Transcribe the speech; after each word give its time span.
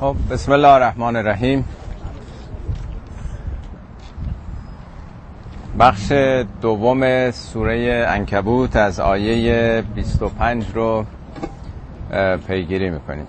خب 0.00 0.16
بسم 0.30 0.52
الله 0.52 0.68
الرحمن 0.68 1.16
الرحیم. 1.16 1.64
بخش 5.78 6.12
دوم 6.60 7.30
سوره 7.30 8.06
انکبوت 8.08 8.76
از 8.76 9.00
آیه 9.00 9.82
25 9.94 10.66
رو 10.74 11.04
پیگیری 12.46 12.90
می‌کنیم. 12.90 13.26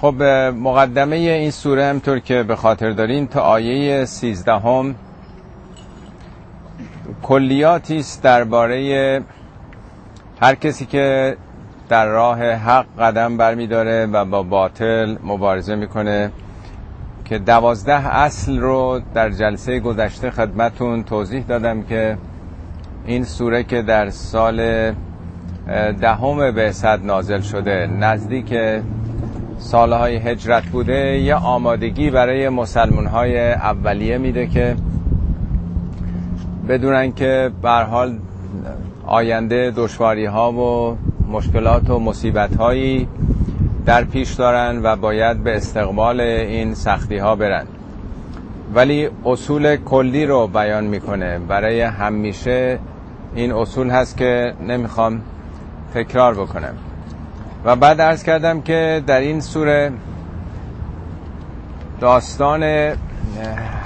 خب 0.00 0.22
مقدمه 0.56 1.16
این 1.16 1.50
سوره 1.50 1.84
همطور 1.84 2.18
که 2.18 2.42
به 2.42 2.56
خاطر 2.56 2.90
دارین 2.90 3.26
تا 3.26 3.40
آیه 3.40 4.04
13 4.04 4.52
هم 4.52 4.94
کلیاتی 7.22 7.98
است 7.98 8.22
درباره 8.22 9.22
هر 10.40 10.54
کسی 10.54 10.86
که 10.86 11.36
در 11.90 12.06
راه 12.06 12.42
حق 12.42 12.86
قدم 12.98 13.36
برمیداره 13.36 14.06
و 14.06 14.24
با 14.24 14.42
باطل 14.42 15.16
مبارزه 15.24 15.74
می‌کنه 15.74 16.30
که 17.24 17.38
دوازده 17.38 18.16
اصل 18.16 18.58
رو 18.58 19.00
در 19.14 19.30
جلسه 19.30 19.80
گذشته 19.80 20.30
خدمتون 20.30 21.04
توضیح 21.04 21.44
دادم 21.44 21.82
که 21.82 22.16
این 23.06 23.24
سوره 23.24 23.64
که 23.64 23.82
در 23.82 24.10
سال 24.10 24.90
دهم 26.00 26.50
به 26.50 26.72
صد 26.72 27.04
نازل 27.04 27.40
شده 27.40 27.86
نزدیک 27.86 28.54
سالهای 29.58 30.16
هجرت 30.16 30.66
بوده 30.66 31.18
یه 31.18 31.34
آمادگی 31.34 32.10
برای 32.10 32.48
مسلمان 32.48 33.06
های 33.06 33.52
اولیه 33.52 34.18
میده 34.18 34.46
که 34.46 34.76
بدونن 36.68 37.12
که 37.12 37.50
حال 37.64 38.18
آینده 39.06 39.72
دشواری 39.76 40.26
ها 40.26 40.52
و 40.52 40.96
مشکلات 41.30 41.90
و 41.90 41.98
مصیبت 41.98 42.56
هایی 42.56 43.08
در 43.86 44.04
پیش 44.04 44.32
دارن 44.32 44.80
و 44.82 44.96
باید 44.96 45.44
به 45.44 45.56
استقبال 45.56 46.20
این 46.20 46.74
سختی 46.74 47.18
ها 47.18 47.36
برن. 47.36 47.66
ولی 48.74 49.08
اصول 49.24 49.76
کلی 49.76 50.26
رو 50.26 50.46
بیان 50.46 50.84
می‌کنه. 50.84 51.38
برای 51.38 51.80
همیشه 51.80 52.78
این 53.34 53.52
اصول 53.52 53.90
هست 53.90 54.16
که 54.16 54.54
نمی‌خوام 54.68 55.22
تکرار 55.94 56.34
بکنم. 56.34 56.74
و 57.64 57.76
بعد 57.76 58.00
ارز 58.00 58.22
کردم 58.22 58.60
که 58.60 59.02
در 59.06 59.20
این 59.20 59.40
سوره 59.40 59.92
داستان 62.00 62.62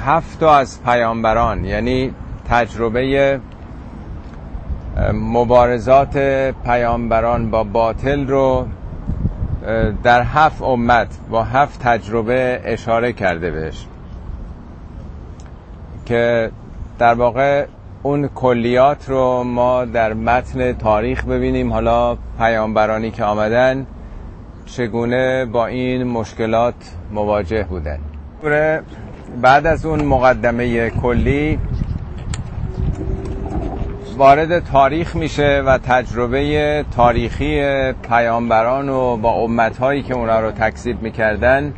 هفت 0.06 0.42
از 0.42 0.84
پیامبران 0.84 1.64
یعنی 1.64 2.14
تجربه 2.48 3.40
مبارزات 5.12 6.18
پیامبران 6.64 7.50
با 7.50 7.64
باطل 7.64 8.26
رو 8.26 8.66
در 10.02 10.22
هفت 10.22 10.62
امت 10.62 11.18
با 11.30 11.44
هفت 11.44 11.82
تجربه 11.82 12.60
اشاره 12.64 13.12
کرده 13.12 13.50
بهش. 13.50 13.86
که 16.06 16.50
در 16.98 17.14
واقع 17.14 17.66
اون 18.02 18.28
کلیات 18.28 19.08
رو 19.08 19.42
ما 19.42 19.84
در 19.84 20.12
متن 20.12 20.72
تاریخ 20.72 21.24
ببینیم. 21.24 21.72
حالا 21.72 22.16
پیامبرانی 22.38 23.10
که 23.10 23.24
آمدن 23.24 23.86
چگونه 24.66 25.44
با 25.44 25.66
این 25.66 26.04
مشکلات 26.04 26.74
مواجه 27.12 27.64
بودن. 27.64 27.98
بعد 29.42 29.66
از 29.66 29.86
اون 29.86 30.04
مقدمه 30.04 30.90
کلی 30.90 31.58
وارد 34.16 34.64
تاریخ 34.64 35.16
میشه 35.16 35.62
و 35.66 35.78
تجربه 35.78 36.84
تاریخی 36.96 37.62
پیامبران 37.92 38.88
و 38.88 39.16
با 39.16 39.32
امتهایی 39.32 40.02
که 40.02 40.14
اونا 40.14 40.40
رو 40.40 40.50
تکذیب 40.50 41.02
می‌کردن 41.02 41.72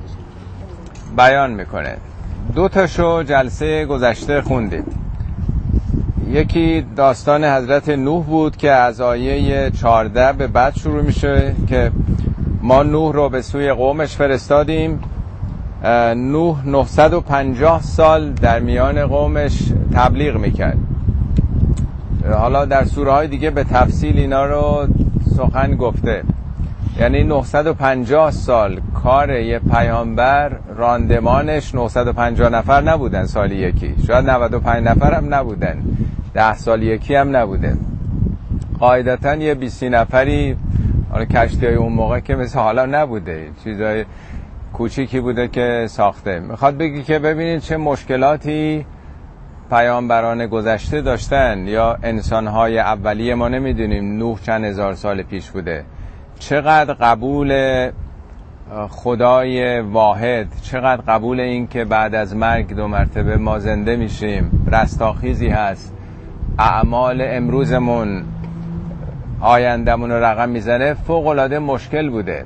بیان 1.16 1.50
می‌کنه. 1.50 1.96
دو 2.54 2.68
تاشو 2.68 3.22
جلسه 3.22 3.84
گذشته 3.84 4.42
خوندید 4.42 4.84
یکی 6.30 6.86
داستان 6.96 7.44
حضرت 7.44 7.88
نوح 7.88 8.24
بود 8.24 8.56
که 8.56 8.70
از 8.70 9.00
آیه 9.00 9.70
14 9.70 10.32
به 10.32 10.46
بعد 10.46 10.76
شروع 10.76 11.02
میشه 11.02 11.54
که 11.68 11.90
ما 12.62 12.82
نوح 12.82 13.12
رو 13.12 13.28
به 13.28 13.42
سوی 13.42 13.72
قومش 13.72 14.16
فرستادیم. 14.16 15.00
نوح 16.16 16.68
950 16.68 17.82
سال 17.82 18.32
در 18.32 18.60
میان 18.60 19.06
قومش 19.06 19.58
تبلیغ 19.94 20.36
می‌کرد. 20.36 20.78
حالا 22.32 22.64
در 22.64 22.84
سوره 22.84 23.12
های 23.12 23.28
دیگه 23.28 23.50
به 23.50 23.64
تفصیل 23.64 24.18
اینا 24.18 24.46
رو 24.46 24.88
سخن 25.36 25.76
گفته. 25.76 26.22
یعنی 27.00 27.22
950 27.22 28.30
سال 28.30 28.80
کار 28.94 29.30
یه 29.30 29.58
پیامبر 29.58 30.52
راندمانش 30.76 31.74
950 31.74 32.48
نفر 32.48 32.80
نبودن 32.80 33.26
سال 33.26 33.52
یکی. 33.52 33.94
شاید 34.06 34.30
95 34.30 34.86
نفر 34.86 35.14
هم 35.14 35.34
نبودن. 35.34 35.82
10 36.34 36.54
سال 36.54 36.82
یکی 36.82 37.14
هم 37.14 37.36
نبودن 37.36 37.78
قاعدتا 38.80 39.34
یه 39.34 39.54
20 39.54 39.82
نفری 39.82 40.56
حالا 41.10 41.24
کشتی 41.24 41.66
های 41.66 41.74
اون 41.74 41.92
موقع 41.92 42.20
که 42.20 42.36
مثل 42.36 42.58
حالا 42.58 42.86
نبوده. 42.86 43.48
چیزای 43.64 44.04
کوچیکی 44.72 45.20
بوده 45.20 45.48
که 45.48 45.86
ساخته. 45.88 46.40
می‌خواد 46.40 46.76
بگی 46.76 47.02
که 47.02 47.18
ببینید 47.18 47.60
چه 47.60 47.76
مشکلاتی 47.76 48.86
پیامبران 49.70 50.46
گذشته 50.46 51.00
داشتن 51.00 51.66
یا 51.68 51.98
انسانهای 52.02 52.78
اولیه 52.78 53.34
ما 53.34 53.48
نمی‌دونیم 53.48 54.18
نوح 54.18 54.40
چند 54.40 54.64
هزار 54.64 54.94
سال 54.94 55.22
پیش 55.22 55.50
بوده. 55.50 55.84
چقدر 56.38 56.94
قبول 56.94 57.90
خدای 58.88 59.80
واحد 59.80 60.46
چقدر 60.62 61.02
قبول 61.08 61.40
این 61.40 61.66
که 61.66 61.84
بعد 61.84 62.14
از 62.14 62.36
مرگ 62.36 62.76
دو 62.76 62.88
مرتبه 62.88 63.36
ما 63.36 63.58
زنده 63.58 63.96
میشیم. 63.96 64.68
رستاخیزی 64.72 65.48
هست. 65.48 65.94
اعمال 66.58 67.22
امروزمون 67.24 68.24
آیندمون 69.40 70.10
رو 70.10 70.24
رقم 70.24 70.48
می‌زنه. 70.48 70.94
فوق 70.94 71.26
العاده 71.26 71.58
مشکل 71.58 72.10
بوده. 72.10 72.44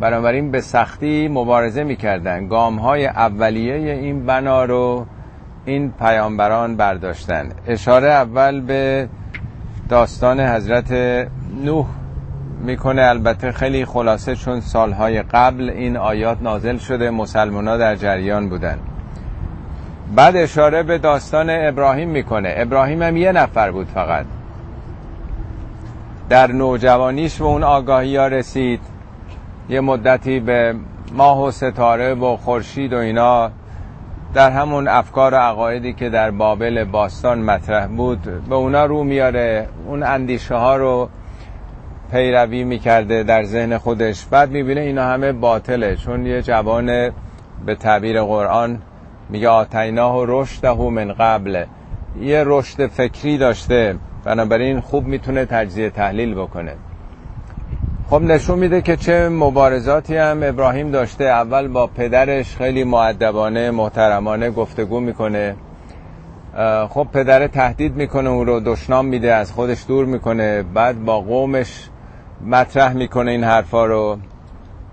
بنابراین 0.00 0.50
به 0.50 0.60
سختی 0.60 1.28
مبارزه 1.28 1.84
می‌کردن. 1.84 2.46
گام 2.46 2.78
های 2.78 3.06
اولیه 3.06 3.74
این 3.74 4.26
بنا 4.26 4.64
رو 4.64 5.06
این 5.64 5.92
پیامبران 5.92 6.76
برداشتن. 6.76 7.48
اشاره 7.66 8.08
اول 8.08 8.60
به 8.60 9.08
داستان 9.88 10.40
حضرت 10.40 10.92
نوح 11.64 11.86
می‌کنه. 12.60 13.02
البته 13.02 13.52
خیلی 13.52 13.84
خلاصه 13.84 14.36
چون 14.36 14.60
سالهای 14.60 15.22
قبل 15.22 15.70
این 15.70 15.96
آیات 15.96 16.42
نازل 16.42 16.76
شده 16.76 17.10
مسلمان 17.10 17.68
ها 17.68 17.76
در 17.76 17.96
جریان 17.96 18.48
بودن. 18.48 18.78
بعد 20.16 20.36
اشاره 20.36 20.82
به 20.82 20.98
داستان 20.98 21.46
ابراهیم 21.50 22.08
می‌کنه. 22.08 22.54
ابراهیم 22.56 23.02
هم 23.02 23.16
یه 23.16 23.32
نفر 23.32 23.70
بود 23.70 23.86
فقط. 23.86 24.26
در 26.28 26.52
نوجوانیش 26.52 27.38
به 27.38 27.44
اون 27.44 27.62
آگاهی 27.62 28.16
ها 28.16 28.26
رسید. 28.26 28.80
یه 29.68 29.80
مدتی 29.80 30.40
به 30.40 30.74
ماه 31.12 31.42
و 31.42 31.50
ستاره 31.50 32.14
و 32.14 32.36
خورشید 32.36 32.92
و 32.92 32.96
اینا 32.96 33.50
در 34.34 34.50
همون 34.50 34.88
افکار 34.88 35.34
و 35.34 35.36
عقایدی 35.36 35.92
که 35.92 36.08
در 36.08 36.30
بابل 36.30 36.84
باستان 36.84 37.38
مطرح 37.38 37.86
بود 37.86 38.48
به 38.48 38.54
اونا 38.54 38.84
رو 38.84 39.04
میاره 39.04 39.68
اون 39.86 40.02
اندیشه 40.02 40.54
ها 40.54 40.76
رو 40.76 41.08
پیروی 42.12 42.64
می‌کرده 42.64 43.22
در 43.22 43.44
ذهن 43.44 43.78
خودش. 43.78 44.26
بعد 44.26 44.50
می‌بینه 44.50 44.80
اینا 44.80 45.04
همه 45.04 45.32
باطله 45.32 45.96
چون 45.96 46.26
یه 46.26 46.42
جوان 46.42 46.86
به 47.66 47.74
تعبیر 47.74 48.22
قرآن 48.22 48.78
میگه 49.28 49.48
آتیناه 49.48 50.18
و 50.18 50.24
رشده 50.28 50.74
من 50.74 51.12
قبل. 51.12 51.64
یه 52.20 52.42
رشد 52.46 52.86
فکری 52.86 53.38
داشته 53.38 53.96
بنابراین 54.24 54.80
خوب 54.80 55.06
می‌تونه 55.06 55.44
تجزیه 55.44 55.90
تحلیل 55.90 56.34
بکنه. 56.34 56.74
خب 58.12 58.22
نشون 58.22 58.58
میده 58.58 58.82
که 58.82 58.96
چه 58.96 59.28
مبارزاتی 59.28 60.16
هم 60.16 60.40
ابراهیم 60.42 60.90
داشته. 60.90 61.24
اول 61.24 61.68
با 61.68 61.86
پدرش 61.86 62.56
خیلی 62.56 62.84
معدبانه 62.84 63.70
محترمانه 63.70 64.50
گفتگو 64.50 65.00
می‌کنه. 65.00 65.56
خب 66.88 67.06
پدر 67.12 67.46
تهدید 67.46 67.96
می‌کنه 67.96 68.30
اون 68.30 68.46
رو 68.46 68.60
دشنام 68.60 69.06
میده 69.06 69.34
از 69.34 69.52
خودش 69.52 69.84
دور 69.88 70.04
می‌کنه. 70.04 70.62
بعد 70.62 71.04
با 71.04 71.20
قومش 71.20 71.88
مطرح 72.46 72.92
می‌کنه 72.92 73.30
این 73.30 73.44
حرفا 73.44 73.86
رو. 73.86 74.18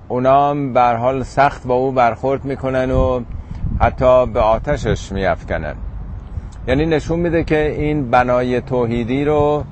اونا 0.08 0.50
هم 0.50 0.74
بر 0.74 0.96
حال 0.96 1.24
سخت 1.24 1.68
با 1.68 1.74
او 1.74 1.92
برخورد 1.92 2.46
می‌کنن 2.46 2.92
و 2.92 3.22
حتی 3.80 4.26
به 4.26 4.40
آتشش 4.40 5.12
میافکنن. 5.12 5.76
یعنی 6.68 6.86
نشون 6.86 7.20
میده 7.20 7.44
که 7.44 7.72
این 7.72 8.10
بنای 8.10 8.62
توحیدی 8.62 9.26
رو 9.26 9.64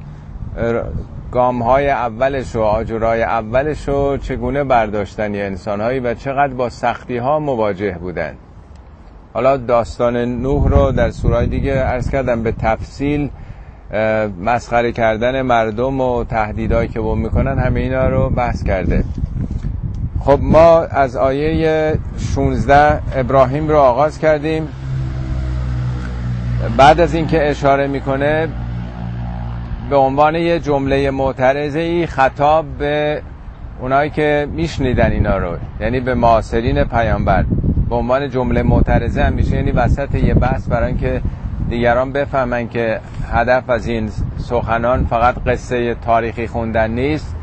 گام 1.31 1.63
های 1.63 1.89
اولش 1.89 2.55
و 2.55 2.61
آجرای 2.61 3.23
اولش 3.23 3.87
رو 3.87 4.17
چگونه 4.17 4.63
برداشتن 4.63 5.35
انسان 5.35 5.81
هایی 5.81 5.99
و 5.99 6.13
چقدر 6.13 6.53
با 6.53 6.69
سختی 6.69 7.17
ها 7.17 7.39
مواجه 7.39 7.97
بودن؟ 8.01 8.33
حالا 9.33 9.57
داستان 9.57 10.17
نوح 10.17 10.69
رو 10.69 10.91
در 10.91 11.11
سورای 11.11 11.47
دیگه 11.47 11.73
ارز 11.73 12.09
کردم 12.09 12.43
به 12.43 12.51
تفصیل 12.51 13.29
مسخره 14.41 14.91
کردن 14.91 15.41
مردم 15.41 16.01
و 16.01 16.23
تهدیدهایی 16.23 16.89
که 16.89 16.99
بوم 16.99 17.19
می‌کنن 17.19 17.59
همه 17.59 17.79
اینا 17.79 18.09
رو 18.09 18.29
بحث 18.29 18.63
کرده. 18.63 19.03
خب 20.19 20.39
ما 20.41 20.79
از 20.79 21.15
آیه 21.15 21.99
16 22.35 23.19
ابراهیم 23.19 23.67
رو 23.67 23.77
آغاز 23.77 24.19
کردیم. 24.19 24.67
بعد 26.77 26.99
از 26.99 27.13
اینکه 27.13 27.49
اشاره 27.49 27.87
می‌کنه 27.87 28.49
به 29.89 29.95
عنوان 29.95 30.35
یه 30.35 30.59
جمله 30.59 31.11
معترضه 31.11 31.79
ای 31.79 32.07
خطاب 32.07 32.65
به 32.65 33.21
اونایی 33.81 34.09
که 34.09 34.47
میشنیدن 34.51 35.11
اینا 35.11 35.37
رو 35.37 35.57
یعنی 35.79 35.99
به 35.99 36.13
معاصرین 36.13 36.83
پیامبر. 36.83 37.45
به 37.89 37.95
عنوان 37.95 38.29
جمله 38.29 38.63
معترضه 38.63 39.23
هم 39.23 39.33
میشه 39.33 39.55
یعنی 39.55 39.71
وسط 39.71 40.15
یه 40.15 40.33
بحث 40.33 40.67
برای 40.67 40.87
اینکه 40.87 41.21
دیگران 41.69 42.11
بفهمن 42.11 42.69
که 42.69 42.99
هدف 43.31 43.69
از 43.69 43.87
این 43.87 44.09
سخنان 44.37 45.05
فقط 45.05 45.35
قصه 45.47 45.95
تاریخی 45.95 46.47
خوندن 46.47 46.91
نیست. 46.91 47.35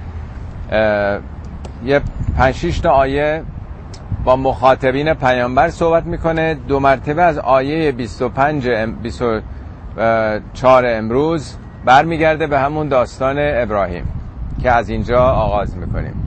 یه 1.84 2.00
پنج 2.38 2.80
تا 2.80 2.90
آیه 2.90 3.42
با 4.24 4.36
مخاطبین 4.36 5.14
پیامبر 5.14 5.68
صحبت 5.68 6.04
می‌کنه. 6.06 6.54
دو 6.54 6.80
مرتبه 6.80 7.22
از 7.22 7.38
آیه 7.38 7.92
25 7.92 8.68
24 9.02 10.86
امروز 10.86 11.56
برمیگرده 11.84 12.46
به 12.46 12.58
همون 12.58 12.88
داستان 12.88 13.36
ابراهیم 13.38 14.04
که 14.62 14.70
از 14.70 14.88
اینجا 14.88 15.22
آغاز 15.22 15.76
می‌کنیم. 15.76 16.26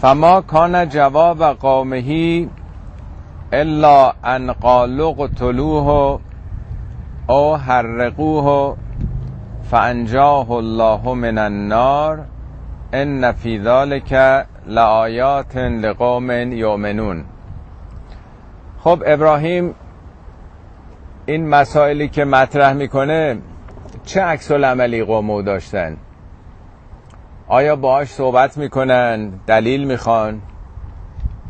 فما 0.00 0.40
کان 0.40 0.88
جواب 0.88 1.44
قومهی 1.44 2.50
الا 3.52 4.12
ان 4.24 4.52
قالوا 4.52 5.12
قتلوه 5.12 6.20
او 7.28 7.56
حرقوه 7.56 8.76
فانجاه 9.70 10.50
الله 10.50 11.14
من 11.14 11.38
النار 11.38 12.18
ان 12.92 13.32
فی 13.32 13.58
ذلک 13.58 14.12
لآیات 14.66 15.56
لقوم 15.56 16.30
یؤمنون. 16.52 17.24
خب 18.84 19.02
ابراهیم 19.06 19.74
این 21.30 21.48
مسائلی 21.48 22.08
که 22.08 22.24
مطرح 22.24 22.72
می‌کنه 22.72 23.38
چه 24.04 24.22
عکس 24.22 24.50
العملی 24.50 25.04
قومو 25.04 25.42
داشتن؟ 25.42 25.96
آیا 27.48 27.76
باهاش 27.76 28.08
صحبت 28.08 28.58
می‌کنن؟ 28.58 29.32
دلیل 29.46 29.84
می‌خوان؟ 29.84 30.40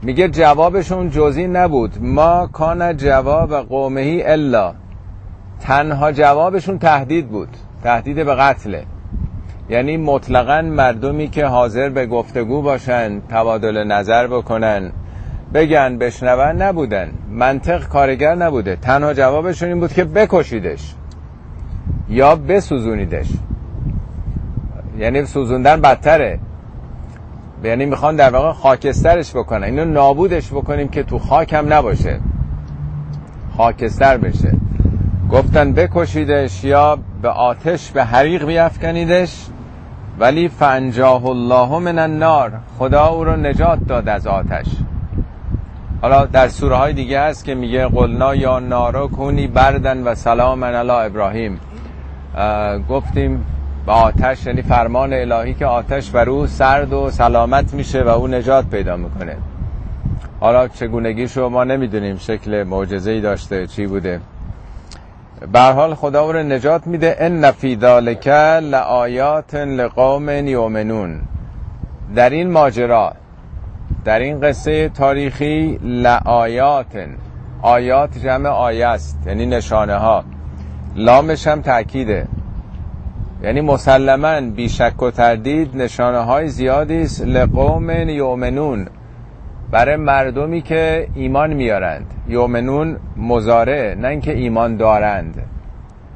میگه 0.03 0.29
جوابشون 0.29 1.11
جزی 1.11 1.47
نبود. 1.47 1.99
ما 2.00 2.47
کان 2.47 2.97
جواب 2.97 3.55
قومهی 3.55 4.23
الا. 4.23 4.75
تنها 5.61 6.12
جوابشون 6.12 6.79
تهدید 6.79 7.29
بود. 7.29 7.49
تهدید 7.82 8.17
به 8.17 8.35
قتله. 8.35 8.85
یعنی 9.71 9.97
مطلقا 9.97 10.62
مردمی 10.62 11.29
که 11.29 11.47
حاضر 11.47 11.88
به 11.88 12.06
گفتگو 12.06 12.62
باشن 12.62 13.21
تبادل 13.21 13.85
نظر 13.85 14.27
بکنن. 14.27 14.93
بگن 15.55 15.99
بشنون 15.99 16.62
نبودن. 16.62 17.11
منطق 17.31 17.88
کارگر 17.88 18.35
نبوده. 18.35 18.76
تنها 18.76 19.14
جوابشون 19.14 19.69
این 19.69 19.81
بود 19.81 19.93
که 19.93 20.05
بکشیدش. 20.05 20.94
یا 22.08 22.37
بسوزونیدش. 22.37 23.26
یعنی 24.99 25.25
سوزوندن 25.25 25.81
بدتره. 25.81 26.38
یعنی 27.64 27.87
می‌خوان 27.87 28.17
در 28.17 28.31
واقع 28.31 28.52
خاکسترش 28.52 29.31
بکنن. 29.37 29.64
اینو 29.64 29.85
نابودش 29.85 30.50
بکنیم 30.50 30.88
که 30.88 31.02
تو 31.02 31.19
خاک 31.19 31.53
هم 31.53 31.73
نباشه. 31.73 32.20
خاکستر 33.56 34.17
بشه. 34.17 34.53
گفتن 35.31 35.73
بکشیدش 35.73 36.64
یا 36.64 36.99
به 37.23 37.29
آتش 37.29 37.91
به 37.91 38.05
حریق 38.05 38.46
بیافکنیدش. 38.46 39.46
ولی 40.19 40.49
فنجاه 40.49 41.26
الله 41.26 41.79
من 41.79 41.99
النار. 41.99 42.53
خدا 42.79 43.06
او 43.06 43.25
رو 43.25 43.37
نجات 43.37 43.79
داد 43.87 44.08
از 44.08 44.26
آتش. 44.26 44.67
حالا 46.02 46.26
در 46.26 46.49
سوره 46.49 46.76
های 46.76 46.93
دیگه 46.93 47.20
هست 47.20 47.44
که 47.44 47.55
میگه 47.55 47.87
قلنا 47.87 48.35
یا 48.35 48.58
نارو 48.58 49.08
کنی 49.08 49.47
بردن 49.47 50.02
و 50.02 50.14
سلام 50.14 50.64
علی 50.64 50.91
ابراهیم. 50.91 51.61
گفتیم 52.88 53.47
به 53.87 53.93
آتش 53.93 54.47
یعنی 54.47 54.62
فرمان 54.62 55.12
الهی 55.12 55.55
که 55.55 55.67
آتش 55.67 56.11
بر 56.11 56.29
او 56.29 56.47
سرد 56.47 56.93
و 56.93 57.11
سلامت 57.11 57.75
میشه 57.75 58.02
و 58.02 58.08
او 58.08 58.29
نجات 58.29 58.67
پیدا 58.67 58.97
می‌کنه. 58.97 59.37
حالا 60.41 60.69
چگونگیشو 60.69 61.49
ما 61.49 61.64
نمی‌دونیم 61.64 62.17
شکل 62.17 62.62
معجزه‌ای 62.62 63.20
داشته 63.20 63.67
چی 63.67 63.87
بوده. 63.87 64.20
به 65.53 65.61
حال 65.61 65.94
خدا 65.94 66.25
او 66.25 66.32
رو 66.32 66.43
نجات 66.43 66.87
میده. 66.87 67.17
ان 67.19 67.50
فی 67.50 67.79
ذالک 67.81 68.29
لآیات 68.62 69.55
لقوم 69.55 70.29
یؤمنون. 70.29 71.20
در 72.14 72.31
این 72.31 72.50
ماجرا 72.50 73.12
در 74.05 74.19
این 74.19 74.41
قصه 74.41 74.88
تاریخی 74.88 75.79
لآیات 75.82 77.06
آیات 77.62 78.19
جمع 78.19 78.49
آیه 78.49 78.87
است 78.87 79.19
یعنی 79.26 79.47
نشانه 79.47 79.94
ها 79.94 80.25
لامش 80.97 81.47
هم 81.47 81.61
تأکیده. 81.61 82.26
یعنی 83.43 83.61
مسلما 83.61 84.41
بیشک 84.41 85.02
و 85.02 85.11
تردید 85.11 85.76
نشانه 85.76 86.19
های 86.19 86.49
زیادی 86.49 87.02
است 87.02 87.23
لقوم 87.23 87.91
یؤمنون. 87.91 88.87
برای 89.70 89.97
مردمی 89.97 90.62
که 90.62 91.08
ایمان 91.14 91.53
میارند. 91.53 92.06
یومنون 92.29 92.96
مزاره 93.17 93.96
نه 94.00 94.08
اینکه 94.08 94.32
ایمان 94.32 94.76
دارند. 94.76 95.43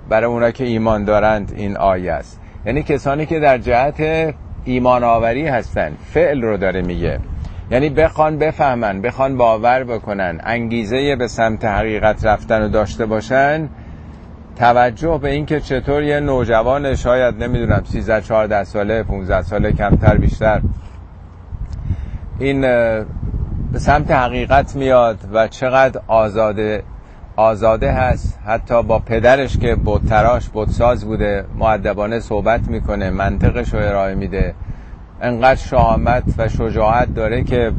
برای 0.08 0.26
اونا 0.30 0.50
که 0.50 0.64
ایمان 0.64 1.04
دارند 1.04 1.52
این 1.56 1.76
آیه 1.76 2.12
است. 2.12 2.40
یعنی 2.66 2.82
کسانی 2.82 3.26
که 3.26 3.40
در 3.40 3.58
جهت 3.58 4.34
ایمان 4.64 5.04
آوری 5.04 5.46
هستن 5.46 5.92
فعل 6.12 6.42
رو 6.42 6.56
داره 6.56 6.82
میگه. 6.82 7.18
یعنی 7.70 7.90
بخوان 7.90 8.38
بفهمن 8.38 9.02
بخوان 9.02 9.36
باور 9.36 9.84
بکنن 9.84 10.40
انگیزه 10.44 11.16
به 11.16 11.28
سمت 11.28 11.64
حقیقت 11.64 12.26
رفتن 12.26 12.62
و 12.62 12.68
داشته 12.68 13.06
باشن 13.06 13.68
توجه 14.56 15.18
به 15.22 15.30
اینکه 15.30 15.60
چطور 15.60 16.02
یه 16.02 16.20
نوجوان 16.20 16.94
شاید 16.94 17.42
نمی‌دونم 17.42 17.82
13 17.84 18.20
14 18.20 18.64
ساله 18.64 19.02
15 19.02 19.42
ساله 19.42 19.72
کمتر 19.72 20.16
بیشتر. 20.16 20.60
این 22.38 22.60
به 23.72 23.78
سمت 23.78 24.10
حقیقت 24.10 24.76
میاد 24.76 25.18
و 25.32 25.48
چقدر 25.48 26.00
آزاده 26.06 26.82
آزاده 27.36 27.92
هست. 27.92 28.38
حتی 28.46 28.82
با 28.82 28.98
پدرش 28.98 29.58
که 29.58 29.74
بودتراش 29.74 30.48
بودساز 30.48 31.04
بوده 31.04 31.44
معدبانه 31.58 32.20
صحبت 32.20 32.68
می‌کنه 32.68 33.10
منطقش 33.10 33.74
رو 33.74 33.80
ارائه 33.80 34.14
میده. 34.14 34.54
انقدر 35.24 35.60
شهامت 35.60 36.22
و 36.38 36.48
شجاعت 36.48 37.14
داره 37.14 37.44
که 37.44 37.72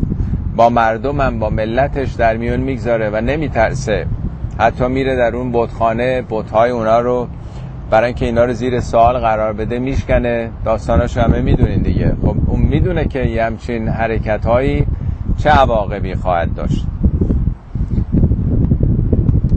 با 0.56 0.70
مردمم 0.70 1.40
با 1.40 1.50
ملتش 1.50 2.14
در 2.14 2.38
میون 2.38 2.60
می‌گذاره 2.60 3.10
و 3.10 3.22
نمیترسه. 3.22 4.06
حتی 4.60 4.88
میره 4.88 5.16
در 5.16 5.36
اون 5.36 5.52
بودخانه 5.52 6.22
بودهای 6.22 6.72
اونا 6.72 7.00
رو 7.00 7.28
برای 7.90 8.06
اینکه 8.06 8.26
اینا 8.26 8.46
رو 8.46 8.54
زیر 8.54 8.80
سوال 8.80 9.18
قرار 9.20 9.54
بده 9.54 9.80
میشکنه. 9.80 10.50
داستاناش 10.66 11.18
همه 11.18 11.42
می‌دونین 11.42 11.82
دیگه. 11.82 12.16
خب 12.22 12.36
اون 12.48 12.62
می‌دونه 12.62 13.06
که 13.06 13.20
یه 13.20 13.44
همچین 13.44 13.88
حرکت 13.88 14.46
هایی 14.46 14.86
چه 15.38 15.50
عواقبی 15.50 16.16
خواهد 16.16 16.56
داشت. 16.56 16.86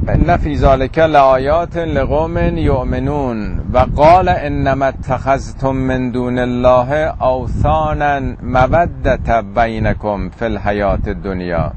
ان 0.09 0.37
فی 0.37 0.57
ذلک 0.57 0.99
لآیات 0.99 1.77
لقوم 1.77 2.39
یؤمنون 2.59 3.61
و 3.73 3.79
قال 3.79 4.29
انما 4.29 4.87
اتخذتم 4.87 5.77
من 5.77 6.11
دون 6.11 6.39
الله 6.39 6.93
اوثانا 7.23 8.21
مودت 8.43 9.31
بینکم 9.55 10.29
فی 10.29 10.45
الحیات 10.45 11.09
الدنیا 11.09 11.73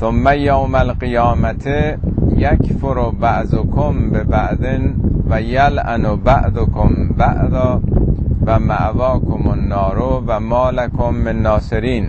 ثم 0.00 0.28
یوم 0.28 0.74
القیامت 0.74 1.66
یکفر 2.36 3.10
بعضکم 3.20 4.10
ببعض 4.10 4.80
و 5.30 5.40
یلعن 5.40 6.16
بعضکم 6.16 6.90
بعضا 7.16 7.80
و 8.46 8.58
معواکم 8.58 9.48
النار 9.48 10.22
و 10.26 10.40
مالکم 10.40 11.14
من 11.14 11.42
ناصرین 11.42 12.08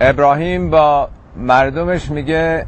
ابراهیم 0.00 0.70
با 0.70 1.08
مردمش 1.36 2.10
میگه 2.10 2.66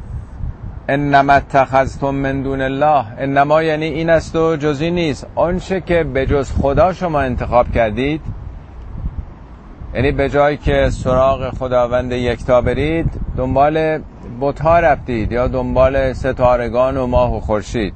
انما 0.88 1.32
اتخذتم 1.32 2.10
من 2.10 2.42
دون 2.42 2.60
الله. 2.60 3.04
انما 3.18 3.62
یعنی 3.62 3.84
این 3.84 4.10
است 4.10 4.36
و 4.36 4.56
جزی 4.56 4.90
نیست. 4.90 5.26
آنچه 5.34 5.80
که 5.80 6.04
به 6.04 6.26
جز 6.26 6.52
خدا 6.52 6.92
شما 6.92 7.20
انتخاب 7.20 7.72
کردید 7.72 8.20
یعنی 9.94 10.12
به 10.12 10.28
جایی 10.28 10.56
که 10.56 10.90
سراغ 10.90 11.50
خداوند 11.50 12.12
یکتا 12.12 12.60
برید 12.60 13.10
دنبال 13.36 13.98
بتها 14.40 14.78
رفتید 14.78 15.32
یا 15.32 15.48
دنبال 15.48 16.12
ستارگان 16.12 16.96
و 16.96 17.06
ماه 17.06 17.36
و 17.36 17.40
خورشید. 17.40 17.94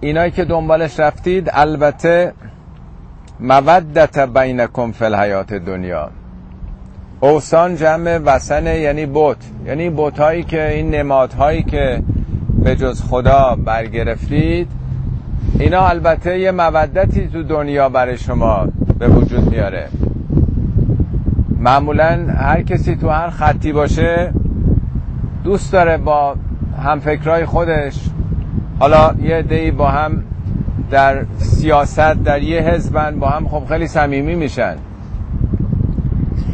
اینایی 0.00 0.30
که 0.30 0.44
دنبالش 0.44 1.00
رفتید 1.00 1.50
البته 1.52 2.32
مودت 3.40 4.18
بینکم 4.18 4.92
فی 4.92 5.04
الحیات 5.04 5.52
دنیا. 5.52 6.10
اوسان 7.20 7.76
جمع 7.76 8.18
وسنه 8.18 8.78
یعنی 8.78 9.06
بوت 9.06 9.36
یعنی 9.66 9.90
بوتهایی 9.90 10.42
که 10.42 10.70
این 10.70 10.90
نمادهایی 10.90 11.62
که 11.62 12.02
به 12.64 12.76
جز 12.76 13.02
خدا 13.02 13.56
برگرفتید 13.64 14.68
اینا 15.58 15.88
البته 15.88 16.38
یه 16.38 16.50
مودتی 16.50 17.28
تو 17.28 17.42
دنیا 17.42 17.88
برای 17.88 18.18
شما 18.18 18.68
به 18.98 19.08
وجود 19.08 19.50
میاره. 19.50 19.88
معمولا 21.58 22.26
هر 22.38 22.62
کسی 22.62 22.96
تو 22.96 23.08
هر 23.08 23.30
خطی 23.30 23.72
باشه 23.72 24.32
دوست 25.44 25.72
داره 25.72 25.96
با 25.96 26.36
همفکرهای 26.82 27.44
خودش. 27.44 28.00
حالا 28.78 29.14
یه 29.22 29.42
دی 29.42 29.70
با 29.70 29.88
هم 29.88 30.24
در 30.90 31.24
سیاست 31.38 32.14
در 32.24 32.42
یه 32.42 32.60
حزبن 32.60 33.18
با 33.18 33.28
هم 33.28 33.48
خب 33.48 33.62
خیلی 33.68 33.86
صمیمی 33.86 34.34
میشن. 34.34 34.76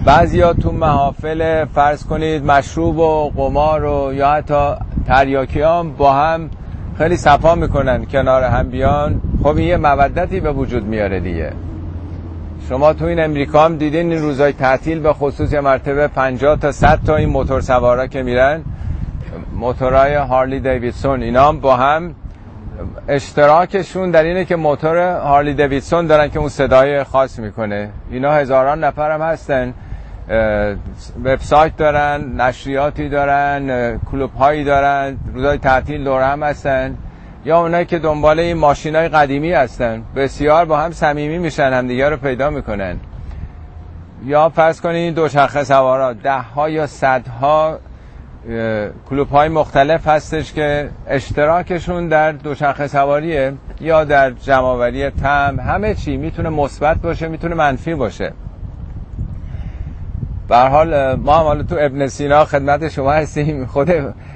بعضیا 0.07 0.53
تو 0.53 0.73
محافل 0.73 1.65
فرض 1.65 2.05
کنید 2.05 2.45
مشروب 2.45 2.99
و 2.99 3.31
قمار 3.31 3.85
و 3.85 4.13
یا 4.15 4.31
حتی 4.31 4.75
تریاکیان 5.07 5.93
با 5.93 6.13
هم 6.13 6.51
خیلی 6.99 7.17
صفا 7.17 7.55
می‌کنن 7.55 8.05
کنار 8.05 8.43
هم 8.43 8.69
بیان. 8.69 9.21
خب 9.43 9.59
یه 9.59 9.77
مودتی 9.77 10.41
به 10.41 10.53
وجود 10.53 10.85
میاره 10.85 11.21
دیگه. 11.21 11.53
شما 12.69 12.93
تو 12.93 13.05
این 13.05 13.21
امریکا 13.21 13.65
هم 13.65 13.77
دیدین 13.77 14.13
این 14.13 14.23
روزای 14.23 14.53
تعطیل 14.53 15.01
به 15.01 15.13
خصوص 15.13 15.53
یه 15.53 15.61
مرتبه 15.61 16.09
50 16.09 16.57
تا 16.57 16.73
100 16.73 17.01
تا 17.07 17.17
این 17.17 17.29
موتور 17.29 17.61
سوارا 17.61 18.07
که 18.07 18.23
میرن. 18.23 18.63
موتورهای 19.55 20.15
هارلی 20.15 20.61
دیویدسون 20.61 21.23
اینا 21.23 21.49
هم 21.49 21.61
با 21.61 21.77
هم 21.77 22.15
اشتراکشون 23.09 24.11
در 24.11 24.23
اینه 24.23 24.45
که 24.45 24.57
موتور 24.57 25.19
هارلی 25.19 25.55
دیویدسون 25.55 26.07
دارن 26.07 26.29
که 26.29 26.39
اون 26.39 26.49
صدای 26.49 27.05
خاص 27.05 27.39
می‌کنه. 27.39 27.91
اینا 28.11 28.33
هزاران 28.33 28.85
نفر 28.85 29.11
هم 29.11 29.23
هستن. 29.23 29.75
وبسایت 31.25 31.77
دارن 31.77 32.41
نشریاتی 32.41 33.09
دارن 33.09 33.99
کلوب 33.99 34.35
هایی 34.35 34.65
دارن 34.65 35.17
روزای 35.35 35.59
تعطیل 35.59 36.05
دور 36.05 36.23
هم 36.23 36.43
هستن. 36.43 36.99
یا 37.45 37.61
اونایی 37.61 37.85
که 37.85 37.99
دنبال 37.99 38.41
این 38.41 38.57
ماشین 38.57 38.97
های 38.97 39.09
قدیمی 39.09 39.53
هستن. 39.53 40.03
بسیار 40.17 40.65
با 40.65 40.79
هم 40.79 40.93
صمیمی 40.93 41.39
میشن 41.39 41.73
همدیگه 41.73 42.09
رو 42.09 42.17
پیدا 42.17 42.51
می‌کنن. 42.51 42.97
یا 44.25 44.49
فرض 44.49 44.81
کنید 44.81 45.15
دوچرخه 45.15 45.65
سوارا 45.65 46.13
ده 46.13 46.41
ها 46.41 46.69
یا 46.69 46.87
صدها 46.87 47.79
کلوب 49.11 49.29
های 49.29 49.49
مختلف 49.49 50.09
هستش 50.09 50.53
که 50.53 50.89
اشتراکشون 51.09 52.09
در 52.09 52.33
دوچرخه 52.33 52.87
سواریه 52.87 53.53
یا 53.81 54.05
در 54.05 54.31
جمعوری 54.31 55.11
تم 55.11 55.61
همه 55.61 55.95
چی 55.95 56.17
می‌تونه 56.17 56.49
مثبت 56.49 56.97
باشه 56.97 57.29
می‌تونه 57.29 57.55
منفی 57.55 57.95
باشه. 57.95 58.33
به 60.49 60.57
حال 60.57 61.15
ما 61.15 61.39
هم 61.39 61.45
حالا 61.45 61.63
تو 61.63 61.77
ابن 61.79 62.07
سینا 62.07 62.45
خدمت 62.45 62.89
شما 62.89 63.13
هستیم. 63.13 63.67
خود 63.67 63.91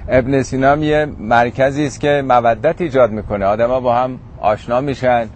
ابن 0.09 0.43
سینا 0.43 0.77
یه 0.77 1.07
مرکزی 1.19 1.87
است 1.87 2.01
که 2.01 2.25
مودت 2.29 2.81
ایجاد 2.81 3.11
می‌کنه. 3.11 3.45
آدما 3.45 3.81
با 3.81 3.95
هم 3.95 4.19
آشنا 4.41 4.81
میشن. 4.81 5.27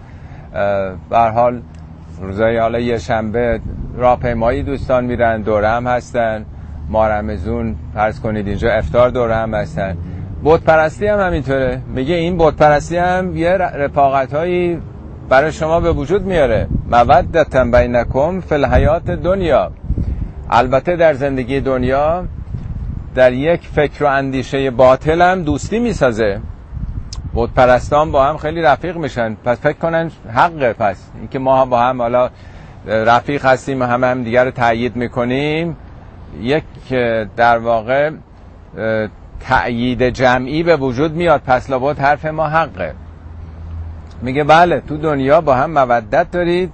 به 1.11 1.19
حال 1.19 1.61
روزای 2.21 2.59
حالا 2.59 2.78
یه 2.78 2.99
شنبه 2.99 3.61
راهپیمایی 3.97 4.62
دوستان 4.62 5.04
میرن. 5.04 5.43
دوره 5.43 5.69
هم 5.69 5.87
هستن. 5.87 6.45
ما 6.88 7.09
رمزون 7.09 7.76
فرض 7.95 8.21
کنید 8.21 8.49
اینجا 8.49 8.73
افتار 8.73 9.11
دوره 9.11 9.37
هم 9.37 9.54
هستن. 9.54 9.97
بت 10.45 10.61
پرستی 10.61 11.07
هم 11.07 11.21
همینطوره. 11.21 11.81
میگه 11.95 12.14
این 12.14 12.37
بت 12.38 12.57
پرستی 12.57 12.97
هم 12.97 13.37
یه 13.37 13.50
رفاقت 13.50 14.35
هایی 14.35 14.78
برای 15.28 15.52
شما 15.52 15.81
به 15.81 15.93
وجود 15.93 16.23
میاره. 16.23 16.66
مودتا 16.90 17.64
بینکم 17.64 18.40
فی 18.40 18.54
الحیات 18.54 19.11
دنیا. 19.11 19.71
البته 20.51 20.97
در 20.97 21.15
زندگی 21.15 21.61
دنیا 21.61 22.25
در 23.15 23.33
یک 23.33 23.69
فکر 23.69 24.05
و 24.05 24.07
اندیشه 24.07 24.71
باطل 24.71 25.23
هم 25.23 25.43
دوستی 25.43 25.79
می‌سازه. 25.79 26.41
بود 27.33 27.55
پرستان 27.55 28.13
با 28.13 28.25
هم 28.25 28.37
خیلی 28.37 28.63
رفیق 28.63 28.97
میشن. 28.97 29.35
پس 29.35 29.61
فکر 29.61 29.79
کنن 29.79 30.11
حقه 30.35 30.73
پس. 30.73 31.11
اینکه 31.19 31.39
ما 31.39 31.65
با 31.65 31.81
هم 31.81 32.03
حالا 32.03 32.31
رفیق 32.87 33.47
هستیم 33.47 33.83
و 33.83 33.85
همه 33.85 34.07
هم 34.07 34.25
دیگر 34.25 34.45
رو 34.45 34.51
تأیید 34.51 34.97
می‌کنیم 34.97 35.77
یک 36.41 36.65
در 37.37 37.59
واقع 37.59 38.11
تأیید 39.41 40.03
جمعی 40.03 40.63
به 40.63 40.77
وجود 40.77 41.13
میاد. 41.13 41.43
پس 41.47 41.71
لابد 41.71 41.99
حرف 41.99 42.25
ما 42.25 42.49
حقه. 42.49 42.95
میگه 44.23 44.45
بله 44.45 44.81
تو 44.81 44.97
دنیا 44.97 45.41
با 45.41 45.55
هم 45.55 45.71
مودت 45.71 46.31
دارید. 46.31 46.73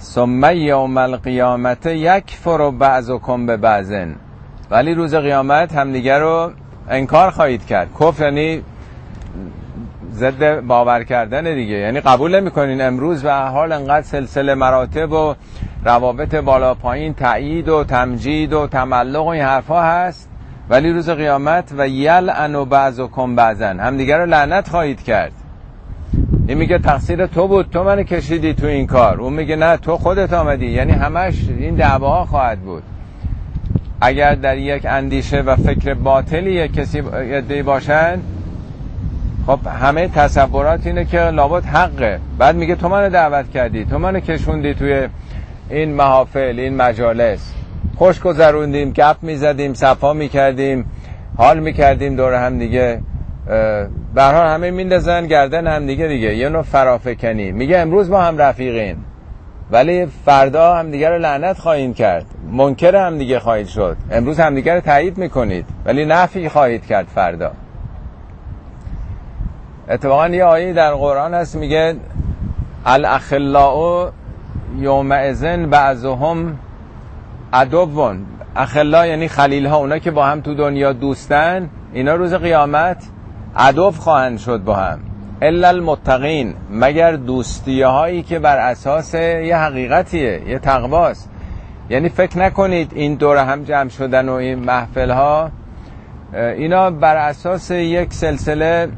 ثم 0.00 0.44
یوم 0.54 0.98
القیامت 0.98 1.86
یک 1.86 2.30
فرو 2.30 2.70
بعضکم 2.70 3.46
به 3.46 3.56
بعضن 3.56 4.14
ولی 4.70 4.94
روز 4.94 5.14
قیامت 5.14 5.74
همدیگه 5.74 6.18
رو 6.18 6.50
انکار 6.88 7.30
خواهید 7.30 7.66
کرد. 7.66 7.88
کفر 8.00 8.24
یعنی 8.24 8.62
ضد 10.12 10.60
باور 10.60 11.04
کردن 11.04 11.54
دیگه. 11.54 11.74
یعنی 11.74 12.00
قبول 12.00 12.40
نمی‌کنین 12.40 12.80
امروز 12.80 13.24
و 13.24 13.28
حال 13.48 13.72
انقدر 13.72 14.06
سلسله 14.06 14.54
مراتب 14.54 15.12
و 15.12 15.34
روابط 15.84 16.34
بالا 16.34 16.74
پایین 16.74 17.14
تایید 17.14 17.68
و 17.68 17.84
تمجید 17.84 18.52
و 18.52 18.66
تملق 18.66 19.24
و 19.24 19.28
این 19.28 19.42
حرفا 19.42 19.82
هست. 19.82 20.28
ولی 20.70 20.92
روز 20.92 21.10
قیامت 21.10 21.72
و 21.78 21.88
یل 21.88 22.30
انو 22.34 22.64
بعضکم 22.64 23.36
بعضن 23.36 23.80
همدیگه 23.80 24.16
رو 24.16 24.26
لعنت 24.26 24.68
خواهید 24.68 25.02
کرد. 25.02 25.32
این 26.48 26.58
میگه 26.58 26.78
تقصیر 26.78 27.26
تو 27.26 27.48
بود. 27.48 27.70
تو 27.70 27.84
منو 27.84 28.02
کشیدی 28.02 28.54
تو 28.54 28.66
این 28.66 28.86
کار. 28.86 29.20
اون 29.20 29.32
میگه 29.32 29.56
نه 29.56 29.76
تو 29.76 29.96
خودت 29.96 30.32
آمدی. 30.32 30.66
یعنی 30.66 30.92
همش 30.92 31.34
این 31.58 31.74
دعواها 31.74 32.24
خواهد 32.24 32.60
بود. 32.60 32.82
اگر 34.00 34.34
در 34.34 34.58
یک 34.58 34.86
اندیشه 34.86 35.40
و 35.40 35.56
فکر 35.56 35.94
باطلی 35.94 36.68
کسی 36.68 37.02
دی 37.48 37.62
باشن 37.62 38.20
خب 39.46 39.58
همه 39.80 40.08
تصورات 40.08 40.86
اینه 40.86 41.04
که 41.04 41.20
لابد 41.20 41.64
حقه. 41.64 42.20
بعد 42.38 42.56
میگه 42.56 42.74
تو 42.74 42.88
منو 42.88 43.10
دعوت 43.10 43.50
کردی. 43.50 43.84
تو 43.84 43.98
منو 43.98 44.20
کشوندی 44.20 44.74
توی 44.74 45.08
این 45.70 45.94
محافل 45.94 46.54
این 46.58 46.76
مجالس. 46.76 47.54
خوش 47.96 48.20
گذروندیم 48.20 48.90
گپ 48.90 49.16
می‌زدیم 49.22 49.74
صفا 49.74 50.12
می‌کردیم 50.12 50.84
حال 51.36 51.60
می‌کردیم 51.60 52.16
دور 52.16 52.34
هم 52.34 52.58
دیگه 52.58 53.00
برها 54.14 54.48
همه 54.48 54.70
میندازن 54.70 55.26
گردن 55.26 55.66
هم 55.66 55.86
دیگه 55.86 56.06
دیگه. 56.06 56.34
یه 56.36 56.48
نوع 56.48 56.62
فرافکنی. 56.62 57.52
میگه 57.52 57.78
امروز 57.78 58.10
ما 58.10 58.22
هم 58.22 58.38
رفیقین 58.38 58.96
ولی 59.70 60.06
فردا 60.06 60.74
هم 60.74 60.90
دیگه 60.90 61.10
رو 61.10 61.18
لعنت 61.18 61.58
خواهید 61.58 61.96
کرد. 61.96 62.26
منکر 62.52 62.96
هم 62.96 63.18
دیگه 63.18 63.38
خواهید 63.38 63.66
شد. 63.66 63.96
امروز 64.10 64.40
هم 64.40 64.54
دیگه 64.54 64.74
رو 64.74 64.80
تایید 64.80 65.18
می‌کنید. 65.18 65.66
ولی 65.84 66.04
نفی 66.04 66.48
خواهید 66.48 66.86
کرد 66.86 67.06
فردا. 67.14 67.52
اتفاقا 69.88 70.28
یه 70.28 70.44
آیه 70.44 70.72
در 70.72 70.94
قرآن 70.94 71.34
هست 71.34 71.56
میگه 71.56 71.94
الاخلاء 72.86 74.10
یومئذن 74.78 75.66
بعضهم 75.66 76.58
عدوون. 77.52 78.26
اخلا 78.56 79.06
یعنی 79.06 79.28
خلیل 79.28 79.66
ها 79.66 79.76
اونا 79.76 79.98
که 79.98 80.10
با 80.10 80.26
هم 80.26 80.40
تو 80.40 80.54
دنیا 80.54 80.92
دوستن 80.92 81.70
اینا 81.92 82.14
روز 82.14 82.34
قیامت 82.34 83.04
عدو 83.56 83.90
خواهند 83.90 84.38
شد 84.38 84.64
با 84.64 84.74
هم. 84.74 84.98
الا 85.42 85.68
المتقین 85.68 86.54
مگر 86.70 87.12
دوستی 87.12 87.82
هایی 87.82 88.22
که 88.22 88.38
بر 88.38 88.58
اساس 88.58 89.14
یه 89.14 89.56
حقیقتیه 89.56 90.42
یه 90.48 90.58
تقواست. 90.58 91.30
یعنی 91.90 92.08
فکر 92.08 92.38
نکنید 92.38 92.92
این 92.94 93.14
دور 93.14 93.36
هم 93.36 93.64
جمع 93.64 93.88
شدن 93.88 94.28
و 94.28 94.32
این 94.32 94.58
محفل 94.58 95.10
ها 95.10 95.50
اینا 96.32 96.90
بر 96.90 97.16
اساس 97.16 97.70
یک 97.70 98.12
سلسله 98.12 98.88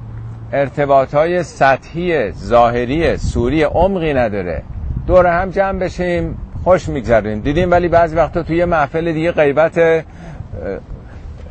ارتباط 0.52 1.14
های 1.14 1.42
سطحی 1.42 2.32
ظاهری 2.32 3.16
سوری 3.16 3.62
عمقی 3.62 4.14
نداره. 4.14 4.62
دور 5.06 5.26
هم 5.26 5.50
جمع 5.50 5.78
بشیم 5.78 6.38
خوش 6.64 6.88
میگذریم 6.88 7.40
دیدیم 7.40 7.70
ولی 7.70 7.88
بعضی 7.88 8.16
وقتا 8.16 8.42
توی 8.42 8.64
محفل 8.64 9.12
دیگه 9.12 9.32
غیبت 9.32 10.04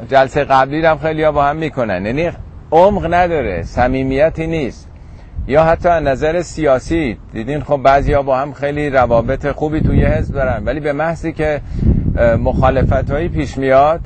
جلسه 0.09 0.43
قبلی 0.43 0.85
هم 0.85 0.97
خیلی 0.97 1.31
با 1.31 1.45
هم 1.45 1.55
می‌کنن. 1.55 2.05
یعنی 2.05 2.31
عمق 2.71 3.13
نداره 3.13 3.63
صمیمیتی 3.63 4.47
نیست. 4.47 4.87
یا 5.47 5.63
حتی 5.63 5.89
از 5.89 6.03
نظر 6.03 6.41
سیاسی 6.41 7.17
دیدین 7.33 7.63
خب 7.63 7.77
بعضیا 7.83 8.21
با 8.21 8.37
هم 8.37 8.53
خیلی 8.53 8.89
روابط 8.89 9.51
خوبی 9.51 9.81
توی 9.81 10.05
حزب 10.05 10.33
دارن. 10.35 10.65
ولی 10.65 10.79
به 10.79 10.93
محضی 10.93 11.33
که 11.33 11.61
مخالفت 12.39 13.11
هایی 13.11 13.29
پیش 13.29 13.57
میاد 13.57 13.99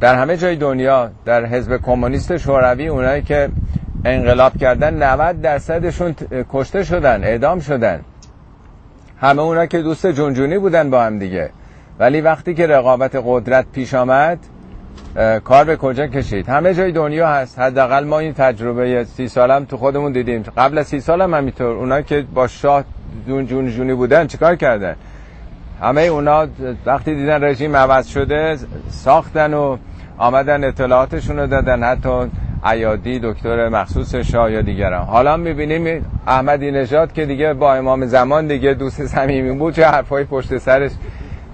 در 0.00 0.14
همه 0.14 0.36
جای 0.36 0.56
دنیا 0.56 1.10
در 1.24 1.46
حزب 1.46 1.76
کمونیست 1.76 2.36
شوروی 2.36 2.88
اونایی 2.88 3.22
که 3.22 3.48
انقلاب 4.04 4.56
کردن 4.56 5.02
90 5.02 5.40
درصدشون 5.40 6.14
کشته 6.52 6.84
شدن 6.84 7.24
اعدام 7.24 7.60
شدن. 7.60 8.00
همه 9.20 9.42
اونا 9.42 9.66
که 9.66 9.82
دوست 9.82 10.12
جونجونی 10.12 10.58
بودن 10.58 10.90
با 10.90 11.02
هم 11.02 11.18
دیگه. 11.18 11.50
ولی 11.98 12.20
وقتی 12.20 12.54
که 12.54 12.66
رقابت 12.66 13.22
قدرت 13.24 13.66
پیش 13.72 13.94
آمد 13.94 14.38
کار 15.44 15.64
به 15.64 15.76
کجا 15.76 16.06
کشید؟ 16.06 16.48
همه 16.48 16.74
جای 16.74 16.92
دنیا 16.92 17.28
هست. 17.28 17.58
حداقل 17.58 18.04
ما 18.04 18.18
این 18.18 18.32
تجربه 18.32 19.04
سی 19.04 19.28
سالم 19.28 19.64
تو 19.64 19.76
خودمون 19.76 20.12
دیدیم. 20.12 20.42
قبل 20.56 20.78
از 20.78 20.86
سی 20.86 21.00
سالم 21.00 21.34
همینطور 21.34 21.66
اونا 21.66 22.02
که 22.02 22.24
با 22.34 22.46
شاه 22.46 22.84
جون 23.26 23.46
جون 23.46 23.70
جونی 23.70 23.94
بودن 23.94 24.26
چیکار 24.26 24.56
کردن؟ 24.56 24.96
همه 25.80 26.02
اونا 26.02 26.46
وقتی 26.86 27.14
دیدن 27.14 27.44
رژیم 27.44 27.76
عوض 27.76 28.06
شده 28.06 28.56
ساختن 28.88 29.54
و 29.54 29.76
آمدن 30.18 30.64
اطلاعاتشون 30.64 31.38
رو 31.38 31.46
دادن. 31.46 31.82
حتی 31.82 32.30
عیادی 32.64 33.20
دکتر 33.22 33.68
مخصوص 33.68 34.14
شاه 34.14 34.52
یا 34.52 34.62
دیگران. 34.62 35.06
حالا 35.06 35.36
می‌بینیم 35.36 36.06
احمدی 36.26 36.70
نژاد 36.70 37.12
که 37.12 37.26
دیگه 37.26 37.54
با 37.54 37.74
امام 37.74 38.06
زمان 38.06 38.46
دیگه 38.46 38.74
دوست 38.74 39.06
صمیمی 39.06 39.58
بود 39.58 39.74
چه 39.74 39.86
حرفای 39.86 40.24
پشت 40.24 40.58
سرش 40.58 40.90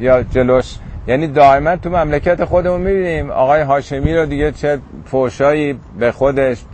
یا 0.00 0.22
جلوش 0.22 0.76
یعنی 1.08 1.26
دائما 1.26 1.76
تو 1.76 1.90
مملکت 1.90 2.44
خودمون 2.44 2.80
می‌بینیم 2.80 3.30
آقای 3.30 3.62
هاشمی 3.62 4.16
رو 4.16 4.26
دیگه 4.26 4.52
چه 4.52 4.78
فوشایی 5.04 5.80
به 5.98 6.12
خودش 6.12 6.64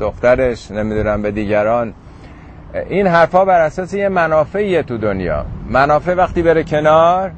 دخترش 0.00 0.70
نمی‌دونم 0.70 1.22
به 1.22 1.30
دیگران. 1.30 1.94
این 2.88 3.06
حرفا 3.06 3.44
بر 3.44 3.60
اساس 3.60 3.94
یه 3.94 4.08
منافعیه 4.08 4.82
تو 4.82 4.98
دنیا. 4.98 5.44
منافع 5.68 6.14
وقتی 6.14 6.42
بره 6.42 6.62
کنار 6.62 7.32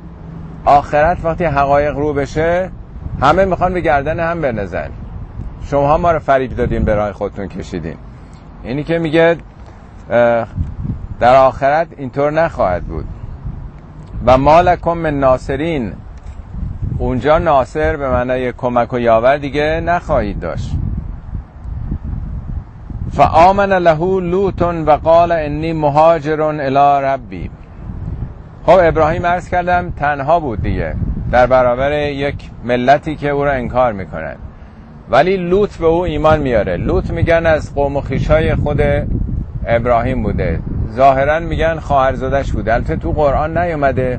آخرت 0.64 1.18
وقتی 1.24 1.44
حقایق 1.44 1.96
رو 1.96 2.12
بشه 2.12 2.70
همه 3.20 3.44
می‌خوان 3.44 3.74
به 3.74 3.80
گردن 3.80 4.20
هم 4.20 4.40
بنزن 4.40 4.90
شما 5.64 5.98
ما 5.98 6.12
رو 6.12 6.18
فریب 6.18 6.56
دادین 6.56 6.84
به 6.84 6.94
راه 6.94 7.12
خودتون 7.12 7.48
کشیدین. 7.48 7.96
اینی 8.64 8.84
که 8.84 8.98
میگه 8.98 9.36
در 11.20 11.36
آخرت 11.36 11.86
اینطور 11.96 12.30
نخواهد 12.30 12.82
بود. 12.82 13.06
و 14.26 14.38
مالکم 14.38 14.98
من 14.98 15.20
ناصرین 15.20 15.92
اونجا 16.98 17.38
ناصر 17.38 17.96
به 17.96 18.08
معنای 18.08 18.52
کمک 18.52 18.92
و 18.92 18.98
یاور 18.98 19.36
دیگه 19.36 19.82
نخواهید 19.86 20.40
داشت. 20.40 20.70
فآمن 23.12 23.72
له 23.72 24.20
لوط 24.20 24.62
و 24.62 24.90
قال 24.90 25.32
انی 25.32 25.72
مهاجر 25.72 26.42
الی 26.42 27.06
ربی. 27.06 27.50
خب 28.66 28.78
ابراهیم 28.82 29.26
عرض 29.26 29.48
کردم 29.48 29.92
تنها 29.96 30.40
بود 30.40 30.62
دیگه. 30.62 30.94
در 31.32 31.46
برابر 31.46 31.92
یک 31.92 32.50
ملتی 32.64 33.16
که 33.16 33.30
او 33.30 33.44
را 33.44 33.52
انکار 33.52 33.92
می‌کنن 33.92 34.36
ولی 35.10 35.36
لوط 35.36 35.76
به 35.76 35.86
او 35.86 36.04
ایمان 36.04 36.40
میاره 36.40 36.76
لوط 36.76 37.10
میگن 37.10 37.46
از 37.46 37.74
قوم 37.74 37.96
و 37.96 38.00
خیشای 38.00 38.54
خود 38.54 38.80
ابراهیم 39.66 40.22
بوده. 40.22 40.60
ظاهرا 40.92 41.40
میگن 41.40 41.78
خواهرزادش 41.78 42.52
بوده. 42.52 42.74
البته 42.74 42.96
تو 42.96 43.12
قرآن 43.12 43.58
نیومده. 43.58 44.18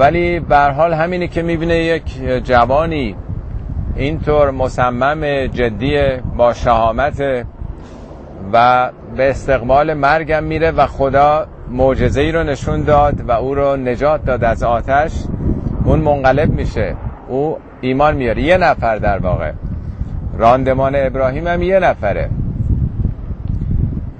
ولی 0.00 0.40
به 0.40 0.58
حال 0.58 0.92
همینی 0.94 1.28
که 1.28 1.42
می‌بینه 1.42 1.76
یک 1.76 2.24
جوانی 2.44 3.16
اینطور 3.96 4.50
مصمم 4.50 5.46
جدی 5.46 5.98
با 6.36 6.52
شهامت 6.52 7.46
و 8.52 8.90
به 9.16 9.30
استقبال 9.30 9.94
مرگم 9.94 10.44
میره 10.44 10.70
و 10.70 10.86
خدا 10.86 11.46
معجزه 11.70 12.20
ای 12.20 12.32
رو 12.32 12.42
نشون 12.42 12.82
داد 12.82 13.28
و 13.28 13.32
او 13.32 13.54
رو 13.54 13.76
نجات 13.76 14.24
داد 14.24 14.44
از 14.44 14.62
آتش 14.62 15.12
اون 15.84 15.98
منقلب 15.98 16.50
میشه. 16.50 16.96
او 17.28 17.58
ایمان 17.80 18.16
میاره. 18.16 18.42
یه 18.42 18.56
نفر 18.56 18.96
در 18.96 19.18
واقع. 19.18 19.52
راندمان 20.38 20.92
ابراهیم 20.96 21.46
هم 21.46 21.62
یه 21.62 21.78
نفره. 21.78 22.30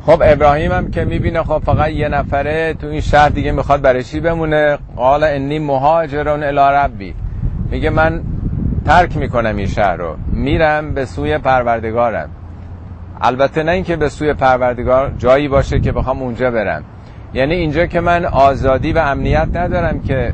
خب 0.06 0.22
ابراهیم 0.24 0.72
هم 0.72 0.90
که 0.90 1.04
می‌بینه 1.04 1.42
خب 1.42 1.62
فقط 1.64 1.90
یه 1.90 2.08
نفره 2.08 2.74
تو 2.74 2.86
این 2.86 3.00
شهر 3.00 3.28
دیگه 3.28 3.52
می‌خواد 3.52 3.82
برای 3.82 4.02
چی 4.02 4.20
بمونه؟ 4.20 4.78
قال 4.96 5.24
انی 5.24 5.58
مهاجرون 5.58 6.42
الی 6.42 6.76
ربی. 6.76 7.14
میگه 7.70 7.90
من 7.90 8.20
ترک 8.86 9.16
می‌کنم 9.16 9.56
این 9.56 9.66
شهر 9.66 9.96
رو. 9.96 10.16
میرم 10.32 10.94
به 10.94 11.04
سوی 11.04 11.38
پروردگارم. 11.38 12.28
البته 13.20 13.62
نه 13.62 13.72
اینکه 13.72 13.96
به 13.96 14.08
سوی 14.08 14.34
پروردگار 14.34 15.12
جایی 15.18 15.48
باشه 15.48 15.80
که 15.80 15.92
بخوام 15.92 16.22
اونجا 16.22 16.50
برم. 16.50 16.84
یعنی 17.34 17.54
اینجا 17.54 17.86
که 17.86 18.00
من 18.00 18.24
آزادی 18.24 18.92
و 18.92 18.98
امنیت 18.98 19.48
ندارم 19.54 20.00
که 20.00 20.32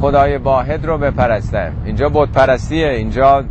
خدای 0.00 0.36
واحد 0.36 0.84
رو 0.84 0.98
بپرستم. 0.98 1.72
اینجا 1.84 2.08
بود 2.08 2.32
پرستیه 2.32 2.88
اینجا 2.88 3.44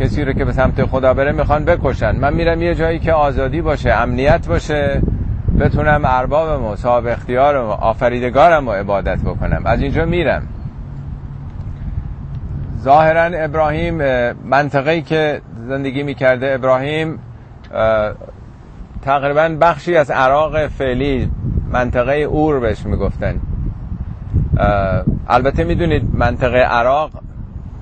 کسی 0.00 0.24
رو 0.24 0.32
که 0.32 0.44
به 0.44 0.52
سمت 0.52 0.84
خدا 0.84 1.14
بره 1.14 1.32
می‌خوان 1.32 1.64
بکشن. 1.64 2.16
من 2.16 2.34
میرم 2.34 2.62
یه 2.62 2.74
جایی 2.74 2.98
که 2.98 3.12
آزادی 3.12 3.60
باشه 3.60 3.92
امنیت 3.92 4.48
باشه 4.48 5.02
بتونم 5.60 6.00
اربابم 6.04 6.64
و 6.64 6.76
صاحب 6.76 7.06
اختیارم 7.06 7.64
و 7.64 7.70
آفریدگارم 7.70 8.68
و 8.68 8.72
عبادت 8.72 9.18
بکنم. 9.18 9.62
از 9.64 9.82
اینجا 9.82 10.04
میرم. 10.04 10.42
ظاهرا 12.82 13.44
ابراهیم 13.44 13.94
منطقه‌ای 14.44 15.02
که 15.02 15.40
زندگی 15.68 16.02
می‌کرده 16.02 16.54
ابراهیم 16.54 17.18
تقریبا 19.02 19.56
بخشی 19.60 19.96
از 19.96 20.10
عراق 20.10 20.66
فعلی 20.66 21.30
منطقه 21.72 22.12
اور 22.12 22.60
بهش 22.60 22.86
می‌گفتن. 22.86 23.40
البته 25.28 25.64
می‌دونید 25.64 26.14
منطقه 26.14 26.58
عراق 26.58 27.10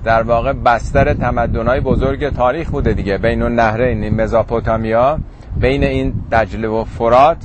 در 0.03 0.23
واقع 0.23 0.53
بستر 0.53 1.13
تمدنهای 1.13 1.79
بزرگ 1.79 2.29
تاریخ 2.29 2.69
بوده 2.69 2.93
دیگه. 2.93 3.17
بین 3.17 3.43
اون 3.43 3.55
نهرین 3.55 4.21
مزاپوتامیا 4.21 5.19
بین 5.57 5.83
این 5.83 6.13
دجله 6.31 6.67
و 6.67 6.83
فرات 6.83 7.37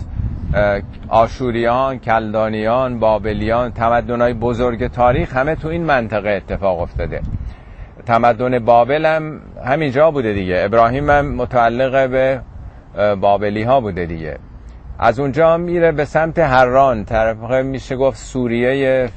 آشوریان، 1.08 1.98
کلدانیان، 1.98 2.98
بابلیان 2.98 3.72
تمدنهای 3.72 4.34
بزرگ 4.34 4.86
تاریخ 4.86 5.36
همه 5.36 5.54
تو 5.54 5.68
این 5.68 5.84
منطقه 5.84 6.30
اتفاق 6.30 6.80
افتاده. 6.80 7.20
تمدن 8.06 8.58
بابل 8.58 9.06
هم 9.06 9.40
همینجا 9.64 10.10
بوده 10.10 10.32
دیگه. 10.32 10.62
ابراهیم 10.64 11.10
هم 11.10 11.34
متعلق 11.34 12.10
به 12.10 12.40
بابلی 13.20 13.62
ها 13.62 13.80
بوده 13.80 14.06
دیگه. 14.06 14.38
از 14.98 15.20
اونجا 15.20 15.56
میره 15.56 15.92
به 15.92 16.04
سمت 16.04 16.38
هران 16.38 17.04
طرف 17.04 17.50
میشه 17.50 17.96
گفت 17.96 18.18
سوریه 18.18 19.08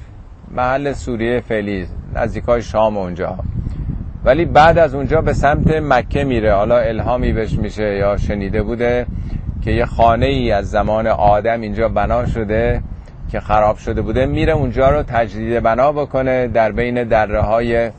محل 0.51 0.93
سوریه 0.93 1.39
فعلی 1.39 1.87
نزدیکای 2.15 2.61
شام 2.61 2.97
اونجا. 2.97 3.37
ولی 4.25 4.45
بعد 4.45 4.77
از 4.77 4.95
اونجا 4.95 5.21
به 5.21 5.33
سمت 5.33 5.67
مکه 5.67 6.23
میره. 6.23 6.53
حالا 6.53 6.77
الهامی 6.77 7.33
بهش 7.33 7.53
میشه 7.53 7.95
یا 7.95 8.17
شنیده 8.17 8.63
بوده 8.63 9.05
که 9.61 9.71
یه 9.71 9.85
خانه 9.85 10.25
ای 10.25 10.51
از 10.51 10.69
زمان 10.69 11.07
آدم 11.07 11.61
اینجا 11.61 11.89
بنا 11.89 12.25
شده 12.25 12.81
که 13.31 13.39
خراب 13.39 13.77
شده 13.77 14.01
بوده. 14.01 14.25
میره 14.25 14.53
اونجا 14.53 14.89
رو 14.89 15.03
تجدید 15.03 15.63
بنا 15.63 15.91
بکنه 15.91 16.47
در 16.47 16.71
بین 16.71 17.03
دره 17.03 17.41
های 17.41 17.91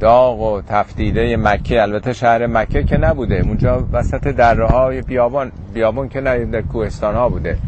داغ 0.00 0.40
و 0.40 0.62
تفتیده 0.68 1.36
مکه. 1.36 1.82
البته 1.82 2.12
شهر 2.12 2.46
مکه 2.46 2.84
که 2.84 2.96
نبوده. 2.96 3.40
اونجا 3.40 3.84
وسط 3.92 4.28
دره 4.28 4.66
های 4.66 5.02
بیابان 5.02 5.52
بیابان 5.74 6.08
که 6.08 6.20
نه 6.20 6.44
در 6.44 6.62
کوهستان 6.62 7.14
ها 7.14 7.28
بوده 7.28 7.58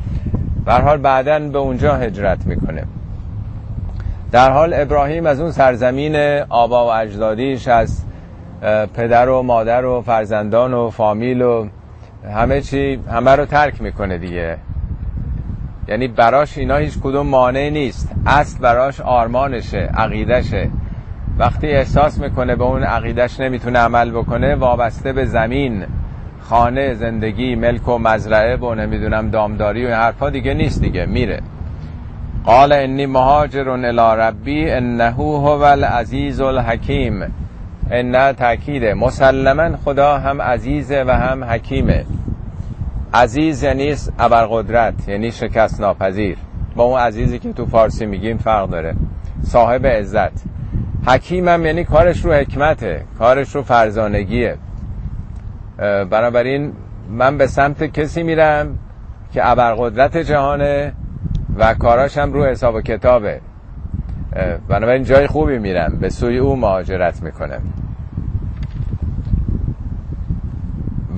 حال 0.66 0.98
بعدا 0.98 1.38
به 1.38 1.58
اونجا 1.58 1.96
هجرت 1.96 2.46
می‌کنه. 2.46 2.84
در 4.32 4.50
حال 4.50 4.74
ابراهیم 4.74 5.26
از 5.26 5.40
اون 5.40 5.50
سرزمین 5.50 6.16
آبا 6.48 6.86
و 6.86 6.92
اجدادیش 6.92 7.68
از 7.68 8.04
پدر 8.94 9.28
و 9.28 9.42
مادر 9.42 9.84
و 9.84 10.02
فرزندان 10.02 10.74
و 10.74 10.90
فامیل 10.90 11.42
و 11.42 11.68
همه 12.34 12.60
چی 12.60 13.00
همه 13.10 13.36
رو 13.36 13.44
ترک 13.44 13.82
می‌کنه 13.82 14.18
دیگه. 14.18 14.56
یعنی 15.88 16.08
براش 16.08 16.58
اینا 16.58 16.76
هیچ 16.76 16.98
کدوم 16.98 17.26
مانع 17.26 17.70
نیست. 17.70 18.12
اصل 18.26 18.58
براش 18.58 19.00
آرمانشه 19.00 19.78
عقیدشه 19.78 20.70
وقتی 21.38 21.66
احساس 21.66 22.18
می‌کنه 22.18 22.56
به 22.56 22.64
اون 22.64 22.82
عقیدش 22.82 23.40
نمی‌تونه 23.40 23.78
عمل 23.78 24.10
بکنه 24.10 24.54
وابسته 24.54 25.12
به 25.12 25.24
زمین 25.24 25.86
خانه 26.40 26.94
زندگی 26.94 27.54
ملک 27.54 27.88
و 27.88 27.98
مزرعه 27.98 28.56
و 28.56 28.74
نمی‌دونم 28.74 29.30
دامداری 29.30 29.86
و 29.86 29.94
حرفا 29.94 30.30
دیگه 30.30 30.54
نیست 30.54 30.80
دیگه 30.80 31.06
میره. 31.06 31.40
قال 32.44 32.72
انی 32.72 33.06
مهاجر 33.06 33.68
الی 33.68 34.20
ربی 34.22 34.70
انه 34.70 35.10
هو 35.10 35.62
العزیز 35.62 36.40
الحکیم. 36.40 37.34
ان 37.90 38.32
تاکید 38.32 38.84
مسلما 38.84 39.76
خدا 39.84 40.18
هم 40.18 40.42
عزیزه 40.42 41.04
و 41.06 41.10
هم 41.10 41.44
حکیمه. 41.44 42.04
عزیز 43.14 43.62
یعنی 43.62 43.94
ابرقدرت 44.18 45.08
یعنی 45.08 45.32
شکست 45.32 45.80
ناپذیر. 45.80 46.36
با 46.76 46.84
اون 46.84 47.00
عزیزی 47.00 47.38
که 47.38 47.52
تو 47.52 47.66
فارسی 47.66 48.06
میگیم 48.06 48.36
فرق 48.36 48.70
داره. 48.70 48.94
صاحب 49.42 49.86
عزت. 49.86 50.32
حکیم 51.06 51.48
هم 51.48 51.66
یعنی 51.66 51.84
کارش 51.84 52.24
رو 52.24 52.32
حکمته 52.32 53.04
کارش 53.18 53.54
رو 53.54 53.62
فرزانگیه. 53.62 54.56
بنابراین 56.10 56.72
من 57.10 57.38
به 57.38 57.46
سمت 57.46 57.84
کسی 57.84 58.22
میرم 58.22 58.78
که 59.32 59.50
ابرقدرت 59.50 60.16
جهانه 60.16 60.92
و 61.58 61.74
کاراش 61.74 62.18
هم 62.18 62.32
رو 62.32 62.44
حساب 62.44 62.74
و 62.74 62.80
کتابه. 62.80 63.40
بنابراین 64.68 65.04
جای 65.04 65.26
خوبی 65.26 65.58
میرم. 65.58 65.98
به 66.00 66.08
سوی 66.08 66.38
او 66.38 66.56
مهاجرت 66.56 67.22
می‌کنم. 67.22 67.62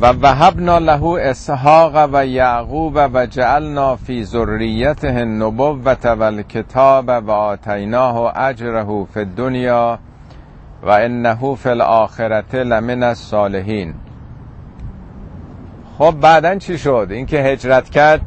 و 0.00 0.06
وهبنا 0.06 0.78
له 0.78 1.04
اسحاق 1.20 2.08
و 2.12 2.26
یعقوب 2.26 3.10
و 3.14 3.26
جعلنا 3.26 3.96
فی 3.96 4.24
ذریته 4.24 5.08
النبوة 5.08 6.06
والکتاب 6.06 7.08
و 7.08 7.30
آتیناه 7.30 8.38
اجره 8.38 9.04
فی 9.14 9.20
الدنیا 9.20 9.98
و 10.82 10.90
انه 10.90 11.54
فی 11.54 11.68
الاخرت 11.68 12.54
لمن 12.54 13.02
الصالحین. 13.02 13.94
خب 15.98 16.14
بعدا 16.20 16.54
چی 16.54 16.78
شد؟ 16.78 17.06
اینکه 17.10 17.38
هجرت 17.38 17.90
کرد 17.90 18.20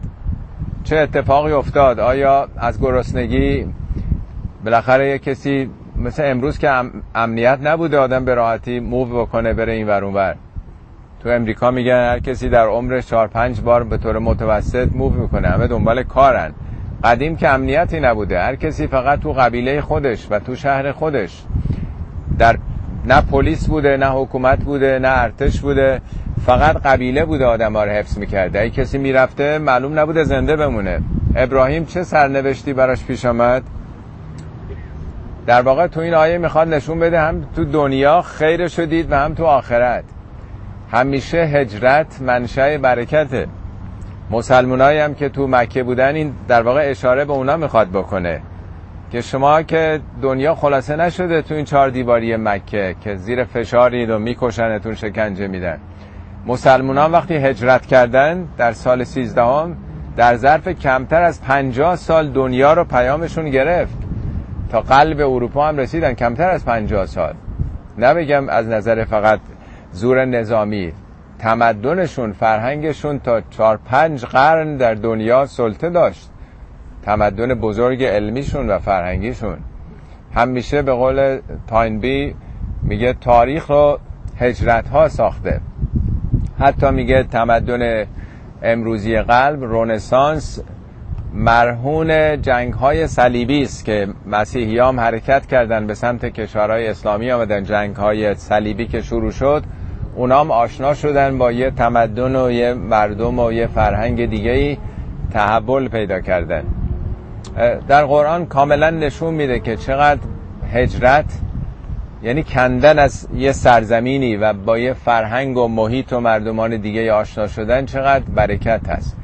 چه 0.84 0.98
اتفاقی 0.98 1.52
افتاد؟ 1.52 2.00
آیا 2.00 2.48
از 2.58 2.82
گرسنگی 2.82 3.67
بالاخره 4.65 5.10
یه 5.10 5.17
کسی 5.17 5.69
مثل 5.98 6.24
امروز 6.26 6.58
که 6.58 6.72
امنیت 7.15 7.60
نبوده 7.63 7.98
آدم 7.98 8.26
به 8.26 8.36
راحتی 8.36 8.80
موو 8.80 9.22
بکنه 9.22 9.54
بره 9.54 9.74
این 9.74 9.88
ور 9.88 10.12
بر 10.12 10.36
تو 11.24 11.30
امریکا 11.30 11.72
میگن 11.72 12.10
هر 12.12 12.19
کسی 12.19 12.50
در 12.50 12.67
عمرش 12.67 13.08
چهار 13.08 13.28
پنج 13.28 13.62
بار 13.62 13.84
به 13.84 13.98
طور 13.98 14.19
متوسط 14.19 14.88
موو 14.91 15.13
می‌کنه. 15.13 15.48
همه 15.48 15.67
دنبال 15.67 16.04
کارن. 16.04 16.52
قدیم 17.04 17.36
که 17.36 17.50
امنیتی 17.50 18.00
نبوده. 18.00 18.39
هر 18.39 18.56
کسی 18.56 18.88
فقط 18.88 19.19
تو 19.19 19.34
قبیله 19.34 19.82
خودش 19.82 20.28
و 20.30 20.39
تو 20.39 20.56
شهر 20.56 20.91
خودش. 20.91 21.43
در 22.39 22.58
نه 23.06 23.22
پلیس 23.22 23.67
بوده 23.67 23.98
نه 23.98 24.10
حکومت 24.10 24.63
بوده 24.63 25.00
نه 25.00 25.08
ارتش 25.08 25.62
بوده. 25.62 26.02
فقط 26.45 26.77
قبیله 26.77 27.25
بوده 27.25 27.45
آدم 27.45 27.75
ها 27.75 27.84
رو 27.84 27.91
حفظ 27.91 28.17
می‌کرده. 28.17 28.60
ای 28.60 28.69
کسی 28.69 28.97
می‌رفته 28.97 29.58
معلوم 29.58 29.99
نبوده 29.99 30.23
زنده 30.23 30.56
بمونه. 30.56 31.01
ابراهیم 31.36 31.86
چه 31.86 32.03
سرنوشتی 32.03 32.73
براش 32.73 33.06
پیش 33.06 33.25
آمد؟ 33.25 33.63
در 35.47 35.62
واقع 35.62 35.88
تو 35.88 35.99
این 35.99 36.13
آیه 36.13 36.38
می‌خواد 36.38 36.67
نشون 36.67 36.99
بده 36.99 37.19
هم 37.19 37.45
تو 37.56 37.65
دنیا 37.65 38.21
خیر 38.21 38.67
شدید 38.67 39.12
و 39.12 39.15
هم 39.15 39.34
تو 39.34 39.45
آخرت. 39.45 40.03
همیشه 40.91 41.38
هجرت 41.38 42.21
منشأ 42.21 42.77
برکته. 42.77 43.47
مسلمانایی 44.32 44.99
هم 44.99 45.15
که 45.15 45.29
تو 45.29 45.47
مکه 45.47 45.84
بودن 45.84 46.15
این 46.15 46.34
در 46.47 46.62
واقع 46.62 46.89
اشاره 46.89 47.25
به 47.25 47.34
اونا 47.34 47.58
می‌خواد 47.58 47.89
بکنه. 47.89 48.41
که 49.12 49.21
شما 49.21 49.62
که 49.62 49.99
دنیا 50.21 50.56
خلاصه 50.56 50.95
نشده 50.95 51.41
تو 51.41 51.53
این 51.56 51.65
چهار 51.65 51.89
دیواری 51.89 52.36
مکه 52.36 52.95
که 53.01 53.15
زیر 53.15 53.43
فشارید 53.43 54.10
و 54.10 54.19
میکشنتون 54.19 54.95
شکنجه 54.95 55.47
میدن. 55.47 55.79
مسلمانان 56.45 57.12
وقتی 57.12 57.34
هجرت 57.34 57.86
کردن 57.86 58.47
در 58.58 58.73
سال 58.73 59.03
سیزدهم 59.03 59.77
در 60.17 60.36
ظرف 60.36 60.67
کمتر 60.67 61.21
از 61.21 61.41
پنجاه 61.41 61.95
سال 61.95 62.29
دنیا 62.29 62.73
رو 62.73 62.84
پیامشون 62.84 63.49
گرفت. 63.49 63.97
تا 64.71 64.82
قلب 64.82 65.19
اروپا 65.19 65.67
هم 65.67 65.77
رسیدن 65.77 66.13
کمتر 66.13 66.49
از 66.49 66.65
پنجاه 66.65 67.06
سال. 67.06 67.34
نبگم 67.97 68.49
از 68.49 68.67
نظر 68.67 69.03
فقط 69.03 69.39
زور 69.91 70.25
نظامی 70.25 70.93
تمدنشون 71.39 72.34
فرهنگشون 72.34 73.19
تا 73.19 73.41
چهار 73.41 73.79
پنج 73.86 74.25
قرن 74.25 74.77
در 74.77 74.93
دنیا 74.93 75.45
سلطه 75.45 75.89
داشت. 75.89 76.29
تمدن 77.03 77.53
بزرگ 77.53 78.03
علمیشون 78.03 78.69
و 78.69 78.79
فرهنگیشون. 78.79 79.58
همیشه 80.36 80.82
به 80.82 80.93
قول 80.93 81.39
تاینبی 81.67 82.36
میگه 82.82 83.13
تاریخ 83.13 83.69
رو 83.69 83.99
هجرت 84.39 84.88
ها 84.88 85.08
ساخته. 85.08 85.62
حتی 86.63 86.89
میگه 86.89 87.23
تمدن 87.23 88.06
امروزی 88.62 89.21
قلب 89.21 89.63
رونسانس 89.63 90.60
مرهون 91.34 92.41
جنگ 92.41 92.73
های 92.73 93.08
صلیبی 93.08 93.63
است 93.63 93.86
که 93.86 94.08
مسیحیام 94.26 94.99
حرکت 94.99 95.45
کردن 95.45 95.88
به 95.88 95.93
سمت 95.93 96.26
کشورهای 96.26 96.88
اسلامی 96.88 97.32
آمدن 97.32 97.63
جنگ 97.63 97.95
های 97.95 98.36
صلیبی 98.36 98.88
که 98.88 99.02
شروع 99.02 99.32
شد. 99.32 99.63
اونام 100.15 100.52
آشنا 100.52 100.93
شدن 100.93 101.38
با 101.38 101.52
یه 101.52 101.71
تمدن 101.71 102.36
و 102.36 102.52
یه 102.52 102.73
مردم 102.73 103.39
و 103.39 103.52
یه 103.52 103.67
فرهنگ 103.67 104.26
دیگه 104.26 104.52
ای 104.52 104.78
تحول 105.34 105.88
پیدا 105.88 106.19
کردن. 106.19 106.63
در 107.88 108.06
قرآن 108.06 108.45
کاملا 108.45 108.89
نشون 108.89 109.34
میده 109.34 109.60
که 109.60 109.76
چقدر 109.76 110.21
هجرت 110.73 111.26
یعنی 112.23 112.43
کندن 112.43 112.99
از 112.99 113.27
یه 113.36 113.51
سرزمینی 113.51 114.36
و 114.36 114.53
با 114.53 114.77
یه 114.77 114.93
فرهنگ 114.93 115.57
و 115.57 115.67
محیط 115.67 116.13
و 116.13 116.19
مردمان 116.19 116.77
دیگه 116.77 117.13
آشنا 117.13 117.47
شدن 117.47 117.86
چقدر 117.86 118.23
برکت 118.36 118.89
هست. 118.89 119.15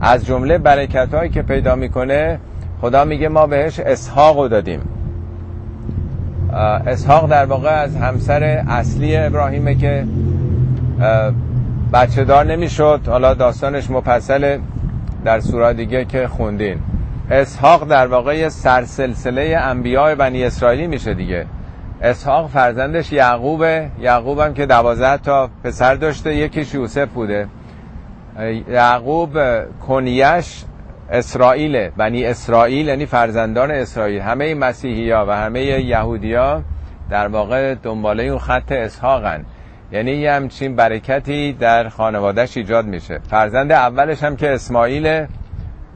از 0.00 0.26
جمله 0.26 0.58
برکت 0.58 1.14
هایی 1.14 1.30
که 1.30 1.42
پیدا 1.42 1.74
می‌کنه 1.74 2.38
خدا 2.80 3.04
میگه 3.04 3.28
ما 3.28 3.46
بهش 3.46 3.80
اسحاق 3.80 4.48
دادیم. 4.48 4.80
اسحاق 6.86 7.30
در 7.30 7.44
واقع 7.44 7.70
از 7.70 7.96
همسر 7.96 8.64
اصلی 8.68 9.16
ابراهیمه 9.16 9.74
که 9.74 10.04
بچه 11.92 12.24
دار 12.24 12.44
نمی‌شد. 12.44 13.00
حالا 13.06 13.34
داستانش 13.34 13.90
مفصل 13.90 14.58
در 15.24 15.40
سورا 15.40 15.72
دیگه 15.72 16.04
که 16.04 16.28
خوندین. 16.28 16.78
اسحاق 17.30 17.88
در 17.88 18.06
واقع 18.06 18.48
سرسلسله 18.48 19.56
انبیاء 19.60 20.14
بنی 20.14 20.44
اسرائیلی 20.44 20.86
میشه 20.86 21.14
دیگه. 21.14 21.46
اسحاق 22.04 22.50
فرزندش 22.50 23.12
یعقوبه. 23.12 23.90
یعقوب 24.00 24.38
هم 24.38 24.54
که 24.54 24.66
دوازده 24.66 25.16
تا 25.16 25.50
پسر 25.64 25.94
داشته 25.94 26.36
یکیش 26.36 26.74
یوسف 26.74 27.08
بوده. 27.08 27.48
یعقوب 28.68 29.38
کنیش 29.86 30.64
اسرائیل 31.10 31.88
بنی 31.88 32.24
اسرائیل 32.24 32.88
یعنی 32.88 33.06
فرزندان 33.06 33.70
اسرائیل. 33.70 34.20
همه 34.20 34.54
مسیحی 34.54 35.10
ها 35.10 35.26
و 35.28 35.36
همه 35.36 35.60
یهودی 35.62 36.36
در 37.10 37.28
واقع 37.28 37.74
دنباله 37.74 38.22
اون 38.22 38.38
خط 38.38 38.72
اسحاقن. 38.72 39.44
یعنی 39.92 40.12
یه 40.12 40.32
همچین 40.32 40.76
برکتی 40.76 41.52
در 41.52 41.88
خانوادهش 41.88 42.56
ایجاد 42.56 42.84
میشه. 42.86 43.20
فرزند 43.30 43.72
اولش 43.72 44.22
هم 44.22 44.36
که 44.36 44.50
اسماعیل 44.50 45.26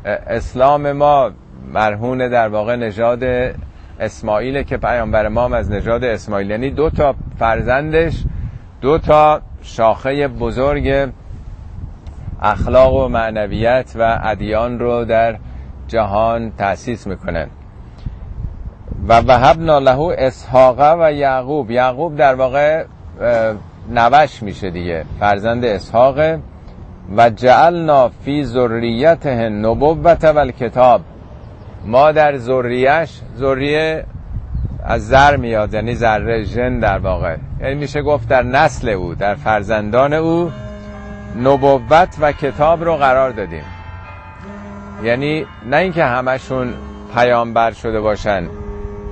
اسلام 0.05 0.93
ما 0.93 1.31
مرهون 1.73 2.29
در 2.29 2.49
واقع 2.49 2.77
نژاد 2.77 3.25
اسماعیل 4.01 4.63
که 4.63 4.77
پیامبر 4.77 5.29
ما 5.29 5.57
از 5.57 5.71
نژاد 5.71 6.05
اسماعیل. 6.05 6.51
یعنی 6.51 6.71
دو 6.71 6.91
تا 6.91 7.15
فرزندش 7.39 8.25
دو 8.81 8.99
تا 8.99 9.41
شاخه 9.63 10.29
بزرگ 10.29 11.13
اخلاق 12.43 12.95
و 12.95 13.09
معنویت 13.09 13.93
و 13.99 14.19
ادیان 14.23 14.79
رو 14.79 15.05
در 15.05 15.37
جهان 15.89 16.53
تأسیس 16.59 17.07
می‌کنن 17.07 17.49
و 19.09 19.21
وهبنا 19.21 19.79
له 19.79 20.15
اسحاق 20.19 20.97
و 21.01 21.13
یعقوب. 21.13 21.71
یعقوب 21.71 22.17
در 22.17 22.35
واقع 22.35 22.85
نوش 23.91 24.43
میشه 24.43 24.71
دیگه. 24.71 25.05
فرزند 25.21 25.65
اسحاق. 25.65 26.39
و 27.17 27.31
جعلنا 27.31 28.09
فی 28.09 28.45
ذریته 28.45 29.49
نبوت 29.49 30.25
و 30.25 30.47
کتاب 30.47 31.01
ما 31.85 32.13
در 32.13 32.37
ذریش 32.37 33.21
ذریه 33.37 34.05
از 34.85 35.09
زر 35.09 35.37
میاد 35.37 35.75
یعنی 35.75 35.95
ذره 35.95 36.45
ژن 36.45 36.79
در 36.79 36.99
واقع. 36.99 37.37
یعنی 37.61 37.75
میشه 37.75 38.03
گفت 38.03 38.29
در 38.29 38.43
نسل 38.43 38.89
او 38.89 39.15
در 39.15 39.35
فرزندان 39.35 40.13
او 40.13 40.51
نبوت 41.43 42.17
و 42.21 42.33
کتاب 42.33 42.85
رو 42.85 42.97
قرار 42.97 43.31
دادیم. 43.31 43.65
یعنی 45.03 45.47
نه 45.71 45.77
اینکه 45.77 46.05
همشون 46.05 46.75
پیامبر 47.15 47.73
شده 47.73 48.01
باشن 48.01 48.49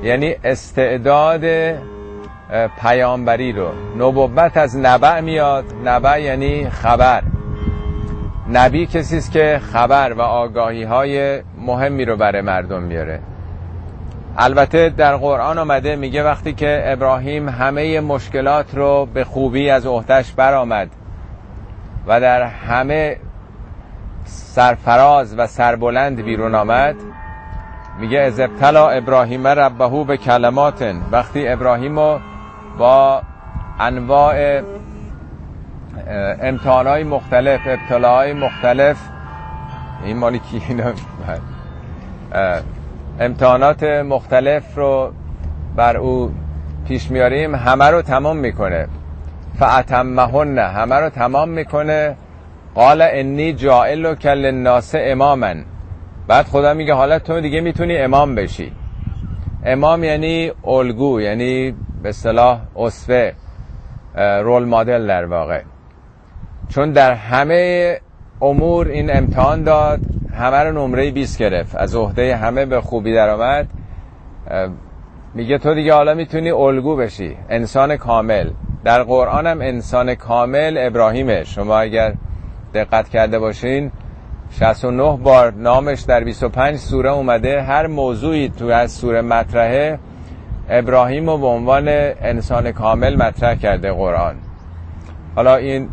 یعنی 0.03 0.35
استعداد 0.45 1.45
پیامبری 2.81 3.53
رو. 3.53 3.69
نبوت 3.99 4.57
از 4.57 4.77
نبع 4.77 5.21
میاد 5.21 5.65
نبع 5.85 6.23
یعنی 6.23 6.71
خبر. 6.71 7.23
نبی 8.53 8.87
کسی 8.87 9.17
است 9.17 9.33
که 9.33 9.61
خبر 9.73 10.13
و 10.13 10.21
آگاهی 10.21 10.83
های 10.83 11.43
مهمی 11.67 12.05
رو 12.05 12.17
برای 12.17 12.41
مردم 12.43 12.83
میاره 12.83 13.21
البته 14.39 14.89
در 14.89 15.17
قرآن 15.17 15.59
آمده 15.59 15.97
میگه 15.97 16.25
وقتی 16.25 16.53
که 16.53 16.83
ابراهیم 16.85 17.49
همه 17.49 18.01
مشکلات 18.01 18.75
رو 18.75 19.09
به 19.15 19.25
خوبی 19.25 19.71
از 19.71 19.87
عهدهش 19.87 20.33
برآمد 20.33 20.89
و 22.07 22.21
در 22.21 22.43
همه 22.43 23.17
سرفراز 24.25 25.39
و 25.39 25.47
سربلند 25.47 26.23
بیرون 26.23 26.55
آمد 26.55 26.97
میگه 28.01 28.19
از 28.19 28.41
ابتلا 28.41 28.89
ابراهیم 28.89 29.47
ربهو 29.47 30.05
به 30.05 30.17
کلمات 30.17 30.95
وقتی 31.11 31.49
ابراهیم 31.49 31.99
رو 31.99 32.21
با 32.79 33.23
انواع 33.81 34.63
امتحانهای 36.43 37.05
مختلف 37.05 37.61
ابتلاهای 37.67 38.33
مختلف 38.33 38.97
این 40.05 40.17
مالی 40.17 40.39
کی 40.39 40.61
امتحانات 43.21 43.83
مختلف 43.85 44.77
رو 44.77 45.13
بر 45.77 45.97
او 45.97 46.33
پیش 46.89 47.11
میاریم 47.11 47.55
همه 47.55 47.85
رو 47.85 48.03
تمام 48.03 48.37
می‌کنه. 48.37 48.89
فعتمهن 49.59 50.59
همه 50.59 50.95
رو 50.95 51.09
تمام 51.09 51.49
می‌کنه. 51.49 52.17
قال 52.75 53.03
انی 53.03 53.53
جائل 53.53 54.07
و 54.07 54.15
کل 54.15 54.51
ناس 54.51 54.95
امامن. 54.99 55.65
بعد 56.29 56.47
خدا 56.47 56.75
میگه 56.75 56.95
حالا 56.95 57.19
تو 57.19 57.41
دیگه 57.41 57.61
می‌تونی 57.61 57.97
امام 57.99 58.35
بشی. 58.35 58.73
امام 59.65 60.05
یعنی 60.05 60.53
الگو 60.65 61.21
یعنی 61.21 61.75
به 62.03 62.13
صلاح 62.13 62.61
اصفه 62.77 63.35
رول 64.17 64.65
مدل 64.65 65.07
در 65.07 65.25
واقع. 65.25 65.63
چون 66.69 66.93
در 66.93 67.13
همه 67.13 68.01
امور 68.43 68.89
این 68.89 69.17
امتحان 69.17 69.63
داد. 69.63 70.01
همه 70.37 70.57
رو 70.57 70.73
نمره 70.73 71.11
20 71.11 71.39
گرفت. 71.39 71.77
از 71.77 71.95
عهده 71.95 72.37
همه 72.37 72.67
به 72.67 72.81
خوبی 72.81 73.15
در 73.15 73.31
آمد 73.31 73.69
میگه 75.35 75.59
تو 75.59 75.75
دیگه 75.75 75.95
حالا 75.95 76.15
می‌تونی 76.15 76.51
الگو 76.51 76.97
بشی. 76.97 77.37
انسان 77.49 77.97
کامل. 77.97 78.51
در 78.85 79.03
قرآن 79.03 79.47
هم 79.47 79.61
انسان 79.61 80.15
کامل 80.15 80.77
ابراهیمه. 80.79 81.45
شما 81.45 81.79
اگر 81.79 82.15
دقت 82.75 83.09
کرده 83.09 83.39
باشین 83.39 83.93
69 84.51 85.17
بار 85.17 85.53
نامش 85.53 86.01
در 86.01 86.25
25 86.25 86.77
سوره 86.77 87.11
اومده. 87.11 87.63
هر 87.63 87.87
موضوعی 87.87 88.49
تو 88.49 88.67
از 88.67 88.93
سوره 88.93 89.21
مطرحه 89.21 89.99
ابراهیم 90.69 91.31
رو 91.31 91.39
به 91.39 91.47
عنوان 91.47 91.85
انسان 91.89 92.73
کامل 92.73 93.17
مطرح 93.17 93.55
کرده 93.55 93.93
قرآن. 93.93 94.37
حالا 95.35 95.57
این 95.57 95.89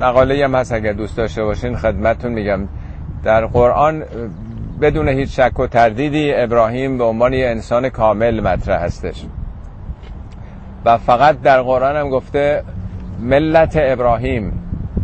مقاله 0.00 0.44
هم 0.44 0.54
هست 0.54 0.72
اگر 0.72 0.92
دوست 0.92 1.16
داشته 1.16 1.44
باشین 1.44 1.76
خدمتتون 1.76 2.32
میگم. 2.32 2.68
در 3.26 3.46
قرآن 3.46 4.04
بدون 4.80 5.08
هیچ 5.08 5.40
شک 5.40 5.60
و 5.60 5.66
تردیدی 5.66 6.34
ابراهیم 6.34 6.98
به 6.98 7.04
عنوان 7.04 7.32
یه 7.32 7.46
انسان 7.46 7.88
کامل 7.88 8.40
مطرح 8.40 8.82
هستش. 8.82 9.24
و 10.84 10.98
فقط 10.98 11.40
در 11.42 11.62
قرآن 11.62 11.96
هم 11.96 12.10
گفته 12.10 12.62
ملت 13.20 13.78
ابراهیم. 13.80 14.62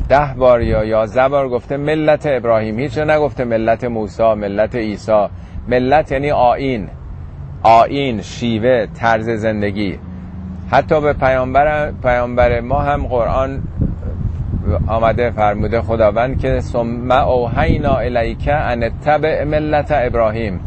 ده 0.09 0.35
بار 0.37 0.63
یا 0.63 0.85
یازده 0.85 1.29
بار 1.29 1.49
گفته 1.49 1.77
ملت 1.77 2.27
ابراهیم. 2.27 2.79
هیچ 2.79 2.99
نگفته 2.99 3.45
ملت 3.45 3.85
موسی 3.85 4.35
ملت 4.35 4.75
عیسی. 4.75 5.27
ملت 5.69 6.13
یعنی 6.13 6.31
آین 6.31 6.89
آین 7.63 8.23
شیوه 8.23 8.87
طرز 8.87 9.31
زندگی. 9.31 9.99
حتی 10.71 11.01
به 11.01 11.13
پیامبر 11.13 11.93
پیامبر 12.03 12.61
ما 12.61 12.79
هم 12.79 13.07
قرآن 13.07 13.63
آمده 14.89 15.31
فرموده 15.31 15.83
خداوند 15.83 16.41
که 16.41 16.61
ثم 16.61 17.11
اوحینا 17.11 17.97
الیک 17.97 18.49
ان 18.53 18.91
تبع 19.05 19.45
ملت 19.45 19.89
ابراهیم 19.91 20.61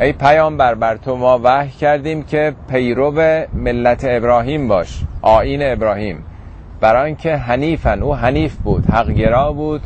ای 0.00 0.12
پیامبر 0.12 0.74
بر 0.74 0.96
تو 0.96 1.16
ما 1.16 1.40
وحی 1.44 1.70
کردیم 1.70 2.22
که 2.22 2.54
پیرو 2.68 3.12
ملت 3.54 4.04
ابراهیم 4.08 4.68
باش 4.68 5.00
آین 5.22 5.62
ابراهیم. 5.62 6.24
برای 6.80 7.06
اینکه 7.06 7.36
حنیفن 7.36 8.02
او 8.02 8.14
حنیف 8.14 8.54
بود 8.56 8.86
حقگرا 8.86 9.52
بود 9.52 9.80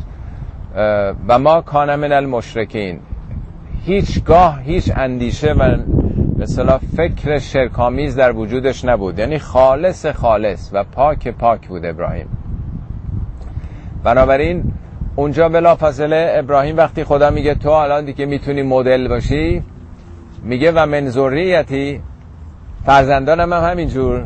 و 1.27 1.39
ما 1.39 1.61
کان 1.61 1.95
من 1.95 2.11
المشرکین. 2.11 2.99
هیچگاه 3.85 4.61
هیچ 4.61 4.91
اندیشه 4.95 5.53
و 5.53 5.77
مثلا 6.37 6.77
فکر 6.77 7.37
شرکامیز 7.37 8.15
در 8.15 8.31
وجودش 8.31 8.85
نبود. 8.85 9.19
یعنی 9.19 9.39
خالص 9.39 10.05
خالص 10.05 10.69
و 10.73 10.83
پاک 10.83 11.27
پاک 11.27 11.67
بود 11.67 11.85
ابراهیم. 11.85 12.27
بنابراین 14.03 14.63
اونجا 15.15 15.49
بلا 15.49 15.75
فاصله 15.75 16.31
ابراهیم 16.35 16.77
وقتی 16.77 17.03
خدا 17.03 17.29
میگه 17.29 17.55
تو 17.55 17.69
الان 17.69 18.05
دیگه 18.05 18.25
می‌تونی 18.25 18.61
مدل 18.61 19.07
باشی 19.07 19.63
میگه 20.43 20.71
و 20.71 20.85
من 20.85 21.09
ذریتی 21.09 22.01
فرزندانم 22.85 23.53
هم 23.53 23.71
همینجور. 23.71 24.25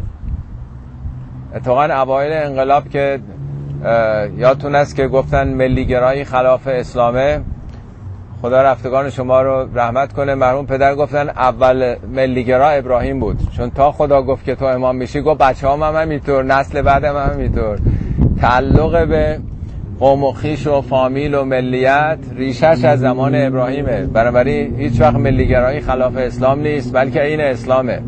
اتفاقا 1.55 1.83
اوایل 1.83 2.33
انقلاب 2.33 2.89
که 2.89 3.19
یادتون 4.37 4.75
است 4.75 4.95
که 4.95 5.07
گفتن 5.07 5.47
ملیگرایی 5.47 6.23
خلاف 6.23 6.67
اسلامه. 6.67 7.41
خدا 8.41 8.61
رفتگان 8.61 9.09
شما 9.09 9.41
رو 9.41 9.77
رحمت 9.77 10.13
کنه. 10.13 10.35
مرحوم 10.35 10.65
پدر 10.65 10.95
گفتن 10.95 11.29
اول 11.29 11.95
ملیگرا 12.13 12.69
ابراهیم 12.69 13.19
بود. 13.19 13.39
چون 13.57 13.69
تا 13.69 13.91
خدا 13.91 14.21
گفت 14.21 14.45
که 14.45 14.55
تو 14.55 14.65
امام 14.65 14.95
میشی 14.95 15.21
گفت 15.21 15.41
بچه 15.41 15.69
هم, 15.69 15.83
هم 15.83 15.95
همینطور 15.95 16.43
نسل 16.43 16.81
بعدم 16.81 17.17
هم 17.17 17.31
همینطور. 17.33 17.79
تعلق 18.41 19.07
به 19.07 19.39
قوم 19.99 20.23
و 20.23 20.31
خیش 20.31 20.67
و 20.67 20.81
فامیل 20.81 21.35
و 21.35 21.43
ملیت 21.43 22.19
ریشش 22.35 22.83
از 22.83 22.99
زمان 22.99 23.35
ابراهیمه. 23.35 24.05
بنابراین 24.05 24.75
هیچ 24.79 25.01
وقت 25.01 25.15
ملیگرایی 25.15 25.81
خلاف 25.81 26.17
اسلام 26.17 26.59
نیست 26.59 26.93
بلکه 26.93 27.25
این 27.25 27.41
اسلامه. 27.41 28.01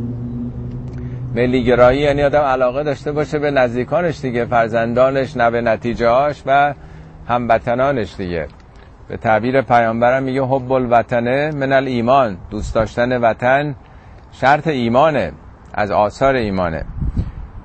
ملیگرایی 1.36 2.00
یعنی 2.00 2.24
آدم 2.24 2.42
علاقه 2.42 2.84
داشته 2.84 3.12
باشه 3.12 3.40
به 3.40 3.52
نزدیکانش 3.52 4.22
دیگه 4.22 4.46
فرزندانش 4.46 5.38
نوه 5.38 5.62
نتیجهاش 5.62 6.44
و 6.46 6.74
هموطنانش 7.28 8.16
دیگه. 8.18 8.48
به 9.08 9.18
تعبیر 9.18 9.62
پیامبرم 9.62 10.24
میگه 10.24 10.42
حب 10.42 10.72
الوطنه 10.72 11.52
من 11.52 11.74
ایمان 11.88 12.38
دوست 12.52 12.76
داشتن 12.76 13.18
وطن 13.18 13.76
شرط 14.32 14.68
ایمانه 14.68 15.32
از 15.74 15.92
آثار 15.92 16.36
ایمانه. 16.36 16.86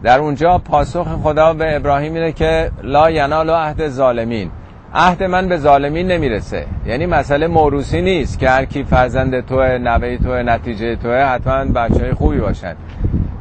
در 0.02 0.18
اونجا 0.18 0.58
پاسخ 0.58 1.06
خدا 1.22 1.52
به 1.52 1.76
ابراهیم 1.76 2.14
اینه 2.14 2.32
که 2.32 2.70
لا 2.82 3.10
ینال 3.10 3.50
عهد 3.50 3.88
ظالمین. 3.88 4.50
عهد 4.94 5.22
من 5.22 5.48
به 5.48 5.56
ظالمین 5.56 6.06
نمی‌رسه. 6.06 6.66
یعنی 6.86 7.06
مسئله 7.06 7.46
موروسی 7.46 8.02
نیست 8.02 8.38
که 8.38 8.50
هر 8.50 8.64
کی 8.64 8.84
فرزند 8.84 9.46
توه 9.46 9.78
نوه 9.78 10.16
توه 10.16 10.42
نتیجه 10.42 10.96
توه 10.96 11.24
حتما 11.24 11.64
بچه 11.64 12.14
خوبی 12.14 12.38
باشن. 12.38 12.76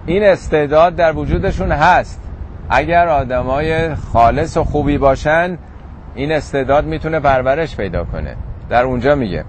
این 0.05 0.23
استعداد 0.23 0.95
در 0.95 1.17
وجودشون 1.17 1.71
هست. 1.71 2.21
اگر 2.69 3.07
آدمای 3.07 3.95
خالص 3.95 4.57
و 4.57 4.63
خوبی 4.63 4.97
باشن 4.97 5.57
این 6.15 6.31
استعداد 6.31 6.85
می‌تونه 6.85 7.19
پرورش 7.19 7.75
پیدا 7.75 8.03
کنه. 8.03 8.35
در 8.69 8.83
اونجا 8.83 9.15
میگه. 9.15 9.45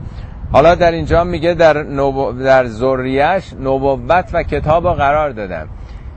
حالا 0.52 0.74
در 0.74 0.92
اینجا 0.92 1.24
میگه 1.24 1.54
در, 1.54 1.82
نوب... 1.82 2.42
در 2.42 2.66
ذریش 2.66 3.52
نبوت 3.52 4.30
و 4.32 4.42
کتاب 4.42 4.94
قرار 4.94 5.30
دادم. 5.30 5.68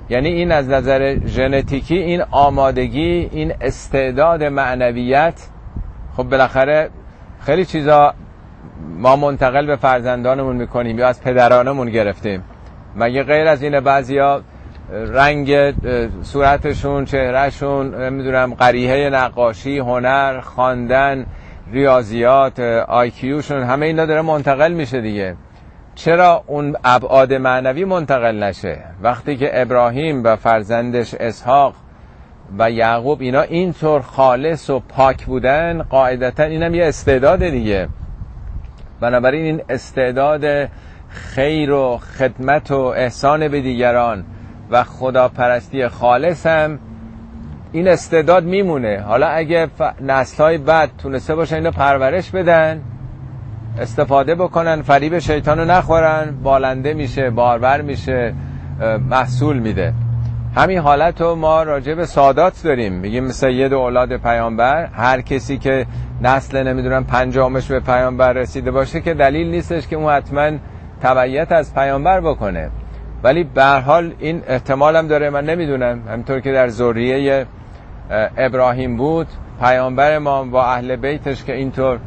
یعنی 0.09 0.29
این 0.29 0.51
از 0.51 0.69
نظر 0.69 1.17
ژنتیکی 1.25 1.97
این 1.97 2.21
آمادگی 2.31 3.29
این 3.31 3.53
استعداد 3.61 4.43
معنویت 4.43 5.47
خب 6.17 6.23
بالاخره 6.23 6.89
خیلی 7.41 7.65
چیزا 7.65 8.13
ما 8.97 9.15
منتقل 9.15 9.65
به 9.65 9.75
فرزندانمون 9.75 10.55
می‌کنیم 10.55 10.99
یا 10.99 11.07
از 11.07 11.21
پدرانمون 11.21 11.89
گرفتیم. 11.89 12.43
مگه 12.95 13.23
غیر 13.23 13.47
از 13.47 13.63
این 13.63 13.79
بعضیا 13.79 14.41
رنگ 14.91 15.73
صورتشون 16.23 17.05
چهرهشون 17.05 17.95
نمی‌دونم 17.95 18.53
قریحه 18.53 19.09
نقاشی 19.09 19.79
هنر 19.79 20.39
خواندن 20.39 21.25
ریاضیات 21.71 22.59
آیکیوشون 22.87 23.63
همه 23.63 23.85
اینا 23.85 24.05
داره 24.05 24.21
منتقل 24.21 24.73
میشه 24.73 25.01
دیگه. 25.01 25.35
چرا 25.95 26.43
اون 26.47 26.75
ابعاد 26.83 27.33
معنوی 27.33 27.85
منتقل 27.85 28.43
نشه؟ 28.43 28.79
وقتی 29.01 29.37
که 29.37 29.61
ابراهیم 29.61 30.23
و 30.23 30.35
فرزندش 30.35 31.13
اسحاق 31.13 31.73
و 32.59 32.71
یعقوب 32.71 33.21
اینا 33.21 33.41
اینطور 33.41 34.01
خالص 34.01 34.69
و 34.69 34.79
پاک 34.79 35.25
بودن 35.25 35.83
قاعدتا 35.83 36.43
اینم 36.43 36.75
یه 36.75 36.85
استعداد 36.85 37.49
دیگه. 37.49 37.87
بنابراین 38.99 39.45
این 39.45 39.61
استعداد 39.69 40.69
خیر 41.09 41.71
و 41.71 41.97
خدمت 41.97 42.71
و 42.71 42.75
احسان 42.75 43.47
به 43.47 43.61
دیگران 43.61 44.25
و 44.71 44.83
خداپرستی 44.83 45.87
خالص 45.87 46.45
هم 46.45 46.79
این 47.71 47.87
استعداد 47.87 48.43
میمونه. 48.43 48.99
حالا 49.07 49.27
اگه 49.27 49.67
نسل 50.01 50.43
های 50.43 50.57
بعد 50.57 50.89
تونسته 50.97 51.35
باشن 51.35 51.55
اینو 51.55 51.71
پرورش 51.71 52.31
بدن 52.31 52.81
استفاده 53.79 54.35
بکنن 54.35 54.81
فریب 54.81 55.19
شیطان 55.19 55.59
رو 55.59 55.65
نخورن 55.65 56.35
بالنده 56.43 56.93
میشه 56.93 57.29
باربر 57.29 57.81
میشه 57.81 58.33
محصول 59.09 59.59
میده. 59.59 59.93
همین 60.55 60.79
حالت 60.79 61.21
رو 61.21 61.35
ما 61.35 61.63
راجع 61.63 61.93
به 61.93 62.05
سادات 62.05 62.63
داریم. 62.63 62.93
میگیم 62.93 63.29
سید 63.29 63.73
اولاد 63.73 64.17
پیامبر 64.17 64.85
هر 64.85 65.21
کسی 65.21 65.57
که 65.57 65.85
نسل 66.21 66.67
نمی‌دونم 66.67 67.03
پنجامش 67.03 67.67
به 67.67 67.79
پیامبر 67.79 68.33
رسیده 68.33 68.71
باشه 68.71 69.01
که 69.01 69.13
دلیل 69.13 69.47
نیستش 69.47 69.87
که 69.87 69.95
اون 69.95 70.13
حتما 70.13 70.51
تبعیت 71.01 71.51
از 71.51 71.75
پیامبر 71.75 72.21
بکنه. 72.21 72.69
ولی 73.23 73.43
به 73.43 73.65
حال 73.65 74.13
این 74.19 74.41
احتمال 74.47 74.95
هم 74.95 75.07
داره. 75.07 75.29
من 75.29 75.45
نمی‌دونم. 75.45 76.01
همینطور 76.07 76.39
که 76.39 76.51
در 76.51 76.67
ذریه 76.67 77.45
ابراهیم 78.37 78.97
بود 78.97 79.27
پیامبر 79.61 80.17
ما 80.17 80.43
با 80.43 80.65
اهل 80.65 80.95
بیتش 80.95 81.43
که 81.43 81.55
اینطور 81.55 81.99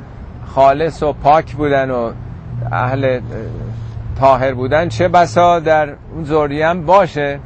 خالص 0.47 1.03
و 1.03 1.13
پاک 1.13 1.55
بودن 1.55 1.91
و 1.91 2.13
اهل 2.73 3.21
طاهر 4.21 4.55
بودن 4.55 4.89
چه 4.89 5.09
بسا 5.09 5.61
در 5.61 5.89
اون 6.15 6.25
ذریه 6.25 6.69
هم 6.69 6.87
باشه. 6.87 7.39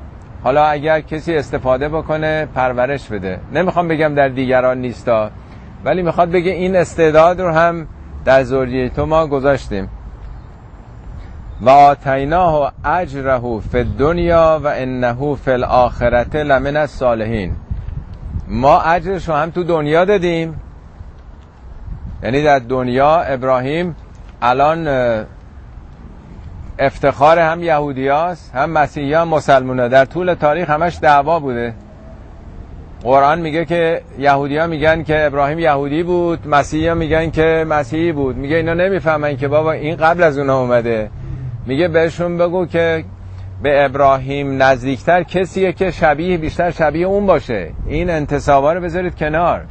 حالا 0.45 0.65
اگر 0.65 1.01
کسی 1.01 1.37
استفاده 1.37 1.89
بکنه 1.89 2.47
پرورش 2.55 3.09
بده. 3.09 3.41
نمی‌خوام 3.53 3.89
بگم 3.89 4.15
در 4.15 4.29
دیگران 4.29 4.79
نیستا 4.79 5.31
ولی 5.85 6.03
می‌خواد 6.03 6.31
بگه 6.31 6.53
این 6.53 6.77
استعداد 6.77 7.41
رو 7.41 7.53
هم 7.53 7.87
در 8.25 8.43
ذریه 8.43 8.89
تو 8.89 9.07
ما 9.07 9.27
گذاشتیم. 9.27 9.89
و 11.61 11.71
آتیناه 11.71 12.73
اجره 12.85 13.61
فی 13.73 13.79
الدنیا 13.79 14.61
و 14.65 14.67
انه 14.67 15.35
فی 15.35 15.51
الاخرت 15.51 16.37
لمن 16.37 16.77
الصالحین. 16.77 17.53
ما 18.49 18.81
اجرش 18.81 19.29
رو 19.29 19.35
هم 19.35 19.51
تو 19.51 19.65
دنیا 19.65 20.05
دادیم. 20.05 20.61
یعنی 22.23 22.43
در 22.43 22.59
دنیا 22.59 23.21
ابراهیم 23.21 23.97
الان 24.43 24.89
افتخار 26.79 27.39
هم 27.39 27.63
یهودیاست 27.63 28.55
هم 28.55 28.71
مسیحی 28.71 29.15
هم 29.15 29.29
مسلمونه 29.29 29.89
در 29.89 30.05
طول 30.05 30.35
تاریخ 30.35 30.71
همش 30.71 30.99
دعوا 31.03 31.41
بوده. 31.41 31.75
قرآن 33.03 33.41
میگه 33.41 33.65
که 33.65 34.03
یهودی 34.19 34.59
ها 34.59 34.67
میگن 34.67 35.03
که 35.03 35.27
ابراهیم 35.27 35.59
یهودی 35.59 36.03
بود 36.03 36.49
مسیحی 36.49 36.89
ها 36.89 36.95
میگن 36.95 37.31
که 37.31 37.67
مسیحی 37.69 38.13
بود. 38.13 38.37
میگه 38.37 38.57
اینا 38.57 38.75
نمی‌فهمن 38.75 39.37
که 39.37 39.49
بابا 39.49 39.73
این 39.73 39.97
قبل 39.97 40.23
از 40.23 40.39
اونا 40.39 40.61
اومده. 40.61 41.11
میگه 41.67 41.89
بهشون 41.89 42.39
بگو 42.39 42.67
که 42.67 43.05
به 43.63 43.85
ابراهیم 43.85 44.63
نزدیکتر 44.63 45.23
کسیه 45.23 45.73
که 45.73 45.91
شبیه 45.91 46.37
بیشتر 46.37 46.71
شبیه 46.71 47.07
اون 47.07 47.27
باشه. 47.27 47.71
این 47.87 48.11
انتصابا 48.11 48.73
رو 48.73 48.81
بذارید 48.81 49.17
کنار. 49.17 49.65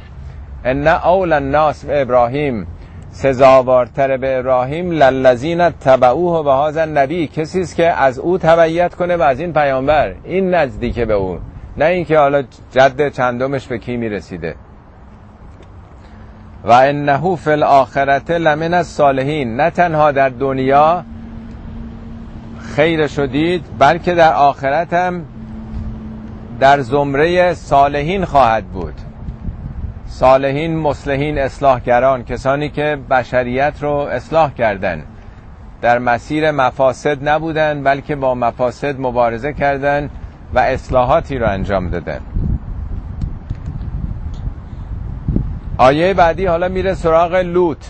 ان 0.64 0.86
اول 0.86 1.32
الناس 1.32 1.84
به 1.84 2.02
ابراهیم 2.02 2.66
سزاوارتر 3.12 4.16
به 4.16 4.38
ابراهیم 4.38 4.90
للذین 4.90 5.70
تبعوه 5.70 6.46
و 6.46 6.66
هذا 6.66 6.84
نبی 6.84 7.26
کسی 7.26 7.60
است 7.60 7.76
که 7.76 7.86
از 7.86 8.18
او 8.18 8.38
تبعیت 8.38 8.94
کنه 8.94 9.16
و 9.16 9.22
از 9.22 9.40
این 9.40 9.52
پیامبر 9.52 10.14
این 10.24 10.54
نزدیکه 10.54 11.04
به 11.04 11.14
اون 11.14 11.38
نه 11.76 11.84
اینکه 11.84 12.18
حالا 12.18 12.42
جد 12.72 13.08
چندمش 13.08 13.66
به 13.66 13.78
کی 13.78 13.96
می‌رسیده. 13.96 14.54
و 16.64 16.72
انه 16.72 17.36
فی 17.36 17.50
الاخرت 17.50 18.30
لمن 18.30 18.74
الصالحین 18.74 19.56
نه 19.56 19.70
تنها 19.70 20.12
در 20.12 20.28
دنیا 20.28 21.04
خیر 22.60 23.06
شدید 23.06 23.64
بلکه 23.78 24.14
در 24.14 24.32
آخرت 24.32 24.92
هم 24.92 25.24
در 26.60 26.80
زمره 26.80 27.54
صالحین 27.54 28.24
خواهد 28.24 28.64
بود. 28.64 28.94
صالحین 30.10 30.76
مصلحین 30.76 31.38
اصلاحگران 31.38 32.24
کسانی 32.24 32.68
که 32.68 32.98
بشریت 33.10 33.74
رو 33.80 33.90
اصلاح 33.90 34.54
کردن. 34.54 35.02
در 35.82 35.98
مسیر 35.98 36.50
مفاسد 36.50 37.28
نبودن 37.28 37.82
بلکه 37.82 38.16
با 38.16 38.34
مفاسد 38.34 39.00
مبارزه 39.00 39.52
کردن 39.52 40.10
و 40.54 40.58
اصلاحاتی 40.58 41.38
رو 41.38 41.48
انجام 41.48 41.90
دادن. 41.90 42.20
آیه 45.78 46.14
بعدی 46.14 46.46
حالا 46.46 46.68
میره 46.68 46.94
سراغ 46.94 47.34
لوط. 47.34 47.86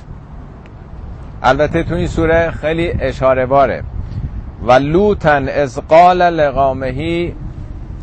البته 1.42 1.82
تو 1.82 1.94
این 1.94 2.06
سوره 2.06 2.50
خیلی 2.50 2.92
اشاره 3.00 3.46
باره 3.46 3.82
و 4.66 4.72
لوتن 4.72 5.48
از 5.48 5.78
قال 5.88 6.22
لقامهی 6.22 7.34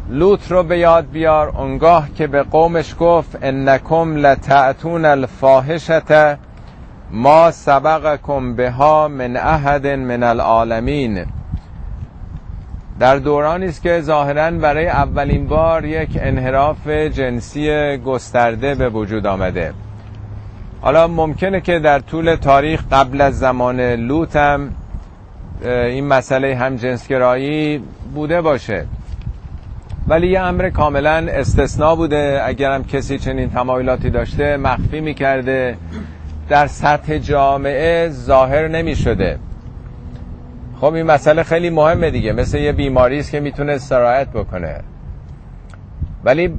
لوط 0.10 0.52
رو 0.52 0.64
به 0.64 0.78
یاد 0.78 1.10
بیار. 1.12 1.50
اونگاه 1.50 2.10
که 2.16 2.28
به 2.28 2.44
قومش 2.44 2.96
گفت 3.00 3.38
انکم 3.42 4.16
لتعتون 4.16 5.06
الفاحشت 5.06 6.38
ما 7.12 7.52
سبقکم 7.52 8.56
بها 8.56 9.08
من 9.08 9.38
احد 9.38 9.88
من 9.88 10.24
العالمین. 10.24 11.26
در 13.00 13.16
دورانی 13.16 13.66
است 13.66 13.82
که 13.82 14.02
ظاهرا 14.02 14.52
برای 14.52 14.88
اولین 14.88 15.48
بار 15.48 15.86
یک 15.86 16.10
انحراف 16.22 16.88
جنسی 16.88 17.98
گسترده 17.98 18.76
به 18.76 18.90
وجود 18.90 19.26
آمده. 19.26 19.74
حالا 20.82 21.08
ممکنه 21.08 21.62
که 21.62 21.80
در 21.80 22.00
طول 22.00 22.36
تاریخ 22.36 22.84
قبل 22.92 23.22
از 23.22 23.40
زمان 23.40 23.82
لوط 23.82 24.36
هم 24.36 24.72
این 25.64 26.08
مسئله 26.08 26.56
هم 26.56 26.76
جنسگرایی 26.76 27.84
بوده 28.14 28.42
باشه. 28.42 28.86
ولی 30.08 30.28
یه 30.28 30.40
امر 30.40 30.70
کاملا 30.70 31.28
استثناء 31.30 31.96
بوده. 31.96 32.42
اگرم 32.44 32.84
کسی 32.84 33.18
چنین 33.18 33.50
تمایلاتی 33.50 34.10
داشته 34.10 34.58
مخفی 34.58 35.00
می‌کرده. 35.00 35.78
در 36.50 36.68
سطح 36.68 37.18
جامعه 37.18 38.10
ظاهر 38.10 38.68
نمی 38.68 38.96
شده 38.96 39.40
خب 40.82 40.94
این 40.94 41.06
مسئله 41.06 41.44
خیلی 41.44 41.70
مهمه 41.70 42.12
دیگه. 42.12 42.34
مثل 42.34 42.58
یه 42.58 42.72
بیماری 42.72 43.20
است 43.20 43.32
که 43.32 43.40
می‌تونه 43.40 43.78
سرایت 43.78 44.28
بکنه. 44.28 44.76
ولی 46.24 46.54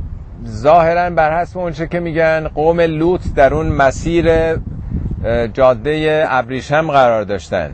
ظاهرا 0.46 1.10
بر 1.10 1.40
حسب 1.40 1.58
اونچه 1.58 1.86
که 1.86 2.00
میگن 2.00 2.48
قوم 2.48 2.80
لوط 2.80 3.20
در 3.36 3.54
اون 3.54 3.68
مسیر 3.68 4.56
جاده 5.52 6.26
ابریشم 6.28 6.90
قرار 6.90 7.24
داشتن. 7.24 7.70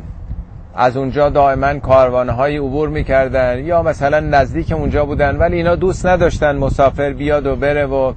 از 0.76 0.96
اونجا 0.96 1.28
دائما 1.28 1.78
کاروانهای 1.78 2.56
عبور 2.56 2.88
می‌کردن 2.88 3.64
یا 3.64 3.82
مثلا 3.82 4.20
نزدیک 4.20 4.72
اونجا 4.72 5.04
بودن 5.04 5.36
ولی 5.36 5.56
اینا 5.56 5.76
دوست 5.76 6.06
نداشتن 6.06 6.56
مسافر 6.56 7.12
بیاد 7.12 7.46
و 7.46 7.56
بره 7.56 7.86
و 7.86 8.12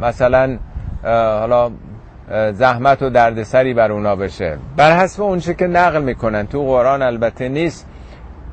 مثلا 0.00 0.58
حالا 1.40 1.70
زحمت 2.52 3.02
و 3.02 3.10
دردسری 3.10 3.74
بر 3.74 3.92
اونا 3.92 4.16
بشه. 4.16 4.58
بر 4.76 4.96
حسب 4.96 5.22
اونچه 5.22 5.54
که 5.54 5.66
نقل 5.66 6.02
می‌کنن. 6.02 6.46
تو 6.46 6.64
قرآن 6.64 7.02
البته 7.02 7.48
نیست. 7.48 7.86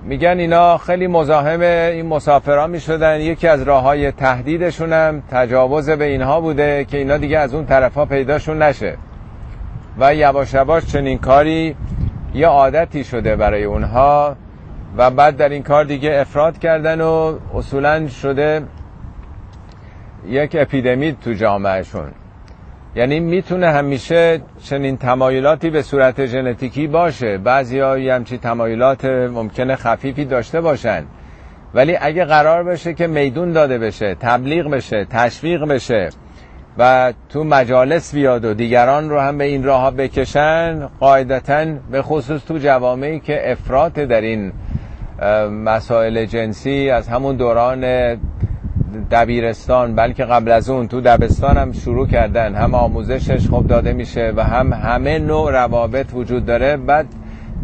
میگن 0.04 0.40
اینا 0.40 0.78
خیلی 0.78 1.08
مزاحم 1.08 1.62
این 1.62 2.06
مسافران 2.06 2.70
می‌شدن. 2.70 3.20
یکی 3.20 3.48
از 3.48 3.64
راه 3.64 3.84
های 3.84 4.12
تهدیدشون 4.12 4.94
هم 4.94 5.24
تجاوز 5.32 5.90
به 5.90 6.06
اینها 6.06 6.42
بوده 6.42 6.86
که 6.86 6.98
اینا 6.98 7.18
دیگه 7.18 7.40
از 7.40 7.54
اون 7.54 7.66
طرف 7.66 7.94
ها 7.94 8.06
پیداشون 8.06 8.62
نشه. 8.62 8.98
و 10.00 10.16
یواش 10.16 10.54
یواش 10.54 10.86
چنین 10.86 11.18
کاری 11.18 11.76
یه 12.34 12.48
عادتی 12.48 13.04
شده 13.04 13.36
برای 13.36 13.64
اونها 13.64 14.36
و 14.98 15.12
بعد 15.12 15.38
در 15.38 15.50
این 15.50 15.64
کار 15.64 15.84
دیگه 15.84 16.18
افراد 16.22 16.60
کردن 16.60 17.02
و 17.02 17.40
اصولا 17.56 18.08
شده 18.08 18.64
یک 20.28 20.56
اپیدمی 20.60 21.14
تو 21.14 21.34
جامعهشون. 21.34 22.12
یعنی 22.96 23.20
می‌تونه 23.20 23.68
همیشه 23.68 24.42
چنین 24.64 24.98
تمایلاتی 24.98 25.70
به 25.70 25.82
صورت 25.82 26.26
ژنتیکی 26.26 26.88
باشه. 26.88 27.38
بعضی 27.38 27.80
ها 27.80 27.96
همچی 27.96 28.38
تمایلات 28.38 29.06
ممکنه 29.06 29.76
خفیفی 29.76 30.26
داشته 30.26 30.62
باشن. 30.62 31.04
ولی 31.74 31.98
اگه 32.02 32.26
قرار 32.26 32.64
بشه 32.64 32.94
که 32.94 33.08
میدون 33.08 33.52
داده 33.52 33.78
بشه 33.78 34.16
تبلیغ 34.16 34.70
بشه 34.70 35.06
تشویق 35.06 35.66
بشه 35.66 36.10
و 36.78 37.14
تو 37.30 37.44
مجالس 37.44 38.16
بیاد 38.16 38.46
و 38.46 38.54
دیگران 38.54 39.10
رو 39.10 39.20
هم 39.20 39.38
به 39.38 39.44
این 39.44 39.64
راه 39.64 39.92
بکشن 39.92 40.88
قاعدتا 41.00 41.66
به 41.92 42.02
خصوص 42.02 42.42
تو 42.48 42.58
جوامعی 42.58 43.20
که 43.20 43.52
افراط 43.52 44.00
در 44.00 44.22
این 44.22 44.52
مسائل 45.66 46.26
جنسی 46.26 46.90
از 46.90 47.08
همون 47.08 47.36
دوران 47.36 47.84
دبیرستان 49.12 49.96
بلکه 49.96 50.26
قبل 50.26 50.52
از 50.52 50.70
اون 50.70 50.88
تو 50.88 51.02
دبستان 51.02 51.58
هم 51.58 51.72
شروع 51.72 52.08
کردن 52.08 52.56
هم 52.56 52.76
آموزشش 52.76 53.48
خوب 53.48 53.68
داده 53.68 53.94
میشه 53.94 54.34
و 54.36 54.44
هم 54.44 54.74
همه 54.74 55.20
نوع 55.20 55.52
روابط 55.52 56.14
وجود 56.14 56.46
داره. 56.46 56.78
بعد 56.78 57.06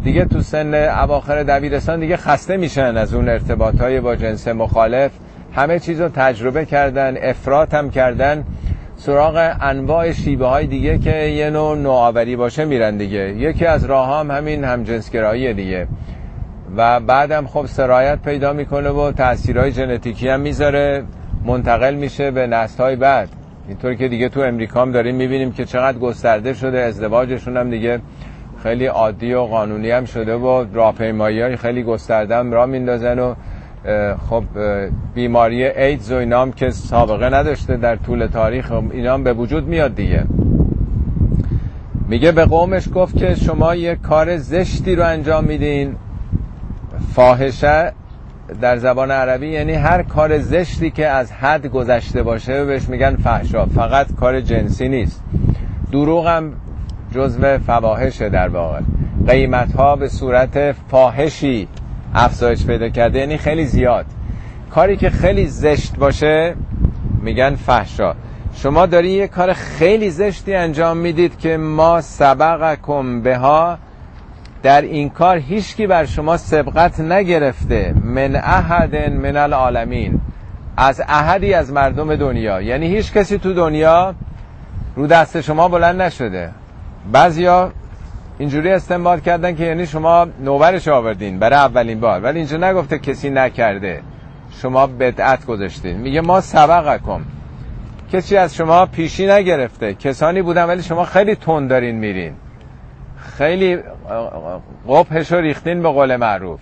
دیگه 0.04 0.24
تو 0.24 0.40
سن 0.40 0.74
اواخر 0.74 1.42
دبیرستان 1.42 2.00
دیگه 2.00 2.16
خسته 2.16 2.56
میشن 2.56 2.96
از 2.96 3.14
اون 3.14 3.28
ارتباط 3.28 3.80
های 3.80 4.00
با 4.00 4.16
جنس 4.16 4.48
مخالف. 4.48 5.10
همه 5.54 5.78
چیز 5.78 6.00
رو 6.00 6.08
تجربه 6.08 6.64
کردن 6.64 7.16
افراط 7.22 7.74
هم 7.74 7.90
کردن. 7.90 8.44
سراغ 9.00 9.56
انواع 9.60 10.12
شیبه 10.12 10.46
های 10.46 10.66
دیگه 10.66 10.98
که 10.98 11.14
یه 11.16 11.50
نوع 11.50 11.76
نوآوری 11.76 12.36
باشه 12.36 12.64
میرن 12.64 12.96
دیگه. 12.96 13.34
یکی 13.36 13.66
از 13.66 13.84
راه 13.84 14.18
هم 14.18 14.30
همین 14.30 14.64
همجنسگرایی 14.64 15.54
دیگه. 15.54 15.88
و 16.76 17.00
بعدم 17.00 17.46
خب 17.46 17.66
سرایت 17.66 18.18
پیدا 18.22 18.52
می‌کنه 18.52 18.90
و 18.90 19.12
تاثیرهای 19.12 19.72
ژنتیکی 19.72 20.28
هم 20.28 20.40
می‌ذاره 20.40 21.04
منتقل 21.44 21.94
میشه 21.94 22.30
به 22.30 22.46
نسل 22.46 22.82
های 22.82 22.96
بعد. 22.96 23.28
اینطور 23.68 23.94
که 23.94 24.08
دیگه 24.08 24.28
تو 24.28 24.40
امریکا 24.40 24.82
هم 24.82 24.92
داریم 24.92 25.14
می‌بینیم 25.14 25.52
که 25.52 25.64
چقدر 25.64 25.98
گسترده 25.98 26.54
شده 26.54 26.78
ازدواجشون 26.78 27.56
هم 27.56 27.70
دیگه 27.70 28.00
خیلی 28.62 28.86
عادی 28.86 29.34
و 29.34 29.40
قانونی 29.40 29.90
هم 29.90 30.04
شده 30.04 30.34
و 30.34 30.64
راهپیمایی 30.72 31.40
های 31.40 31.56
خیلی 31.56 31.82
گسترده 31.82 32.36
هم 32.36 32.52
راه 32.52 32.66
میندازن 32.66 33.18
و 33.18 33.34
خب 34.30 34.44
بیماری 35.14 35.64
ایدز 35.64 36.12
و 36.12 36.14
اینا 36.14 36.42
هم 36.42 36.52
که 36.52 36.70
سابقه 36.70 37.28
نداشته 37.28 37.76
در 37.76 37.96
طول 37.96 38.26
تاریخ 38.26 38.72
اینا 38.72 39.14
هم 39.14 39.24
به 39.24 39.32
وجود 39.32 39.66
میاد 39.66 39.94
دیگه. 39.94 40.24
میگه 42.08 42.32
به 42.32 42.44
قومش 42.44 42.88
گفت 42.94 43.16
که 43.16 43.34
شما 43.34 43.74
یه 43.74 43.94
کار 43.94 44.36
زشتی 44.36 44.94
رو 44.94 45.04
انجام 45.04 45.44
میدین. 45.44 45.96
فاحشه 47.14 47.92
در 48.60 48.76
زبان 48.76 49.10
عربی 49.10 49.48
یعنی 49.48 49.72
هر 49.72 50.02
کار 50.02 50.38
زشتی 50.38 50.90
که 50.90 51.06
از 51.06 51.32
حد 51.32 51.66
گذشته 51.66 52.22
باشه 52.22 52.64
بهش 52.64 52.88
میگن 52.88 53.16
فحشا. 53.16 53.66
فقط 53.66 54.14
کار 54.14 54.40
جنسی 54.40 54.88
نیست. 54.88 55.22
دروغ 55.92 56.26
هم 56.26 56.52
جزو 57.14 57.58
فواحشه 57.58 58.28
در 58.28 58.48
واقع. 58.48 58.80
قیمت 59.26 59.72
ها 59.72 59.96
به 59.96 60.08
صورت 60.08 60.72
فاحشی. 60.72 61.68
افزایش 62.14 62.66
پیدا 62.66 62.88
کرده 62.88 63.18
یعنی 63.18 63.38
خیلی 63.38 63.64
زیاد. 63.64 64.06
کاری 64.70 64.96
که 64.96 65.10
خیلی 65.10 65.46
زشت 65.46 65.96
باشه 65.96 66.54
میگن 67.22 67.54
فحشا. 67.54 68.14
شما 68.54 68.86
داری 68.86 69.10
یه 69.10 69.26
کار 69.28 69.52
خیلی 69.52 70.10
زشتی 70.10 70.54
انجام 70.54 70.96
می‌دید 70.96 71.38
که 71.38 71.56
ما 71.56 72.00
سبقکم 72.00 73.22
بها. 73.22 73.78
در 74.62 74.82
این 74.82 75.10
کار 75.10 75.36
هیچکی 75.36 75.86
بر 75.86 76.04
شما 76.04 76.36
سبقت 76.36 77.00
نگرفته. 77.00 77.94
من 78.04 78.36
احد 78.36 79.10
من 79.10 79.36
العالمین. 79.36 80.20
از 80.76 81.02
احدی 81.08 81.54
از 81.54 81.72
مردم 81.72 82.16
دنیا. 82.16 82.60
یعنی 82.60 82.86
هیچ 82.86 83.12
کسی 83.12 83.38
تو 83.38 83.52
دنیا 83.52 84.14
رو 84.96 85.06
دست 85.06 85.40
شما 85.40 85.68
بلند 85.68 86.02
نشده. 86.02 86.50
بعضیا 87.12 87.72
اینجوری 88.38 88.70
استنباط 88.70 89.22
کردن 89.22 89.56
که 89.56 89.64
یعنی 89.64 89.86
شما 89.86 90.26
نوبرش 90.40 90.88
آوردین 90.88 91.38
برای 91.38 91.58
اولین 91.58 92.00
بار. 92.00 92.20
ولی 92.20 92.38
اینجا 92.38 92.56
نگفته 92.56 92.98
کسی 92.98 93.30
نکرده. 93.30 94.02
شما 94.62 94.86
بدعت 94.86 95.46
گذاشتین. 95.46 95.96
میگه 95.96 96.20
ما 96.20 96.40
سبقکم. 96.40 97.20
کسی 98.12 98.36
از 98.36 98.54
شما 98.54 98.86
پیشی 98.86 99.26
نگرفته. 99.26 99.94
کسانی 99.94 100.42
بودن 100.42 100.64
ولی 100.64 100.82
شما 100.82 101.04
خیلی 101.04 101.34
تند 101.34 101.70
دارین 101.70 101.96
میرین. 101.96 102.32
خیلی 103.38 103.78
قبهش 104.88 105.32
ریختین 105.32 105.82
به 105.82 105.88
قول 105.88 106.16
معروف. 106.16 106.60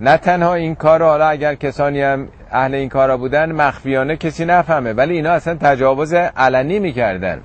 نه 0.00 0.16
تنها 0.16 0.54
این 0.54 0.74
کار 0.74 1.00
رو 1.00 1.06
حالا 1.06 1.28
اگر 1.28 1.54
کسانی 1.54 2.02
هم 2.02 2.28
اهل 2.50 2.74
این 2.74 2.88
کارا 2.88 3.16
بودن 3.16 3.52
مخفیانه 3.52 4.16
کسی 4.16 4.44
نفهمه. 4.44 4.92
ولی 4.92 5.14
اینا 5.14 5.30
اصلا 5.30 5.54
تجاوز 5.54 6.12
علنی 6.14 6.78
می‌کردن. 6.78 7.40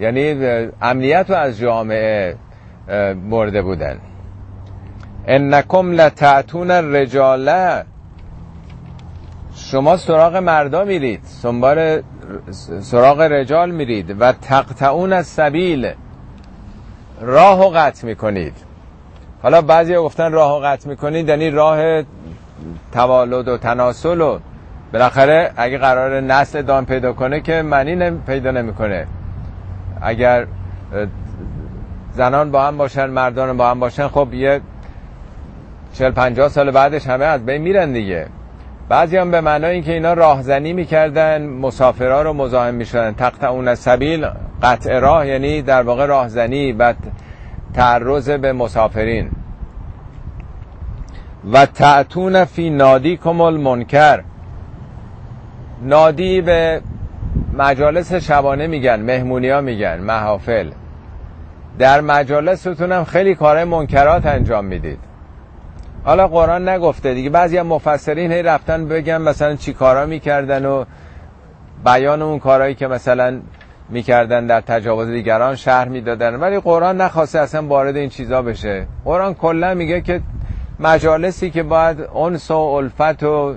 یعنی 0.00 0.46
امنیت 0.82 1.26
رو 1.28 1.36
از 1.36 1.58
جامعه 1.58 2.36
برده 3.30 3.62
بودن. 3.62 3.98
انکم 5.26 5.92
لتعتون 5.92 6.70
الرجاله 6.70 7.84
شما 9.54 9.96
سراغ 9.96 10.36
مردا 10.36 10.84
میرید. 10.84 11.20
سنبار 11.24 12.02
سراغ 12.80 13.20
رجال 13.20 13.70
میرید. 13.70 14.16
و 14.20 14.32
تقطعون 14.32 15.12
از 15.12 15.26
سبیل 15.26 15.92
راه 17.20 17.60
و 17.60 17.70
قطع 17.74 18.06
می‌کنید. 18.06 18.54
حالا 19.42 19.62
بعضی 19.62 19.96
گفتن 19.96 20.32
راه 20.32 20.58
و 20.58 20.60
قطع 20.64 20.88
می‌کنید 20.88 21.28
یعنی 21.28 21.50
راه 21.50 22.02
توالد 22.92 23.48
و 23.48 23.58
تناسل 23.58 24.20
و 24.20 24.38
بالاخره 24.92 25.52
اگه 25.56 25.78
قرار 25.78 26.20
نسل 26.20 26.62
دام 26.62 26.86
پیدا 26.86 27.12
کنه 27.12 27.40
که 27.40 27.62
معنی 27.62 28.10
پیدا 28.10 28.50
نمی‌کنه. 28.50 29.06
اگر 30.00 30.46
زنان 32.12 32.50
با 32.50 32.66
هم 32.66 32.76
باشن 32.76 33.06
مردان 33.06 33.56
با 33.56 33.70
هم 33.70 33.80
باشن 33.80 34.08
خب 34.08 34.34
یه 34.34 34.60
چل 35.92 36.10
پنجاه 36.10 36.48
سال 36.48 36.70
بعدش 36.70 37.06
همه 37.06 37.24
از 37.24 37.46
بین 37.46 37.62
میرن 37.62 37.92
دیگه. 37.92 38.26
بعضی 38.88 39.16
هم 39.16 39.30
به 39.30 39.40
معنای 39.40 39.74
اینکه 39.74 39.92
اینا 39.92 40.12
راهزنی 40.12 40.72
می‌کردن 40.72 41.46
مسافرها 41.46 42.22
رو 42.22 42.32
مزاحم 42.32 42.74
می‌شدن. 42.74 43.14
اون 43.42 43.74
سبیل 43.74 44.26
قطع 44.62 44.98
راه 44.98 45.26
یعنی 45.26 45.62
در 45.62 45.82
واقع 45.82 46.06
راهزنی 46.06 46.72
و 46.72 46.94
تعرض 47.74 48.30
به 48.30 48.52
مسافرین. 48.52 49.30
و 51.52 51.66
تعتون 51.66 52.44
فی 52.44 52.70
نادی 52.70 53.16
کمال 53.16 53.60
منکر 53.60 54.22
نادی 55.82 56.40
به 56.40 56.80
مجالس 57.58 58.14
شبانه 58.14 58.66
میگن 58.66 59.00
مهمونی 59.00 59.48
ها 59.48 59.60
میگن 59.60 59.98
محافل. 60.00 60.70
در 61.78 62.00
مجالستون 62.00 62.92
هم 62.92 63.04
خیلی 63.04 63.34
کارهای 63.34 63.64
منکرات 63.64 64.26
انجام 64.26 64.64
می‌دید. 64.64 64.98
حالا 66.04 66.28
قرآن 66.28 66.68
نگفته 66.68 67.14
دیگه 67.14 67.30
بعضی 67.30 67.58
هم 67.58 67.66
مفسرین 67.66 68.32
هی 68.32 68.42
رفتن 68.42 68.88
بگن 68.88 69.18
مثلا 69.18 69.56
چی 69.56 69.72
کارا 69.72 70.06
می‌کردن 70.06 70.66
و 70.66 70.84
بیان 71.84 72.22
اون 72.22 72.38
کارهایی 72.38 72.74
که 72.74 72.86
مثلا 72.86 73.40
می‌کردن 73.88 74.46
در 74.46 74.60
تجاوز 74.60 75.08
دیگران 75.08 75.54
شهر 75.54 75.88
می‌دادن. 75.88 76.34
ولی 76.34 76.60
قرآن 76.60 77.00
نخواسته 77.00 77.38
اصلا 77.38 77.66
وارد 77.66 77.96
این 77.96 78.08
چیزا 78.08 78.42
بشه. 78.42 78.86
قرآن 79.04 79.34
کلا 79.34 79.74
میگه 79.74 80.00
که 80.00 80.20
مجالسی 80.80 81.50
که 81.50 81.62
باید 81.62 82.00
انس 82.00 82.50
و 82.50 82.56
الفت 82.56 83.22
و 83.22 83.56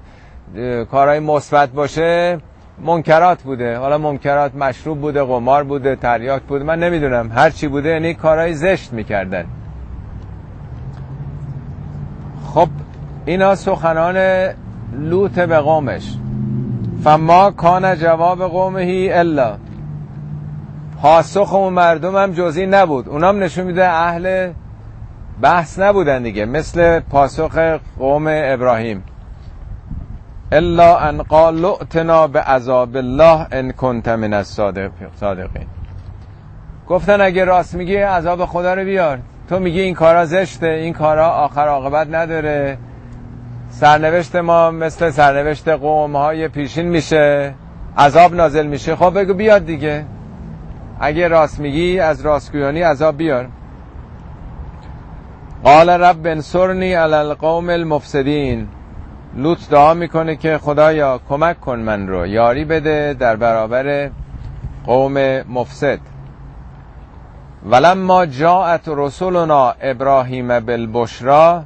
کارهای 0.91 1.19
مثبت 1.19 1.69
باشه 1.69 2.37
منکرات 2.79 3.43
بوده. 3.43 3.77
حالا 3.77 3.97
منکرات 3.97 4.55
مشروب 4.55 5.01
بوده 5.01 5.23
قمار 5.23 5.63
بوده 5.63 5.95
تریاک 5.95 6.41
بوده. 6.41 6.63
من 6.63 6.79
نمی‌دونم. 6.79 7.31
هر 7.31 7.49
چی 7.49 7.67
بوده 7.67 7.89
یعنی 7.89 8.13
کارهای 8.13 8.53
زشت 8.53 8.93
می‌کردن. 8.93 9.45
خب 12.45 12.67
اینا 13.25 13.55
سخنان 13.55 14.47
لوط 14.93 15.39
به 15.39 15.57
قومش. 15.57 16.17
فما 17.03 17.51
کان 17.51 17.95
جواب 17.95 18.43
قومهی 18.43 19.11
الا. 19.11 19.57
پاسخ 21.01 21.53
اون 21.53 21.73
مردم 21.73 22.15
هم 22.15 22.31
جزی 22.31 22.65
نبود. 22.65 23.09
اونام 23.09 23.43
نشون 23.43 23.65
میده 23.65 23.87
اهل 23.87 24.51
بحث 25.41 25.79
نبودن 25.79 26.23
دیگه. 26.23 26.45
مثل 26.45 26.99
پاسخ 26.99 27.77
قوم 27.99 28.25
ابراهیم. 28.27 29.03
الا 30.51 30.97
ان 30.97 31.23
قال 31.23 31.55
لؤتنا 31.55 32.27
به 32.27 32.41
عذاب 32.41 32.95
الله 32.95 33.47
ان 33.51 33.71
کنت 33.71 34.07
من 34.07 34.33
الصادقین 34.33 35.67
گفتن 36.87 37.21
اگه 37.21 37.45
راست 37.45 37.75
میگی 37.75 37.95
عذاب 37.95 38.45
خدا 38.45 38.73
رو 38.73 38.83
بیار. 38.83 39.19
تو 39.49 39.59
میگی 39.59 39.81
این 39.81 39.93
کارا 39.93 40.25
زشته 40.25 40.67
این 40.67 40.93
کارا 40.93 41.27
آخر 41.27 41.67
عاقبت 41.67 42.07
نداره. 42.11 42.77
سرنوشت 43.69 44.35
ما 44.35 44.71
مثل 44.71 45.09
سرنوشت 45.09 45.67
قوم 45.67 46.15
های 46.15 46.47
پیشین 46.47 46.85
میشه. 46.85 47.53
عذاب 47.97 48.35
نازل 48.35 48.67
میشه. 48.67 48.95
خب 48.95 49.19
بگو 49.19 49.33
بیاد 49.33 49.65
دیگه. 49.65 50.05
اگه 50.99 51.27
راست 51.27 51.59
میگی 51.59 51.99
از 51.99 52.21
راستگویانی 52.21 52.81
عذاب 52.81 53.17
بیار. 53.17 53.47
قال 55.63 55.89
رب 55.89 56.25
انصرنی 56.25 56.93
علی 56.93 57.13
القوم 57.13 57.69
المفسدین. 57.69 58.67
لوط 59.35 59.69
دعا 59.69 59.93
می‌کنه 59.93 60.35
که 60.35 60.57
خدایا 60.57 61.19
کمک 61.29 61.59
کن 61.59 61.79
من 61.79 62.07
رو 62.07 62.27
یاری 62.27 62.65
بده 62.65 63.15
در 63.19 63.35
برابر 63.35 64.09
قوم 64.85 65.41
مفسد. 65.41 65.99
ولما 67.65 68.25
جاءت 68.25 68.81
رسولنا 68.87 69.75
ابراهیم 69.81 70.59
بالبشرا 70.59 71.63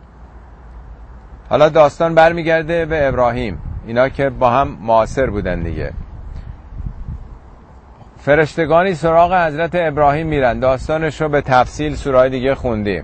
حالا 1.50 1.70
داستان 1.70 2.16
برمیگرده 2.16 2.86
به 2.86 3.08
ابراهیم. 3.08 3.62
اینا 3.88 4.10
که 4.10 4.30
با 4.30 4.50
هم 4.50 4.78
معاصر 4.82 5.30
بودن 5.30 5.64
دیگه. 5.64 5.94
فرشتگانی 8.18 8.94
سراغ 8.94 9.34
حضرت 9.34 9.72
ابراهیم 9.74 10.28
میرن. 10.28 10.60
داستانش 10.60 11.22
رو 11.22 11.30
به 11.30 11.42
تفصیل 11.42 11.96
سورای 11.96 12.30
دیگه 12.30 12.56
خوندیم. 12.56 13.04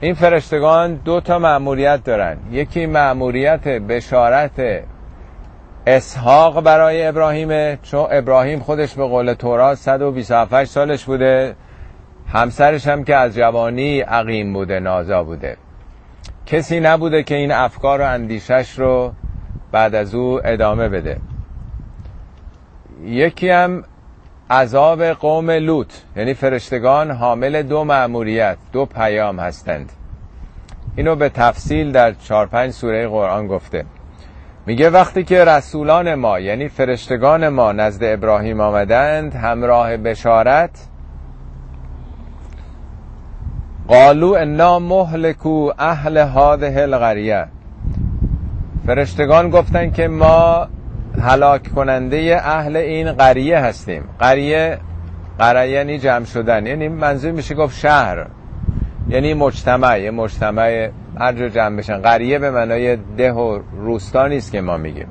این 0.00 0.14
فرشتگان 0.14 0.94
دو 0.94 1.20
تا 1.20 1.38
مأموریت 1.38 2.04
دارن. 2.04 2.36
یکی 2.50 2.86
مأموریت 2.86 3.68
بشارت 3.68 4.82
اسحاق 5.86 6.60
برای 6.60 7.06
ابراهیمه 7.06 7.78
چون 7.82 8.06
ابراهیم 8.10 8.60
خودش 8.60 8.94
به 8.94 9.04
قول 9.04 9.32
تورات 9.32 9.78
127 9.78 10.64
سالش 10.64 11.04
بوده. 11.04 11.56
همسرش 12.28 12.86
هم 12.86 13.04
که 13.04 13.16
از 13.16 13.34
جوانی 13.34 14.00
عقیم 14.00 14.52
بوده 14.52 14.80
نازا 14.80 15.22
بوده. 15.24 15.56
کسی 16.46 16.80
نبوده 16.80 17.22
که 17.22 17.34
این 17.34 17.52
افکار 17.52 18.00
و 18.00 18.04
اندیشش 18.04 18.78
رو 18.78 19.12
بعد 19.72 19.94
از 19.94 20.14
او 20.14 20.40
ادامه 20.44 20.88
بده. 20.88 21.20
یکی 23.04 23.50
هم 23.50 23.84
عذاب 24.50 25.02
قوم 25.02 25.50
لوط 25.50 25.92
یعنی 26.16 26.34
فرشتگان 26.34 27.10
حامل 27.10 27.62
دو 27.62 27.84
مأموریت 27.84 28.56
دو 28.72 28.86
پیام 28.86 29.40
هستند. 29.40 29.92
اینو 30.96 31.16
به 31.16 31.28
تفصیل 31.28 31.92
در 31.92 32.12
چار 32.12 32.46
پنج 32.46 32.70
سوره 32.70 33.08
قرآن 33.08 33.46
گفته. 33.46 33.84
میگه 34.66 34.90
وقتی 34.90 35.24
که 35.24 35.44
رسولان 35.44 36.14
ما 36.14 36.40
یعنی 36.40 36.68
فرشتگان 36.68 37.48
ما 37.48 37.72
نزد 37.72 38.04
ابراهیم 38.04 38.60
آمدند 38.60 39.34
همراه 39.34 39.96
بشارت 39.96 40.70
قالو 43.88 44.32
انا 44.32 44.78
مهلکو 44.78 45.72
اهل 45.78 46.18
هاده 46.18 46.82
القریه 46.82 47.46
فرشتگان 48.86 49.50
گفتن 49.50 49.90
که 49.90 50.08
ما 50.08 50.68
هلاک 51.22 51.74
کننده 51.74 52.40
اهل 52.44 52.76
این 52.76 53.12
قریه 53.12 53.58
هستیم. 53.58 54.04
قریه 54.18 54.78
قریه 55.38 55.70
یعنی 55.70 55.98
جمع 55.98 56.24
شدن 56.24 56.66
یعنی 56.66 56.88
منظور 56.88 57.32
میشه 57.32 57.54
گفت 57.54 57.78
شهر. 57.78 58.26
یعنی 59.08 59.34
مجتمع 59.34 60.00
یه 60.00 60.10
مجتمع 60.10 60.90
هر 61.20 61.32
جا 61.32 61.48
جمع 61.48 61.76
بشن. 61.76 61.98
قریه 61.98 62.38
به 62.38 62.50
معنای 62.50 62.96
ده 62.96 63.32
و 63.32 63.58
روستا 63.72 64.26
نیست 64.26 64.52
که 64.52 64.60
ما 64.60 64.76
میگیم. 64.76 65.08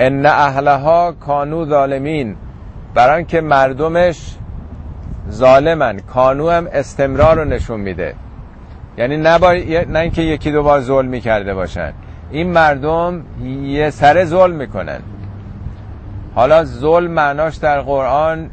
ان 0.00 0.26
اهلها 0.26 1.12
کانو 1.12 1.66
ظالمین. 1.66 2.36
بران 2.94 3.24
که 3.24 3.40
مردمش 3.40 4.36
ظالمن. 5.30 5.98
کانو 5.98 6.50
هم 6.50 6.68
استمرار 6.72 7.36
رو 7.36 7.44
نشون 7.44 7.80
میده. 7.80 8.14
یعنی 8.98 9.16
نه, 9.16 9.38
نه 9.88 9.98
اینکه 9.98 10.22
یکی 10.22 10.52
دو 10.52 10.62
بار 10.62 10.80
ظلم 10.80 11.08
می‌کرده 11.08 11.54
باشن. 11.54 11.92
این 12.30 12.50
مردم 12.50 13.22
یه 13.64 13.90
سر 13.90 14.24
ظلم 14.24 14.54
می‌کنن. 14.56 15.00
حالا 16.34 16.64
ظلم 16.64 17.10
معناش 17.10 17.56
در 17.56 17.80
قرآن 17.80 18.50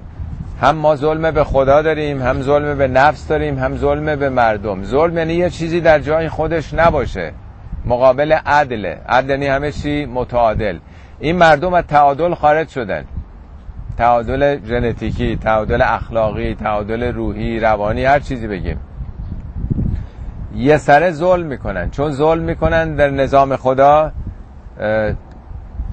هم 0.62 0.76
ما 0.76 0.96
ظلم 0.96 1.32
به 1.32 1.44
خدا 1.44 1.82
داریم 1.82 2.22
هم 2.22 2.42
ظلم 2.42 2.78
به 2.78 2.88
نفس 2.88 3.28
داریم 3.28 3.60
هم 3.60 3.78
ظلم 3.78 4.16
به 4.16 4.30
مردم. 4.30 4.84
ظلم 4.84 5.18
یعنی 5.18 5.34
یه 5.34 5.50
چیزی 5.50 5.82
در 5.82 6.00
جای 6.00 6.30
خودش 6.30 6.74
نباشه. 6.74 7.32
مقابل 7.86 8.32
عدله 8.32 9.02
عدل 9.10 9.30
یعنی 9.30 9.48
همه 9.48 9.72
چی 9.72 10.06
متعادل. 10.06 10.78
این 11.20 11.36
مردم 11.36 11.74
از 11.74 11.84
تعادل 11.84 12.34
خارج 12.34 12.70
شدن. 12.70 13.06
تعادل 13.98 14.60
ژنتیکی 14.66 15.38
تعادل 15.38 15.82
اخلاقی 15.82 16.56
تعادل 16.56 17.04
روحی 17.04 17.60
روانی 17.60 18.06
هر 18.06 18.20
چیزی 18.20 18.48
بگیم. 18.48 18.80
یه 20.56 20.78
سره 20.78 21.12
ظلم 21.12 21.46
می‌کنن. 21.46 21.90
چون 21.90 22.12
ظلم 22.12 22.44
می‌کنن 22.44 22.96
در 22.96 23.10
نظام 23.10 23.56
خدا 23.56 24.12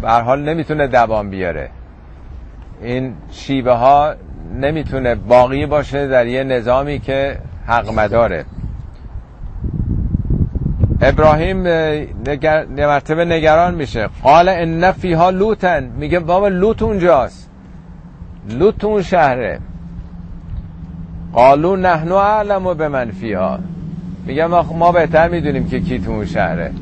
به 0.02 0.10
حال 0.10 0.42
نمی‌تونه 0.42 0.86
دوام 0.86 1.30
بیاره. 1.30 1.70
این 2.82 3.14
شیوه 3.30 3.72
ها 3.72 4.14
نمی‌تونه 4.60 5.14
باقی 5.14 5.66
باشه 5.66 6.08
در 6.08 6.26
یه 6.26 6.44
نظامی 6.44 6.98
که 6.98 7.38
حق 7.66 7.98
مداره. 7.98 8.44
ابراهیم 11.00 11.66
نگر... 12.26 12.64
مرتبه 12.64 13.24
نگران 13.24 13.74
میشه. 13.74 14.08
قال 14.22 14.48
ان 14.48 14.92
فیها 14.92 15.30
لوتن. 15.30 15.84
میگه 15.84 16.18
بابا 16.20 16.48
لوت 16.48 16.82
اونجاست. 16.82 17.50
لوت 18.50 18.84
اون 18.84 19.02
شهره. 19.02 19.58
قالو 21.32 21.76
نحنو 21.76 22.14
اعلم 22.14 22.74
به 22.74 22.88
من 22.88 23.10
فیها. 23.10 23.58
میگم 24.26 24.46
ما 24.46 24.92
بهتر 24.92 25.28
می‌دونیم 25.28 25.68
که 25.68 25.80
کی 25.80 25.98
تو 25.98 26.10
اون 26.10 26.26
شهره. 26.26 26.72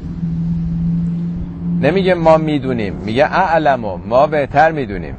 نمیگه 1.80 2.14
ما 2.14 2.36
می‌دونیم 2.36 2.94
میگه 2.94 3.24
اعلمو 3.24 3.96
ما 3.96 4.26
بهتر 4.26 4.72
می‌دونیم. 4.72 5.16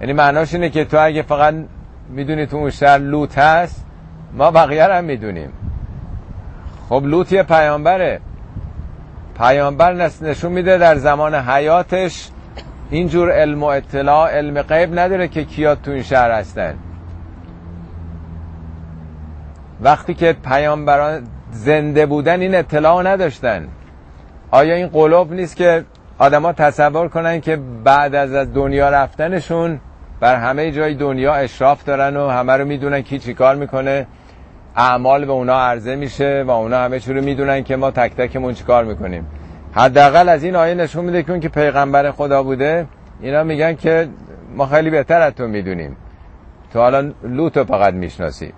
یعنی 0.00 0.12
معناش 0.12 0.54
اینه 0.54 0.70
که 0.70 0.84
تو 0.84 0.96
اگه 1.00 1.22
فقط 1.22 1.54
می‌دونی 2.10 2.46
تو 2.46 2.56
اون 2.56 2.70
شهر 2.70 2.98
لوت 2.98 3.38
هست 3.38 3.86
ما 4.36 4.50
بقیه 4.50 4.84
هم 4.84 5.04
می‌دونیم. 5.04 5.50
خب 6.88 7.02
لوت 7.06 7.32
یه 7.32 7.42
پیامبره. 7.42 8.20
پیامبر 9.38 10.10
نشون 10.22 10.52
میده 10.52 10.78
در 10.78 10.96
زمان 10.96 11.34
حیاتش 11.34 12.28
اینجور 12.90 13.30
علم 13.30 13.62
و 13.62 13.66
اطلاع 13.66 14.30
علم 14.30 14.62
غیب 14.62 14.98
نداره 14.98 15.28
که 15.28 15.44
کیا 15.44 15.74
تو 15.74 15.90
این 15.90 16.02
شهر 16.02 16.30
هستن. 16.30 16.74
وقتی 19.84 20.14
که 20.14 20.36
پیامبران 20.44 21.22
زنده 21.52 22.06
بودن 22.06 22.40
این 22.40 22.54
اطلاع 22.54 23.02
نداشتن. 23.02 23.68
آیا 24.50 24.74
این 24.74 24.86
قلوب 24.86 25.32
نیست 25.32 25.56
که 25.56 25.84
آدما 26.18 26.52
تصور 26.52 27.08
کنن 27.08 27.40
که 27.40 27.58
بعد 27.84 28.14
از 28.14 28.34
از 28.34 28.54
دنیا 28.54 28.90
رفتنشون 28.90 29.80
بر 30.20 30.36
همه 30.36 30.70
جای 30.70 30.94
دنیا 30.94 31.34
اشراف 31.34 31.84
دارن 31.84 32.16
و 32.16 32.28
همه 32.28 32.52
رو 32.52 32.64
می‌دونن 32.64 33.00
کی 33.00 33.34
کار 33.34 33.56
می‌کنه؟ 33.56 34.06
اعمال 34.76 35.24
به 35.24 35.32
اونا 35.32 35.60
عرضه 35.60 35.96
میشه 35.96 36.44
و 36.46 36.50
اونا 36.50 36.78
همه 36.78 37.00
چی 37.00 37.12
رو 37.12 37.22
می‌دونن 37.22 37.64
که 37.64 37.76
ما 37.76 37.90
تک 37.90 38.16
تکمون 38.16 38.54
چی 38.54 38.64
کار 38.64 38.84
می‌کنیم. 38.84 39.26
حداقل 39.72 40.28
از 40.28 40.44
این 40.44 40.56
آیه 40.56 40.74
نشون 40.74 41.04
میده 41.04 41.22
که 41.22 41.40
که 41.40 41.48
پیغمبر 41.48 42.10
خدا 42.10 42.42
بوده 42.42 42.86
اینا 43.20 43.42
میگن 43.42 43.74
که 43.74 44.08
ما 44.56 44.66
خیلی 44.66 44.90
بهتر 44.90 45.20
از 45.20 45.32
تو 45.32 45.46
می‌دونیم. 45.46 45.96
تو 46.72 46.78
حالا 46.78 47.12
لوتو 47.22 47.64
فقط 47.64 47.94
می‌شناسی. 47.94 48.52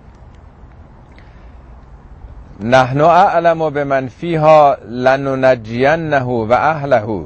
نحن 2.59 3.01
اعلم 3.01 3.69
به 3.69 3.83
من 3.83 4.07
فیها 4.07 4.77
لننجینه 4.89 6.19
و 6.23 6.51
اهله. 6.51 7.25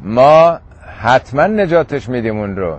ما 0.00 0.58
حتما 1.02 1.46
نجاتش 1.46 2.08
میدیم 2.08 2.38
اون 2.38 2.56
رو. 2.56 2.78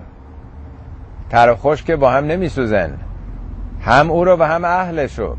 تر 1.30 1.54
خوش 1.54 1.82
که 1.82 1.96
با 1.96 2.10
هم 2.10 2.24
نمیسوزن. 2.24 2.98
هم 3.80 4.10
او 4.10 4.24
رو 4.24 4.36
و 4.36 4.42
هم 4.42 4.64
اهلشو. 4.64 5.36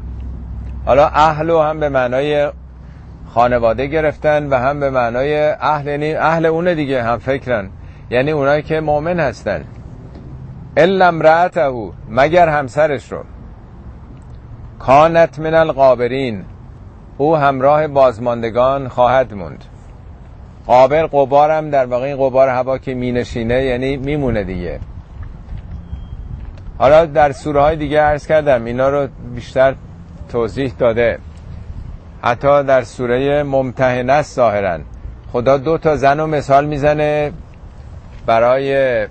حالا 0.86 1.08
اهل 1.08 1.50
هم 1.50 1.80
به 1.80 1.90
معنای 1.90 2.52
خانواده 3.34 3.88
گرفتن 3.88 4.50
و 4.50 4.56
هم 4.56 4.80
به 4.80 4.90
معنای 4.90 5.40
اهل 5.50 5.88
یعنی 5.88 6.14
اهل 6.14 6.46
اون 6.46 6.74
دیگه 6.74 7.04
هم 7.04 7.18
فکرن. 7.18 7.70
یعنی 8.10 8.32
اونایی 8.32 8.62
که 8.62 8.80
مؤمن 8.80 9.20
هستن. 9.20 9.64
الا 10.78 11.08
امرأته 11.08 11.92
مگر 12.10 12.50
همسرش 12.50 13.12
رو. 13.12 13.24
کانت 14.80 15.40
من 15.40 15.54
القابرین. 15.54 16.46
او 17.18 17.36
همراه 17.36 17.88
بازماندگان 17.88 18.88
خواهد 18.88 19.34
موند. 19.34 19.66
قابر 20.68 21.06
قبارم 21.06 21.70
در 21.70 21.86
واقع 21.86 22.06
این 22.06 22.18
قبار 22.18 22.50
هوا 22.50 22.78
که 22.78 22.94
مینشینه 22.94 23.64
یعنی 23.64 23.98
میمونه 23.98 24.44
دیگه. 24.44 24.80
حالا 26.78 27.06
در 27.06 27.32
سوره 27.32 27.62
های 27.62 27.76
دیگه 27.76 28.02
عرض 28.02 28.28
کردم 28.28 28.66
اینا 28.66 28.90
رو 28.90 29.08
بیشتر 29.36 29.76
توضیح 30.30 30.74
داده. 30.78 31.20
حتی 32.22 32.64
در 32.64 32.84
سوره 32.84 33.44
ممتحنه 33.44 34.14
است 34.14 34.42
خدا 35.32 35.58
دو 35.58 35.78
تا 35.78 35.96
زن 35.96 36.20
و 36.20 36.28
مثال 36.28 36.66
می‌زنه 36.66 37.32
برای 38.26 39.08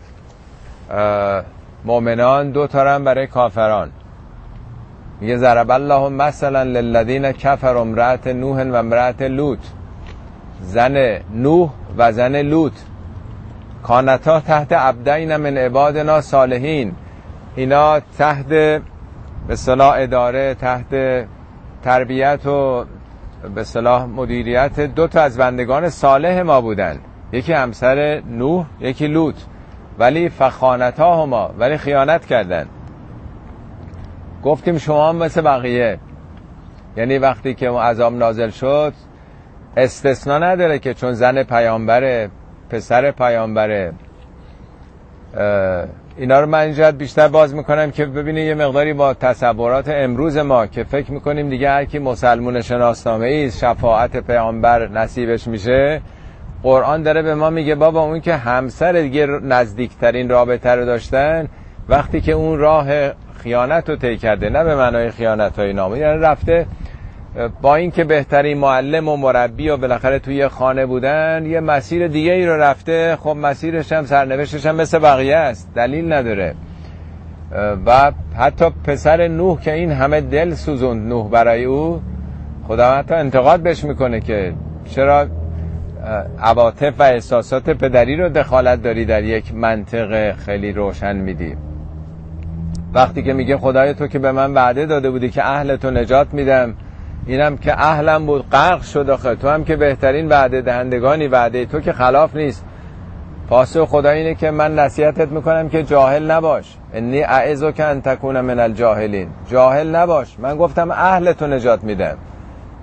مؤمنان 1.84 2.50
دو 2.50 2.66
تا 2.66 2.94
هم 2.94 3.04
برای 3.04 3.26
کافران. 3.26 3.90
میگه 5.20 5.36
ضرب 5.36 5.70
الله 5.70 6.08
مثلا 6.08 6.62
للذین 6.64 7.32
کفر 7.32 7.76
امرأت 7.76 8.26
نوح 8.28 8.62
و 8.62 8.76
امرأت 8.76 9.22
لوط. 9.22 9.58
زن 10.60 11.18
نوح 11.34 11.70
و 11.98 12.12
زن 12.12 12.42
لوط. 12.42 12.72
کانتا 13.82 14.40
تحت 14.40 14.72
عبدین 14.72 15.36
من 15.36 15.58
عبادنا 15.58 16.20
صالحین. 16.20 16.92
اینا 17.56 18.00
تحت 18.18 18.48
به 19.48 19.54
صلاح 19.54 19.94
اداره 19.98 20.54
تحت 20.54 21.24
تربیت 21.84 22.46
و 22.46 22.84
به 23.54 23.64
صلاح 23.64 24.04
مدیریت 24.04 24.80
دو 24.80 25.06
تا 25.06 25.20
از 25.20 25.38
بندگان 25.38 25.88
صالح 25.88 26.42
ما 26.42 26.60
بودن. 26.60 26.98
یکی 27.32 27.52
همسر 27.52 28.22
نوح 28.26 28.66
یکی 28.80 29.06
لوط. 29.06 29.36
ولی 29.98 30.28
فخانتا 30.28 31.22
هما 31.22 31.50
ولی 31.58 31.76
خیانت 31.76 32.26
کردن. 32.26 32.66
گفتیم 34.44 34.78
شما 34.78 35.12
مثل 35.12 35.40
بقیه. 35.40 35.98
یعنی 36.96 37.18
وقتی 37.18 37.54
که 37.54 37.70
عذاب 37.70 38.12
نازل 38.12 38.50
شد 38.50 38.92
استثنا 39.76 40.38
نداره 40.38 40.78
که 40.78 40.94
چون 40.94 41.12
زن 41.12 41.42
پیامبره 41.42 42.30
پسر 42.70 43.10
پیامبره 43.10 43.92
اینا 46.16 46.40
رو 46.40 46.46
من 46.46 46.58
اینجا 46.58 46.92
بیشتر 46.92 47.28
باز 47.28 47.54
می‌کنم 47.54 47.90
که 47.90 48.06
ببینید 48.06 48.46
یه 48.46 48.54
مقداری 48.54 48.92
با 48.92 49.14
تصورات 49.14 49.88
امروز 49.88 50.36
ما 50.36 50.66
که 50.66 50.84
فکر 50.84 51.12
می‌کنیم 51.12 51.48
دیگه 51.48 51.70
هر 51.70 51.84
کی 51.84 51.98
مسلمون 51.98 52.60
شناسنامه 52.60 53.26
ای 53.26 53.50
شفاعت 53.50 54.16
پیامبر 54.16 54.88
نصیبش 54.88 55.46
میشه. 55.46 56.00
قرآن 56.62 57.02
داره 57.02 57.22
به 57.22 57.34
ما 57.34 57.50
میگه 57.50 57.74
بابا 57.74 58.00
اون 58.00 58.20
که 58.20 58.36
همسر 58.36 58.92
دیگه 58.92 59.26
نزدیکترین 59.26 60.28
رابطه 60.28 60.70
رو 60.70 60.84
داشتن 60.84 61.48
وقتی 61.88 62.20
که 62.20 62.32
اون 62.32 62.58
راه 62.58 62.88
خیانت 63.38 63.90
رو 63.90 63.96
طی 63.96 64.16
کرده 64.16 64.50
نه 64.50 64.64
به 64.64 64.76
معنای 64.76 65.10
خیانت 65.10 65.58
های 65.58 65.72
نامه. 65.72 65.98
یعنی 65.98 66.18
رفته 66.20 66.66
با 67.62 67.76
اینکه 67.76 68.04
بهترین 68.04 68.58
معلم 68.58 69.08
و 69.08 69.16
مربی 69.16 69.68
و 69.68 69.76
بالاخره 69.76 70.18
توی 70.18 70.48
خانه 70.48 70.86
بودن 70.86 71.46
یه 71.46 71.60
مسیر 71.60 72.08
دیگه 72.08 72.32
ای 72.32 72.46
رو 72.46 72.52
رفته. 72.52 73.16
خب 73.20 73.36
مسیرش 73.42 73.92
هم 73.92 74.04
سرنوشتش 74.06 74.66
هم 74.66 74.76
مثل 74.76 74.98
بقیه 74.98 75.36
است. 75.36 75.68
دلیل 75.74 76.12
نداره. 76.12 76.54
و 77.86 78.12
حتی 78.36 78.64
پسر 78.84 79.28
نوح 79.28 79.60
که 79.60 79.72
این 79.72 79.92
همه 79.92 80.20
دل 80.20 80.54
سوزوند 80.54 81.08
نوح 81.08 81.30
برای 81.30 81.64
او 81.64 82.02
خدا 82.68 82.94
حتی 82.94 83.14
انتقاد 83.14 83.60
بهش 83.60 83.84
می‌کنه 83.84 84.20
که 84.20 84.52
چرا 84.90 85.26
عواطف 86.42 86.94
و 86.98 87.02
احساسات 87.02 87.70
پدری 87.70 88.16
رو 88.16 88.28
دخالت 88.28 88.82
داری 88.82 89.04
در 89.04 89.24
یک 89.24 89.54
منطق 89.54 90.36
خیلی 90.36 90.72
روشن 90.72 91.16
میدی. 91.16 91.56
وقتی 92.94 93.22
که 93.22 93.32
میگه 93.32 93.56
خدای 93.56 93.94
تو 93.94 94.06
که 94.06 94.18
به 94.18 94.32
من 94.32 94.54
وعده 94.54 94.86
داده 94.86 95.10
بودی 95.10 95.30
که 95.30 95.44
اهل 95.44 95.76
تو 95.76 95.90
نجات 95.90 96.34
میدم 96.34 96.74
اینم 97.26 97.56
که 97.56 97.72
اهلم 97.72 98.26
بود 98.26 98.50
غرق 98.50 98.82
شد 98.82 99.10
آخه. 99.10 99.34
تو 99.34 99.48
هم 99.48 99.64
که 99.64 99.76
بهترین 99.76 100.28
وعده 100.28 100.60
دهندگانی 100.60 101.26
وعده 101.26 101.66
تو 101.66 101.80
که 101.80 101.92
خلاف 101.92 102.36
نیست. 102.36 102.64
پاسو 103.48 103.86
خدا 103.86 104.10
اینه 104.10 104.34
که 104.34 104.50
من 104.50 104.78
نصیحتت 104.78 105.28
می‌کنم 105.28 105.68
که 105.68 105.82
جاهل 105.82 106.30
نباش. 106.30 106.76
انی 106.94 107.22
اعزو 107.22 107.70
که 107.70 107.84
ان 107.84 108.00
تکون 108.00 108.40
من 108.40 108.60
الجاهلین. 108.60 109.28
جاهل 109.50 109.96
نباش. 109.96 110.36
من 110.38 110.56
گفتم 110.56 110.90
اهل 110.90 111.32
تو 111.32 111.46
نجات 111.46 111.84
میدم. 111.84 112.16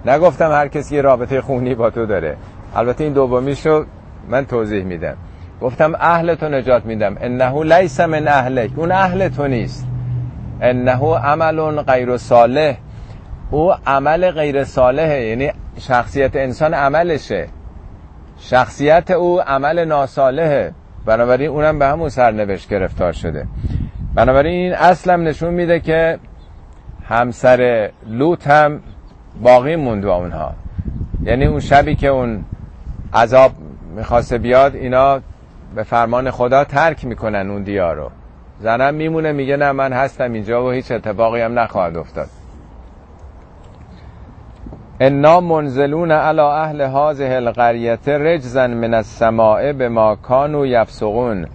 نگفتم 0.06 0.51
هر 0.51 0.68
کسی 0.68 0.95
یه 0.95 1.01
رابطه 1.01 1.41
خونی 1.41 1.76
با 1.76 1.89
تو 1.89 2.06
داره. 2.06 2.38
البته 2.76 3.03
این 3.03 3.14
دومیشو 3.14 3.86
من 4.30 4.45
توضیح 4.45 4.84
میدم. 4.84 5.16
گفتم 5.62 5.95
اهل 5.99 6.36
تو 6.36 6.49
نجات 6.49 6.86
میدم. 6.86 7.18
انه 7.22 7.64
لیس 7.64 7.99
من 7.99 8.28
اهلک. 8.28 8.70
اون 8.76 8.91
اهل 8.91 9.28
تو 9.28 9.47
نیست. 9.47 9.94
انه 10.62 11.18
عمل 11.18 11.82
غیر 11.82 12.18
صالح. 12.18 12.78
او 13.51 13.74
عمل 13.88 14.32
غیر 14.32 14.64
صالحه 14.64 15.22
یعنی 15.26 15.51
شخصیت 15.78 16.36
انسان 16.36 16.74
عملشه. 16.74 17.47
شخصیت 18.39 19.12
او 19.12 19.41
عمل 19.41 19.86
ناصالحه 19.86 20.74
بنابراین 21.06 21.49
اونم 21.49 21.80
به 21.80 21.86
همون 21.86 22.10
سرنوشت 22.10 22.70
گرفتار 22.70 23.12
شده. 23.12 23.47
بنابراین 24.16 24.53
این 24.53 24.74
اصلم 24.74 25.24
نشون 25.24 25.53
میده 25.53 25.80
که 25.80 26.20
همسر 27.10 27.89
لوط 28.08 28.47
هم 28.47 28.82
باقی 29.43 29.76
موند 29.76 30.06
با 30.06 30.16
اونها. 30.16 30.51
یعنی 31.24 31.45
اون 31.45 31.60
شبی 31.60 31.95
که 31.95 32.08
اون 32.08 32.45
عذاب 33.14 33.51
می‌خواسته 33.95 34.38
بیاد 34.38 34.76
اینا 34.76 35.20
به 35.76 35.84
فرمان 35.84 36.32
خدا 36.32 36.64
ترک 36.64 37.06
می‌کنن 37.06 37.49
اون 37.49 37.64
دیار 37.64 37.95
رو 37.95 38.12
زنم 38.60 38.93
میمونه 38.93 39.32
میگه 39.32 39.58
نه 39.58 39.72
من 39.72 39.93
هستم 39.93 40.34
اینجا 40.34 40.66
و 40.66 40.72
هیچ 40.72 40.91
اتفاقی 40.91 41.41
هم 41.41 41.60
نخواهد 41.60 41.97
افتاد. 41.97 42.30
انا 44.99 45.41
منزلون 45.41 46.12
علی 46.12 46.39
اهل 46.39 46.82
هذه 46.82 47.36
القریه 47.36 47.99
رجزا 48.08 48.68
من 48.68 48.93
السماء 48.93 49.74
به 49.74 49.89
ما 49.89 50.16
کانوا 50.16 50.66
یفسقون. 50.66 51.47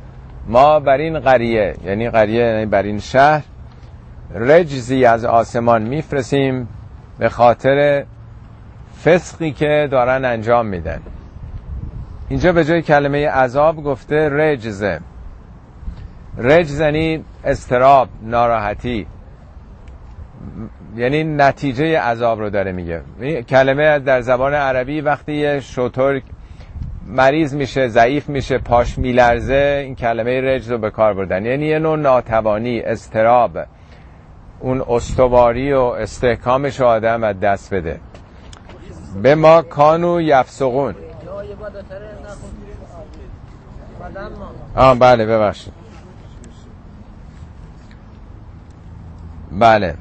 ما 0.46 0.80
بر 0.80 0.98
این 0.98 1.20
قریه 1.20 1.74
یعنی 1.84 2.10
قریه 2.10 2.44
یعنی 2.44 2.66
بر 2.66 2.82
این 2.82 2.98
شهر 2.98 3.42
رجزی 4.34 5.04
از 5.04 5.24
آسمان 5.24 5.82
میفرسیم 5.82 6.68
به 7.18 7.28
خاطر 7.28 8.04
فسقی 9.04 9.50
که 9.50 9.88
دارن 9.90 10.24
انجام 10.24 10.66
میدن. 10.66 11.00
اینجا 12.28 12.52
به 12.52 12.64
جای 12.64 12.82
کلمه 12.82 13.28
عذاب 13.28 13.84
گفته 13.84 14.28
رجزه 14.28 15.00
رجز 16.40 16.80
یعنی 16.80 17.24
استراب 17.44 18.08
ناراحتی. 18.22 19.06
یعنی 20.96 21.24
نتیجه 21.24 22.00
عذاب 22.00 22.40
رو 22.40 22.50
داره 22.50 22.72
میگه. 22.72 23.02
کلمه 23.42 23.98
در 23.98 24.20
زبان 24.20 24.54
عربی 24.54 25.00
وقتی 25.00 25.32
یه 25.32 25.60
شطور 25.60 26.22
مریض 27.06 27.54
میشه 27.54 27.88
ضعیف 27.88 28.28
میشه 28.28 28.58
پاش 28.58 28.98
میلرزه 28.98 29.82
این 29.84 29.94
کلمه 29.94 30.40
رجز 30.40 30.70
رو 30.70 30.78
به 30.78 30.90
کار 30.90 31.14
بردن. 31.14 31.44
یعنی 31.44 31.66
یه 31.66 31.78
نوع 31.78 31.98
ناتوانی 31.98 32.80
استراب. 32.80 33.58
اون 34.60 34.84
استواری 34.88 35.72
و 35.72 35.80
استحکامش 35.80 36.80
آدم 36.80 37.24
از 37.24 37.40
دست 37.40 37.74
بده. 37.74 38.00
به 39.22 39.34
ما 39.34 39.62
کانو 39.62 40.20
یفسقون. 40.20 40.94
آه 44.76 44.98
بله 44.98 45.26
ببخشید. 45.26 45.79
بله. 49.52 49.94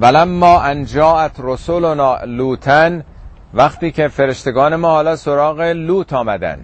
ولما 0.00 0.62
انجاعت 0.62 1.32
رسولنا 1.38 2.24
لوتن 2.24 3.04
وقتی 3.54 3.90
که 3.90 4.08
فرشتگان 4.08 4.76
ما 4.76 4.88
حالا 4.88 5.16
سراغ 5.16 5.60
لوت 5.60 6.12
آمدن. 6.12 6.58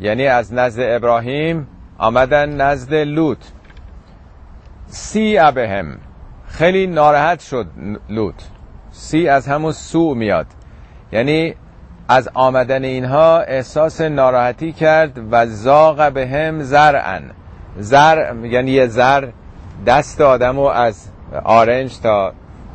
یعنی 0.00 0.26
از 0.26 0.54
نزد 0.54 0.82
ابراهیم 0.82 1.68
آمدن 1.98 2.48
نزد 2.60 2.94
لوت. 2.94 3.52
سی 4.86 5.38
ابهم. 5.38 5.98
خیلی 6.46 6.86
ناراحت 6.86 7.40
شد 7.40 7.66
لوت. 8.08 8.48
سی 8.90 9.28
از 9.28 9.48
همون 9.48 9.72
سو 9.72 10.14
میاد. 10.14 10.46
یعنی 11.12 11.54
از 12.08 12.28
آمدن 12.34 12.84
اینها 12.84 13.40
احساس 13.40 14.00
ناراحتی 14.00 14.72
کرد 14.72 15.20
و 15.30 15.46
زاغ 15.46 16.12
به 16.12 16.26
هم 16.26 16.62
زرعن 16.62 17.30
زر 17.78 18.34
یعنی 18.44 18.70
یه 18.70 18.86
زر 18.86 19.28
دست 19.86 20.20
آدم 20.20 20.58
و 20.58 20.62
از 20.62 21.08
آرنج 21.44 22.00
تا 22.00 22.32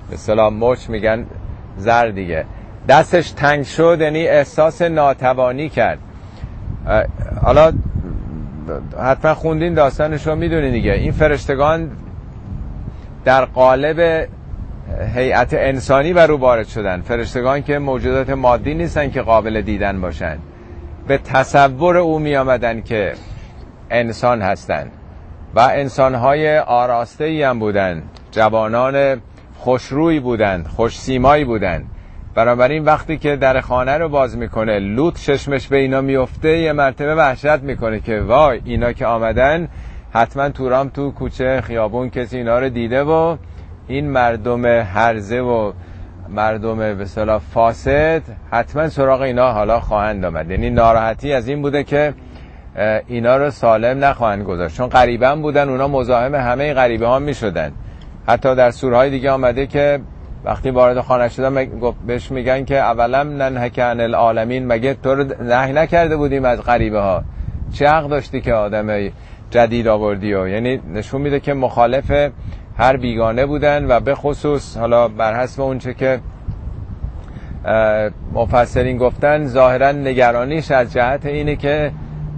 به 0.10 0.18
سلام 0.18 0.58
مچ 0.60 0.90
میگن 0.90 1.26
زر 1.78 2.08
دیگه. 2.08 2.46
دستش 2.88 3.32
تنگ 3.32 3.64
شد 3.64 3.98
یعنی 4.02 4.28
احساس 4.28 4.82
ناتوانی 4.82 5.70
کرد. 5.70 6.00
حالا 7.42 7.72
حتما 9.04 9.34
خوندین 9.34 9.74
داستانش 9.74 10.28
رو 10.28 10.36
می‌دونین 10.36 10.72
دیگه. 10.72 10.92
این 10.92 11.12
فرشتگان 11.12 11.92
در 13.26 13.46
قالب 13.46 14.28
هیئت 15.16 15.54
انسانی 15.54 16.14
بر 16.14 16.32
او 16.32 16.40
وارد 16.40 16.68
شدن. 16.68 17.02
فرشتگان 17.02 17.64
که 17.64 17.80
موجودات 17.80 18.30
مادی 18.30 18.74
نیستن 18.74 19.12
که 19.12 19.22
قابل 19.22 19.62
دیدن 19.62 20.02
باشن. 20.02 20.38
به 21.08 21.18
تصور 21.18 21.98
او 21.98 22.20
می 22.20 22.36
آمدن 22.36 22.82
که 22.82 23.14
انسان 23.90 24.42
هستند 24.42 24.92
و 25.56 25.60
انسانهای 25.60 26.58
آراسته 26.58 27.24
ای 27.24 27.44
هم 27.44 27.60
بودن 27.60 28.04
جوانان 28.32 29.22
خوشروی 29.58 30.20
بودند 30.20 30.68
خوش 30.68 31.00
سیمایی 31.00 31.46
بودند. 31.46 31.86
بنابراین 32.36 32.86
وقتی 32.86 33.18
که 33.18 33.36
در 33.36 33.62
خانه 33.62 33.98
رو 33.98 34.10
باز 34.10 34.38
می‌کنه 34.38 34.80
لوت 34.80 35.22
چشمش 35.22 35.68
به 35.68 35.78
اینا 35.78 36.02
میفته 36.02 36.58
یه 36.58 36.74
مرتبه 36.74 37.16
وحشت 37.16 37.60
می‌کنه 37.60 38.00
که 38.00 38.22
وای 38.22 38.62
اینا 38.66 38.94
که 38.94 39.06
آمدن 39.06 39.68
حتما 40.14 40.50
تورام 40.50 40.90
تو 40.90 41.12
کوچه 41.12 41.62
خیابون 41.62 42.10
کسی 42.10 42.38
اینا 42.38 42.60
رو 42.60 42.70
دیده 42.70 43.04
و 43.04 43.38
این 43.88 44.10
مردم 44.10 44.66
هرزه 44.66 45.40
و 45.40 45.74
مردم 46.30 46.78
به 46.78 47.06
صلاح 47.06 47.42
فاسد 47.54 48.22
حتما 48.52 48.90
سراغ 48.90 49.22
اینا 49.22 49.52
حالا 49.52 49.80
خواهند 49.80 50.26
آمد. 50.26 50.52
یعنی 50.52 50.70
ناراحتی 50.70 51.34
از 51.34 51.48
این 51.48 51.62
بوده 51.62 51.84
که 51.84 52.14
اینا 53.08 53.38
رو 53.38 53.52
سالم 53.52 54.06
نخواهند 54.06 54.44
گذاشت. 54.44 54.78
چون 54.78 54.88
قریبا 54.88 55.36
بودن 55.36 55.70
اونا 55.70 55.88
مزاحم 55.88 56.36
همه 56.36 56.74
غریبه 56.74 57.08
ها 57.08 57.20
می 57.20 57.34
شدن 57.34 57.72
حتی 58.28 58.56
در 58.56 58.72
سورهای 58.72 59.10
دیگه 59.10 59.32
آمده 59.32 59.68
که 59.68 60.00
وقتی 60.44 60.70
وارد 60.70 61.02
خانه 61.02 61.30
شدن 61.30 61.68
بهش 62.08 62.32
میگن 62.32 62.66
که 62.66 62.78
اولا 62.78 63.24
ننهک 63.24 63.80
عن 63.80 64.02
العالمین. 64.02 64.68
مگه 64.68 64.94
تو 64.94 65.16
رو 65.16 65.44
نهی 65.44 65.74
نکرده 65.74 66.18
بودیم 66.18 66.46
از 66.46 66.62
غریبه 66.62 67.00
ها 67.00 67.24
چه 67.74 67.90
حق 67.90 68.08
داشتی 68.08 68.42
که 68.42 68.54
آدم 68.54 69.10
جدید 69.52 69.88
آوردی 69.88 70.34
و؟ 70.34 70.48
یعنی 70.48 70.80
نشون 70.94 71.22
میده 71.22 71.40
که 71.40 71.54
مخالف 71.54 72.32
هر 72.78 72.98
بیگانه 72.98 73.46
بودن 73.46 73.92
و 73.92 74.00
به 74.00 74.16
خصوص 74.16 74.78
حالا 74.78 75.08
بر 75.08 75.42
حسب 75.42 75.62
اونچه 75.62 75.94
که 75.94 76.20
مفسرین 78.34 78.98
گفتن 78.98 79.46
ظاهرا 79.46 79.92
نگرانیش 79.92 80.72
از 80.72 80.94
جهت 80.94 81.26
اینه 81.26 81.56
که 81.56 81.92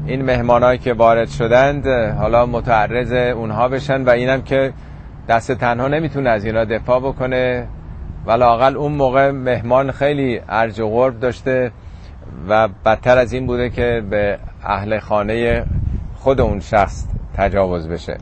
این 0.06 0.22
مهمانایی 0.22 0.80
که 0.80 0.94
وارد 0.94 1.30
شدند 1.30 1.88
حالا 2.18 2.46
متعرض 2.46 3.12
اونها 3.12 3.68
بشن 3.68 4.04
و 4.04 4.10
اینم 4.10 4.42
که 4.42 4.74
دست 5.28 5.52
تنها 5.52 5.88
نمی‌تونه 5.88 6.30
از 6.30 6.46
اینا 6.46 6.66
دفاع 6.66 7.00
بکنه. 7.00 7.68
ولی 8.26 8.44
اون 8.76 8.92
موقع 8.92 9.32
مهمان 9.32 9.92
خیلی 9.92 10.42
ارج 10.50 10.80
و 10.80 10.90
غرب 10.90 11.20
داشته 11.20 11.72
و 12.50 12.68
بدتر 12.86 13.18
از 13.18 13.34
این 13.34 13.48
بوده 13.48 13.70
که 13.70 14.04
به 14.10 14.40
اهل 14.64 15.00
خانه 15.00 15.66
خود 16.16 16.42
اون 16.42 16.60
شخص 16.60 17.06
تجاوز 17.38 17.88
بشه. 17.88 18.18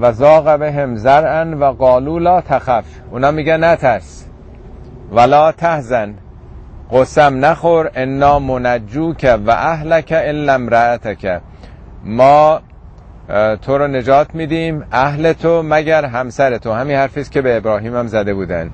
و 0.00 0.12
زاغ 0.12 0.58
به 0.58 0.72
هم 0.72 1.60
و 1.60 1.64
قالو 1.64 2.18
لا 2.18 2.40
تخف. 2.40 2.84
اونا 3.10 3.30
میگن 3.30 3.64
نترس 3.64 4.26
ولا 5.12 5.52
تهزن 5.52 6.14
قسم 6.94 7.44
نخور 7.44 7.90
انا 7.94 8.38
منجوک 8.38 9.38
و 9.46 9.50
اهلک 9.50 10.12
الا 10.16 10.54
امرأتک. 10.54 11.40
ما 12.04 12.60
تو 13.62 13.78
رو 13.78 13.86
نجات 13.86 14.34
میدیم 14.34 14.84
اهل 14.92 15.32
تو 15.32 15.62
مگر 15.62 16.04
همسر 16.04 16.58
تو. 16.58 16.72
همین 16.72 16.96
حرفیست 16.96 17.32
که 17.32 17.42
به 17.42 17.56
ابراهیم 17.56 17.96
هم 17.96 18.06
زده 18.06 18.34
بودن. 18.34 18.70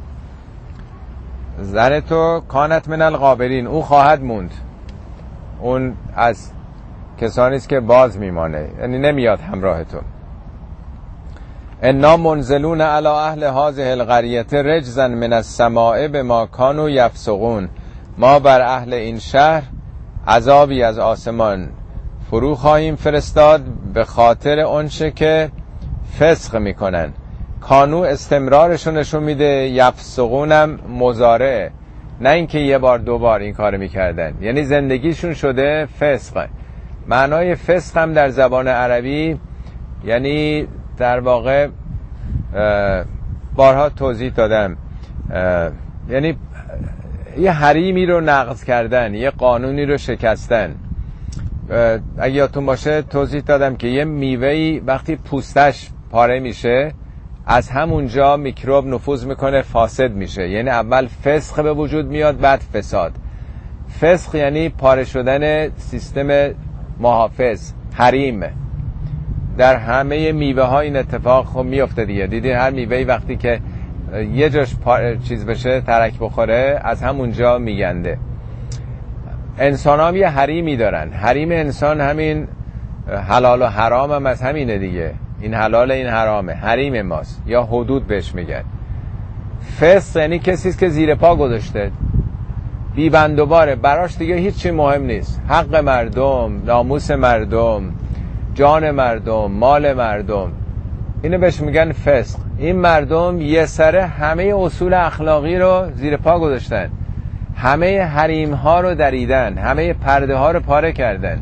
زن 1.61 2.01
تو 2.01 2.41
کانت 2.49 2.89
من 2.89 3.03
الغابرین 3.03 3.67
او 3.67 3.83
خواهد 3.83 4.23
موند. 4.23 4.51
اون 5.61 5.95
از 6.17 6.51
کسانی 7.21 7.57
است 7.57 7.69
که 7.69 7.81
باز 7.81 8.19
میمانه 8.19 8.69
یعنی 8.81 8.99
نمیاد 8.99 9.41
همراه 9.41 9.85
تو. 9.85 9.99
انا 11.83 12.17
منزلون 12.17 12.81
علی 12.81 13.07
اهل 13.07 13.45
هذه 13.45 13.91
القریه 13.91 14.45
رجزا 14.53 15.09
من 15.09 15.33
السماء 15.33 16.09
بما 16.09 16.47
كانوا 16.47 16.91
یفسقون. 16.91 17.69
ما 18.21 18.39
بر 18.39 18.61
اهل 18.61 18.95
این 18.95 19.19
شهر 19.19 19.63
عذابی 20.29 20.83
از 20.83 20.99
آسمان 20.99 21.69
فرو 22.31 22.55
خواهیم 22.55 22.97
فرستاد 22.97 23.61
به 23.95 24.05
خاطر 24.05 24.61
اونچه 24.61 25.11
که 25.11 25.51
فسق 26.19 26.57
می‌کنن 26.57 27.13
کانو 27.61 27.97
استمرارشون 27.97 28.97
نشون 28.97 29.23
میده 29.23 29.69
یفسقونم 29.69 30.79
مزارعه 30.99 31.71
نه 32.21 32.31
اینکه 32.31 32.59
یه 32.59 32.79
بار 32.79 32.99
دو 32.99 33.19
بار 33.19 33.41
این 33.41 33.55
کار 33.55 33.77
می‌کردن. 33.77 34.35
یعنی 34.41 34.65
زندگیشون 34.65 35.35
شده 35.35 35.89
فسق. 36.01 36.47
معنای 37.07 37.55
فسق 37.55 37.97
هم 37.97 38.13
در 38.13 38.29
زبان 38.29 38.69
عربی 38.69 39.41
یعنی 40.05 40.67
در 40.99 41.21
واقع 41.21 41.69
بارها 43.55 43.89
توضیح 43.89 44.33
دادم. 44.33 44.77
یعنی 46.09 46.37
یه 47.41 47.53
حریمی 47.53 48.07
رو 48.07 48.21
نقض 48.21 48.65
کردن 48.65 49.15
یه 49.15 49.31
قانونی 49.31 49.85
رو 49.87 49.97
شکستن. 49.97 50.75
اگه 52.19 52.35
یادتون 52.35 52.67
باشه 52.67 53.03
توضیح 53.03 53.41
دادم 53.41 53.77
که 53.77 53.89
یه 53.89 54.05
میوهی 54.05 54.79
وقتی 54.79 55.17
پوستش 55.17 55.91
پاره 56.11 56.41
میشه 56.41 56.93
از 57.47 57.69
همونجا 57.69 58.37
میکروب 58.37 58.87
نفوذ 58.87 59.25
می‌کنه 59.25 59.63
فاسد 59.63 60.13
میشه. 60.13 60.49
یعنی 60.49 60.71
اول 60.71 61.07
فسخ 61.07 61.59
به 61.59 61.73
وجود 61.73 62.07
میاد 62.07 62.41
بعد 62.41 62.61
فساد. 62.61 63.13
فسخ 64.01 64.35
یعنی 64.35 64.69
پاره 64.69 65.05
شدن 65.05 65.69
سیستم 65.77 66.55
محافظ 66.99 67.73
حریم. 67.93 68.41
در 69.59 69.77
همه 69.77 70.33
میوه 70.33 70.63
ها 70.63 70.81
این 70.81 70.97
اتفاق 70.97 71.47
خب 71.47 71.65
میفته 71.65 72.05
دیگه. 72.05 72.27
دیدین 72.27 72.57
هر 72.57 72.71
میوه 72.71 73.05
وقتی 73.09 73.37
که 73.37 73.61
یه 74.33 74.51
جاش 74.51 74.77
چیز 75.29 75.47
بشه 75.47 75.81
ترک 75.81 76.19
بخوره 76.21 76.81
از 76.85 77.03
همونجا 77.03 77.59
میگنده. 77.59 78.19
انسان 79.59 80.01
هم 80.01 80.17
یه 80.17 80.29
حریمی 80.29 80.77
دارن. 80.77 81.13
حریم 81.13 81.51
انسان 81.53 82.01
همین 82.01 82.49
حلال 83.29 83.63
و 83.63 83.67
حرام 83.67 84.13
هم 84.13 84.27
از 84.27 84.43
همینه 84.43 84.79
دیگه. 84.79 85.15
این 85.41 85.55
حلال 85.55 85.91
این 85.91 86.07
حرامه. 86.07 86.53
حریم 86.53 87.03
ماست. 87.03 87.43
یا 87.47 87.63
حدود 87.63 88.07
بهش 88.07 88.35
میگن. 88.35 88.65
فسق 89.81 90.21
یعنی 90.21 90.39
کسی 90.39 90.73
که 90.73 90.89
زیر 90.89 91.15
پا 91.15 91.37
گذاشته. 91.37 91.91
بی 92.95 93.11
بندوباره 93.11 93.77
براش 93.77 94.19
دیگه 94.19 94.35
هیچی 94.35 94.71
مهم 94.71 95.03
نیست. 95.03 95.41
حق 95.49 95.77
مردم 95.77 96.63
ناموس 96.67 97.11
مردم 97.11 97.93
جان 98.55 98.91
مردم 98.91 99.51
مال 99.51 99.93
مردم. 99.93 100.53
اینو 101.23 101.39
بهش 101.39 101.61
میگن 101.61 101.93
فسق. 101.93 102.50
این 102.61 102.77
مردم 102.77 103.41
یه 103.41 103.67
سره 103.67 104.07
همه 104.07 104.55
اصول 104.57 104.95
اخلاقی 104.95 105.59
رو 105.59 105.91
زیر 105.95 106.17
پا 106.17 106.39
گذاشتن. 106.39 106.91
همه 107.57 108.03
حریم 108.03 108.55
ها 108.55 108.81
رو 108.81 108.95
دریدن 108.95 109.59
همه 109.59 109.93
پرده 109.93 110.37
ها 110.37 110.51
رو 110.51 110.61
پاره 110.61 110.93
کردن. 110.93 111.39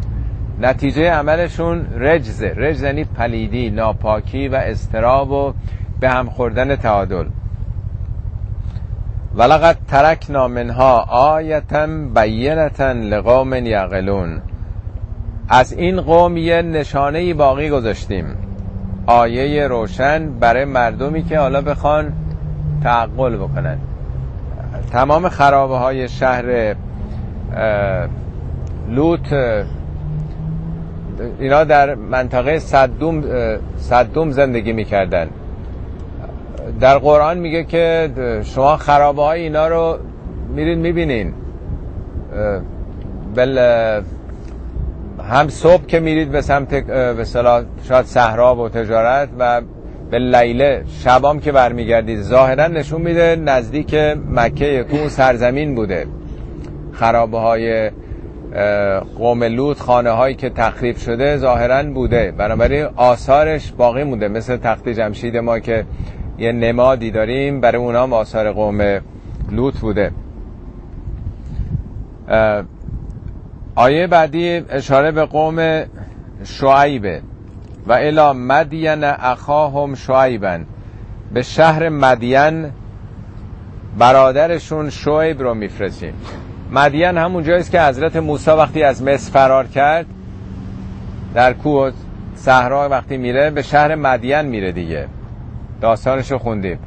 نتیجه 0.61 1.11
عملشون 1.11 1.87
رجزه 1.97 2.55
رجز 2.57 2.83
یعنی 2.83 3.05
پلیدی 3.05 3.71
ناپاکی 3.71 4.49
و 4.49 4.55
استراب 4.55 5.31
و 5.31 5.55
به 6.01 6.09
هم 6.09 6.31
خوردن 6.31 6.77
تعادل. 6.77 7.25
ولقد 9.35 9.77
ترکنا 9.89 10.49
منها 10.49 11.01
آیتا 11.11 11.87
بینتا 12.15 12.93
لقوم 12.93 13.53
یعقلون. 13.53 14.41
از 15.49 15.73
این 15.73 16.01
قوم 16.01 16.37
یه 16.37 16.63
نشانه 16.63 17.35
باقی 17.35 17.71
گذاشتیم. 17.71 18.48
آیه 19.09 19.67
روشن 19.69 20.31
برای 20.41 20.65
مردمی 20.65 21.23
که 21.23 21.39
حالا 21.39 21.61
بخوان 21.61 22.13
تعقل 22.83 23.37
بکنن. 23.37 23.79
تمام 24.93 25.29
خرابه 25.29 25.77
های 25.77 26.09
شهر 26.09 26.75
لوت 28.89 29.33
اینا 31.39 31.65
در 31.65 31.95
منطقه 31.95 32.59
صدوم, 32.59 33.23
صدوم 33.77 34.31
زندگی 34.31 34.73
می‌کردن. 34.73 35.29
در 36.81 36.99
قرآن 36.99 37.39
میگه 37.39 37.65
که 37.65 38.11
شما 38.45 38.77
خرابه 38.77 39.23
های 39.23 39.43
اینا 39.43 39.69
رو 39.69 39.99
میرین 40.55 40.79
می‌بینین. 40.79 41.35
بل 43.35 43.59
هم 45.23 45.49
صبح 45.49 45.87
که 45.87 46.01
میرید 46.01 46.31
به 46.31 46.41
سمت 46.41 46.75
به 46.87 47.25
شاید 47.89 48.07
صحرا 48.07 48.57
و 48.57 48.69
تجارت 48.69 49.29
و 49.39 49.63
به 50.11 50.19
لیله 50.19 50.85
شبام 51.05 51.41
که 51.41 51.53
برمیگردید 51.53 52.21
ظاهرا 52.21 52.67
نشون 52.67 53.03
میده 53.03 53.37
نزدیک 53.37 53.95
مکه 54.31 54.85
تو 54.91 55.09
سرزمین 55.09 55.75
بوده. 55.75 56.07
خرابه 56.93 57.39
های 57.39 57.91
قوم 59.19 59.45
لوط 59.45 59.79
خانه 59.79 60.11
هایی 60.11 60.35
که 60.35 60.51
تخریب 60.51 60.97
شده 60.97 61.37
ظاهرا 61.37 61.83
بوده. 61.83 62.33
بنابراین 62.39 62.87
آثارش 62.97 63.73
باقی 63.73 64.05
مونده. 64.05 64.29
مثل 64.29 64.57
تخت 64.57 64.89
جمشید 64.89 65.37
ما 65.37 65.59
که 65.59 65.85
یه 66.39 66.53
نمادی 66.53 67.11
داریم 67.11 67.61
برای 67.61 67.83
اونا 67.83 68.03
هم 68.03 68.13
آثار 68.13 68.53
قوم 68.53 69.01
لوط 69.51 69.79
بوده. 69.79 70.13
آیه 73.79 74.07
بعدی 74.07 74.65
اشاره 74.71 75.11
به 75.11 75.25
قوم 75.25 75.85
شعیبه. 76.45 77.23
و 77.87 77.93
الا 77.93 78.33
مدین 78.33 79.05
اخاهم 79.05 79.95
شعیبن. 79.95 80.67
به 81.35 81.43
شهر 81.43 81.89
مدین 81.89 82.71
برادرشون 83.99 84.91
شعیب 84.91 85.43
رو 85.43 85.55
میفرستیم. 85.55 86.15
مدین 86.73 87.19
همون 87.19 87.43
جاییست 87.45 87.71
که 87.71 87.83
حضرت 87.83 88.17
موسی 88.17 88.51
وقتی 88.51 88.83
از 88.83 89.03
مصر 89.03 89.33
فرار 89.33 89.67
کرد 89.67 90.07
در 91.35 91.53
کوه 91.53 91.91
صحرا 92.35 92.89
وقتی 92.89 93.17
میره 93.17 93.51
به 93.51 93.63
شهر 93.63 93.95
مدین 93.95 94.43
میره 94.43 94.73
دیگه. 94.73 95.07
داستانش 95.81 96.33
رو 96.33 96.39
خوندیم. 96.39 96.79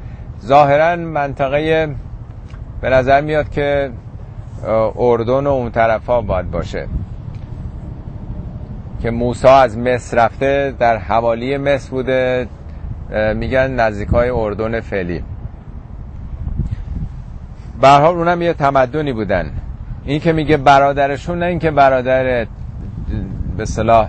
ظاهرا 0.44 0.96
منطقه 0.96 1.94
به 2.80 2.90
نظر 2.90 3.20
میاد 3.20 3.50
که 3.50 3.90
اردن 4.96 5.46
و 5.46 5.50
اون 5.50 5.70
طرف 5.70 6.06
ها 6.06 6.20
باید 6.20 6.50
باشه. 6.50 6.88
که 9.02 9.10
موسی 9.10 9.48
از 9.48 9.78
مصر 9.78 10.24
رفته 10.24 10.74
در 10.78 10.96
حوالی 10.96 11.56
مصر 11.56 11.90
بوده 11.90 12.48
میگن 13.34 13.70
نزدیک 13.70 14.08
های 14.08 14.30
اردن 14.30 14.80
فعلی. 14.80 15.24
برحال 17.80 18.14
اونم 18.14 18.42
یه 18.42 18.52
تمدنی 18.52 19.12
بودن. 19.12 19.50
این 20.04 20.20
که 20.20 20.32
میگه 20.32 20.56
برادرشون 20.56 21.38
نه 21.38 21.46
اینکه 21.46 21.70
برادر 21.70 22.46
به 23.56 23.64
صلاح 23.64 24.08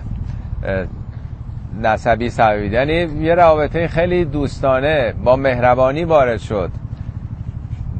نسبی 1.82 2.30
سببی 2.30 2.66
یعنی 2.66 2.92
یه 2.92 3.34
رابطه 3.34 3.88
خیلی 3.88 4.24
دوستانه 4.24 5.14
با 5.24 5.36
مهربانی 5.36 6.04
وارد 6.04 6.38
شد. 6.38 6.70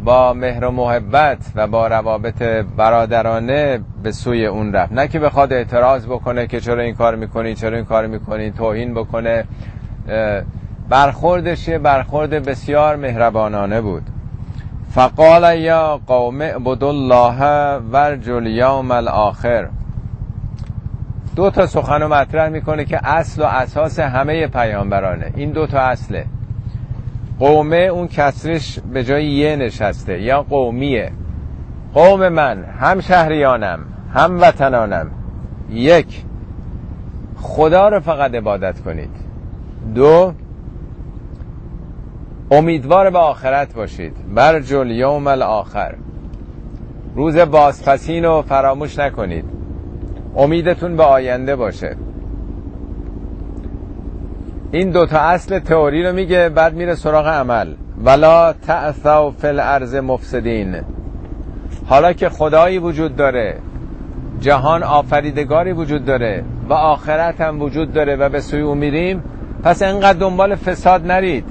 با 0.05 0.33
مهر 0.33 0.65
و 0.65 0.71
محبت 0.71 1.39
و 1.55 1.67
با 1.67 1.87
روابط 1.87 2.43
برادرانه 2.77 3.81
به 4.03 4.13
سوی 4.13 4.47
اون 4.47 4.73
رفت. 4.73 4.93
نه 4.93 5.09
که 5.09 5.19
بخواد 5.19 5.53
اعتراض 5.53 6.07
بکنه 6.07 6.47
که 6.47 6.61
چرا 6.61 6.83
این 6.83 6.95
کار 6.95 7.17
می‌کنی 7.17 7.55
چرا 7.55 7.77
این 7.77 7.85
کار 7.85 8.07
می‌کنی 8.07 8.51
توهین 8.51 8.95
بکنه. 8.95 9.45
برخوردش 10.89 11.69
برخورد 11.69 12.31
بسیار 12.31 12.97
مهربانانه 12.97 13.81
بود. 13.81 14.03
فقال 14.91 15.59
یا 15.59 16.01
قوم 16.07 16.41
اعبدوا 16.41 16.89
الله 16.89 17.77
ورجل 17.93 18.47
یوم 18.47 18.91
الاخر. 18.91 19.69
دو 21.37 21.51
تا 21.51 21.67
سخن 21.67 22.03
رو 22.03 22.09
مطرح 22.09 22.49
می‌کنه 22.49 22.85
که 22.85 23.09
اصل 23.09 23.43
و 23.43 23.45
اساس 23.45 23.99
همه 23.99 24.47
پیامبرانه. 24.47 25.33
این 25.37 25.51
دو 25.51 25.67
تا 25.67 25.79
اصله. 25.79 26.25
قومه 27.39 27.77
اون 27.77 28.09
کسرش 28.09 28.79
به 28.93 29.05
جای 29.05 29.27
یه 29.27 29.57
نشسته 29.57 30.21
یا 30.21 30.43
قومیه. 30.43 31.13
قوم 31.95 32.29
من 32.29 32.65
هم 32.65 33.01
شهریانم 33.01 33.79
هم 34.15 34.41
وطنانم. 34.41 35.11
یک 35.71 36.25
خدا 37.37 37.89
رو 37.89 38.01
فقط 38.01 38.35
عبادت 38.35 38.81
کنید. 38.81 39.11
دو 39.95 40.33
امیدوار 42.51 43.11
به 43.11 43.19
آخرت 43.19 43.75
باشید. 43.75 44.17
برجل 44.35 44.91
یوم 44.91 45.27
الاخر. 45.27 45.95
روز 47.15 47.39
بازپسین 47.39 48.25
رو 48.25 48.43
فراموش 48.43 48.99
نکنید. 48.99 49.45
امیدتون 50.37 50.97
به 50.97 51.03
آینده 51.03 51.57
باشه. 51.57 51.97
این 54.75 54.91
دوتا 54.91 55.19
اصل 55.19 55.59
تئوری 55.59 56.03
رو 56.03 56.13
میگه 56.13 56.49
بعد 56.49 56.75
میره 56.75 56.95
سراغ 56.95 57.27
عمل. 57.27 57.75
ولا 58.05 58.53
تعثوا 58.53 59.31
فی 59.31 59.47
الارض 59.47 59.95
مفسدین 59.95 60.77
حالا 61.87 62.13
که 62.13 62.29
خدایی 62.29 62.79
وجود 62.79 63.17
داره 63.17 63.59
جهان 64.41 64.83
آفریدگاری 64.83 65.73
وجود 65.73 66.05
داره 66.05 66.45
و 66.69 66.73
آخرت 66.73 67.41
هم 67.41 67.63
وجود 67.63 67.93
داره 67.93 68.17
و 68.17 68.29
به 68.29 68.41
سوی 68.41 68.61
او 68.61 68.75
میریم 68.75 69.23
پس 69.63 69.83
انقدر 69.83 70.19
دنبال 70.19 70.55
فساد 70.55 71.07
نرید. 71.07 71.45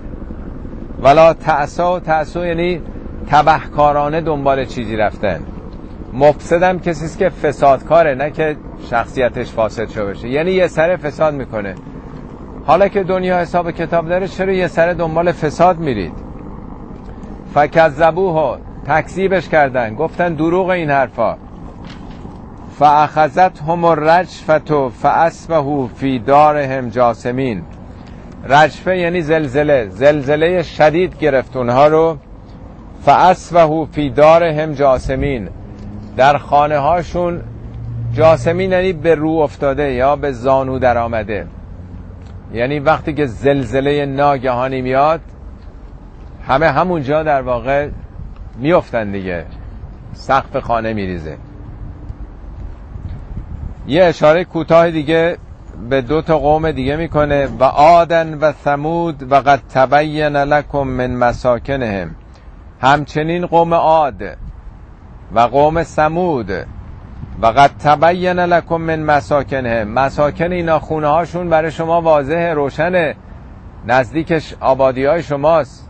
ولا 1.02 1.34
تعسا 1.34 1.96
و 1.96 2.00
تعسا 2.00 2.46
یعنی 2.46 2.82
تبهکارانه 3.30 4.22
دنبال 4.22 4.66
چیزی 4.66 4.96
رفتن. 4.96 5.40
مفسدم 6.14 6.80
کسی 6.80 7.20
که 7.20 7.30
فسادکاره 7.30 8.16
نه 8.16 8.32
که 8.32 8.56
شخصیتش 8.90 9.52
فاسد 9.52 9.90
شده 9.90 10.06
باشه. 10.06 10.30
یعنی 10.30 10.52
یه 10.52 10.68
سر 10.68 10.96
فساد 10.96 11.34
می‌کنه. 11.34 11.76
حالا 12.66 12.88
که 12.88 13.04
دنیا 13.04 13.40
حساب 13.40 13.72
کتاب 13.72 14.10
داره 14.10 14.28
چرا 14.28 14.54
یه 14.54 14.68
سر 14.68 14.94
دنبال 14.94 15.32
فساد 15.32 15.80
میرید؟ 15.80 16.14
فکذبوه 17.54 18.58
تکذیبش 18.88 19.50
کردن. 19.50 19.96
گفتن 19.96 20.34
دروغ 20.34 20.70
این 20.70 20.90
حرفا. 20.90 21.38
فاخذت 22.80 23.62
هم 23.62 23.84
الرجفت 23.84 24.90
فاسبهو 24.90 25.88
فی 25.88 26.20
دارهم 26.20 26.90
جاسمین. 26.90 27.64
رجفه 28.50 28.98
یعنی 28.98 29.22
زلزله. 29.22 29.88
زلزله 29.90 30.64
شدید 30.64 31.18
گرفت 31.20 31.58
اونها 31.58 31.88
رو. 31.88 32.18
فاسبهو 33.06 33.86
فی 33.86 34.10
دارهم 34.10 34.74
جاسمین. 34.74 35.50
در 36.18 36.38
خانه 36.38 36.78
هاشون 36.78 37.42
جاسمین 38.14 38.72
یعنی 38.72 38.94
به 38.94 39.16
رو 39.16 39.30
افتاده 39.30 39.94
یا 39.94 40.16
به 40.16 40.32
زانو 40.32 40.80
در 40.80 40.98
آمده 40.98 41.48
یعنی 42.54 42.80
وقتی 42.80 43.14
که 43.14 43.26
زلزله 43.26 44.06
ناگهانی 44.06 44.82
میاد 44.82 45.22
همه 46.48 46.68
همونجا 46.68 47.24
در 47.24 47.42
واقع 47.42 47.90
میفتن 48.58 49.12
دیگه. 49.12 49.46
سقف 50.14 50.58
خانه 50.58 50.94
میریزه. 50.94 51.38
یه 53.88 54.04
اشاره 54.04 54.44
کوتاه 54.44 54.92
دیگه 54.92 55.38
به 55.90 56.02
دو 56.02 56.22
تا 56.22 56.40
قوم 56.40 56.72
دیگه 56.72 56.96
می‌کنه. 56.96 57.48
و 57.60 57.64
آدن 57.64 58.34
و 58.34 58.52
ثمود 58.52 59.32
و 59.32 59.36
قد 59.36 59.62
تبین 59.74 60.36
لکم 60.38 60.84
من 60.84 61.16
مساکنهم. 61.16 62.16
همچنین 62.82 63.46
قوم 63.46 63.74
عاد 63.74 64.24
و 65.34 65.40
قوم 65.40 65.84
ثمود. 65.84 66.52
و 67.44 67.48
قد 67.48 67.72
تبین 67.80 68.40
لکم 68.40 68.78
من 68.78 69.04
مساکنه. 69.04 69.84
مساکن 69.84 70.52
اینا 70.52 70.80
خونه 70.80 71.08
هاشون 71.08 71.50
برای 71.50 71.72
شما 71.72 72.02
واضح 72.02 72.52
روشنه. 72.56 73.16
نزدیکش 73.88 74.54
آبادی 74.60 75.06
های 75.06 75.24
شماست. 75.24 75.90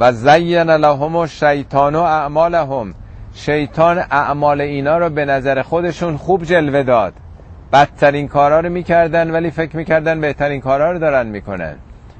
و 0.00 0.12
زین 0.12 0.70
لهم 0.70 1.16
و 1.16 1.26
شیطان 1.26 1.94
و 1.94 2.00
اعمالهم. 2.00 2.94
شیطان 3.34 3.98
اعمال 3.98 4.60
اینا 4.60 4.98
رو 4.98 5.10
به 5.10 5.24
نظر 5.24 5.62
خودشون 5.62 6.16
خوب 6.16 6.44
جلوه 6.44 6.82
داد. 6.82 7.12
بدترین 7.72 8.28
کارا 8.28 8.60
رو 8.60 8.68
می‌کردن 8.68 9.30
ولی 9.30 9.50
فکر 9.50 9.76
می‌کردن 9.76 10.20
بهترین 10.20 10.60
کارا 10.60 10.92
رو 10.92 10.98
دارن 10.98 11.26
می‌کنن. 11.26 11.74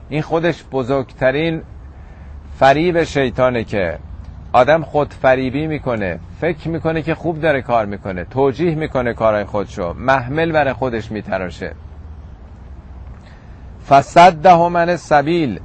این 0.09 0.23
خودش 0.23 0.65
بزرگترین 0.73 1.63
فریب 2.59 3.03
شیطانه 3.03 3.65
که 3.65 3.99
آدم 4.53 4.83
خود 4.83 5.15
فریبی 5.15 5.67
می‌کنه 5.67 6.19
فکر 6.41 6.69
می‌کنه 6.69 7.03
که 7.03 7.15
خوب 7.15 7.41
داره 7.41 7.63
کار 7.63 7.87
می‌کنه 7.87 8.25
توجیه 8.25 8.75
می‌کنه 8.75 9.15
کارهای 9.15 9.45
خودشو 9.45 9.93
محمل 9.93 10.53
برای 10.53 10.73
خودش 10.73 11.13
میتراشه. 11.13 11.73
فصده 13.89 14.69
من 14.69 14.97
سبیل 14.97 15.61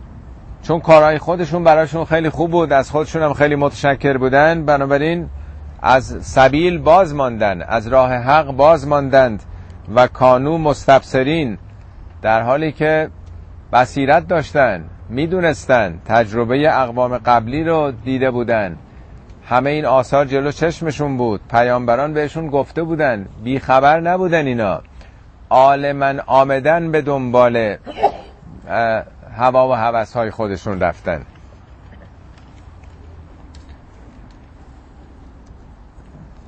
چون 0.61 0.79
کارهای 0.79 1.17
خودشون 1.17 1.63
براشون 1.63 2.05
خیلی 2.05 2.29
خوب 2.29 2.51
بود 2.51 2.73
از 2.73 2.91
خودشون 2.91 3.21
هم 3.21 3.33
خیلی 3.33 3.55
متشکر 3.55 4.17
بودن 4.17 4.65
بنابراین 4.65 5.29
از 5.81 6.17
سبیل 6.21 6.77
باز 6.77 7.15
ماندن 7.15 7.61
از 7.61 7.87
راه 7.87 8.13
حق 8.13 8.51
باز 8.51 8.87
ماندند 8.87 9.43
و 9.95 10.07
کانو 10.07 10.57
مستبصرین 10.57 11.57
در 12.21 12.41
حالی 12.41 12.71
که 12.71 13.09
بصیرت 13.73 14.27
داشتن. 14.27 14.83
می‌دونستن 15.09 15.99
تجربه 16.05 16.81
اقوام 16.81 17.17
قبلی 17.17 17.63
رو 17.63 17.91
دیده 17.91 18.31
بودن. 18.31 18.77
همه 19.45 19.69
این 19.69 19.85
آثار 19.85 20.25
جلو 20.25 20.51
چشمشون 20.51 21.17
بود. 21.17 21.41
پیامبران 21.51 22.13
بهشون 22.13 22.47
گفته 22.47 22.83
بودن 22.83 23.25
بیخبر 23.43 23.99
نبودن 23.99 24.45
اینا. 24.45 24.81
عالما 25.49 26.13
آمدن 26.25 26.91
به 26.91 27.01
دنبال 27.01 27.75
هوا 29.37 29.69
و 29.69 29.73
هوس 29.73 30.13
های 30.13 30.31
خودشون 30.31 30.79
رفتن. 30.79 31.21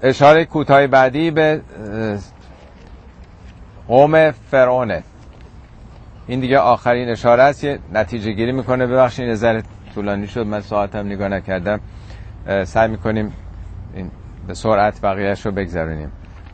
اشاره 0.01 0.45
کوتاه 0.45 0.87
بعدی 0.87 1.31
به 1.31 1.61
قوم 3.87 4.31
فرعونه. 4.31 5.03
این 6.27 6.39
دیگه 6.39 6.59
آخرین 6.59 7.09
اشاره 7.09 7.43
است. 7.43 7.63
یه 7.63 7.79
نتیجه 7.93 8.31
گیری 8.31 8.51
می‌کنه. 8.51 8.87
ببخشید 8.87 9.29
نظر 9.29 9.61
طولانی 9.95 10.27
شد. 10.27 10.47
من 10.47 10.61
ساعتم 10.61 11.05
نگاه 11.07 11.29
نکردم. 11.29 11.79
سعی 12.63 12.87
می‌کنیم 12.87 13.33
این 13.95 14.11
به 14.47 14.53
سرعت 14.53 15.01
بقیهش 15.01 15.45
رو 15.45 15.51
بگذرونیم. 15.51 16.11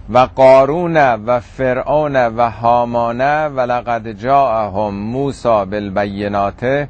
و 0.09 0.17
قارون 0.35 0.97
و 0.97 1.39
فرعون 1.39 2.15
و 2.15 2.49
هامان 2.49 3.21
و 3.47 3.59
لقد 3.59 4.11
جاءهم 4.11 4.93
موسا 4.93 5.65
بالبینات 5.65 6.87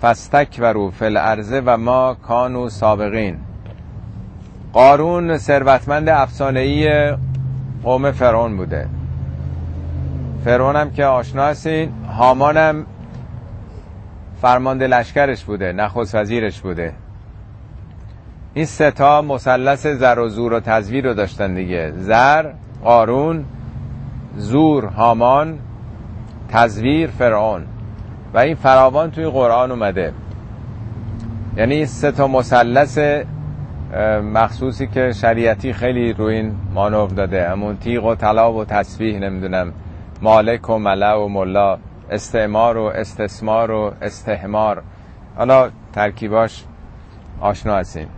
فاستکبروا 0.00 0.90
فی 0.90 1.04
الارض 1.04 1.60
و 1.66 1.76
ما 1.76 2.14
کانوا 2.14 2.68
سابقین. 2.68 3.38
قارون 4.72 5.38
ثروتمند 5.38 6.08
افسانه‌ای 6.08 7.12
قوم 7.82 8.10
فرعون 8.10 8.56
بوده. 8.56 8.88
فرعون 10.44 10.76
هم 10.76 10.90
که 10.90 11.04
آشنا 11.04 11.44
هستین 11.44 11.92
هامان 12.18 12.56
هم 12.56 12.86
فرمانده 14.42 14.86
لشکرش 14.86 15.44
بوده 15.44 15.72
نخست 15.72 16.14
وزیرش 16.14 16.60
بوده. 16.60 16.92
این 18.54 18.64
ستا 18.64 19.22
مثلث 19.22 19.86
زر 19.86 20.18
و 20.18 20.28
زور 20.28 20.52
و 20.52 20.60
تزویر 20.60 21.04
رو 21.04 21.14
داشتن 21.14 21.54
دیگه. 21.54 21.92
زر 21.96 22.50
قارون 22.84 23.44
زور 24.36 24.84
هامان 24.84 25.58
تزویر 26.48 27.10
فرعون. 27.10 27.62
و 28.34 28.38
این 28.38 28.54
فراوان 28.54 29.10
توی 29.10 29.26
قرآن 29.26 29.70
اومده. 29.70 30.12
یعنی 31.56 31.74
این 31.74 31.86
سه 31.86 32.12
تا 32.12 32.28
مثلث 32.28 32.98
مخصوصی 34.34 34.86
که 34.86 35.12
شریعتی 35.12 35.72
خیلی 35.72 36.12
روی 36.12 36.34
این 36.34 36.54
مانور 36.74 37.08
داده. 37.08 37.48
همون 37.48 37.76
تیغ 37.76 38.04
و 38.04 38.14
طلا 38.14 38.52
و 38.52 38.64
تسبیح 38.64 39.18
نمی‌دونم. 39.18 39.72
مالک 40.24 40.70
و 40.70 40.78
ملا 40.78 41.24
و 41.24 41.28
ملا 41.28 41.78
استعمار 42.10 42.76
و 42.76 42.82
استثمار 42.84 43.70
و 43.70 43.92
استحمار. 44.02 44.82
حالا 45.36 45.70
ترکیباش 45.92 46.64
آشنا 47.40 47.76
هستیم. 47.76 48.08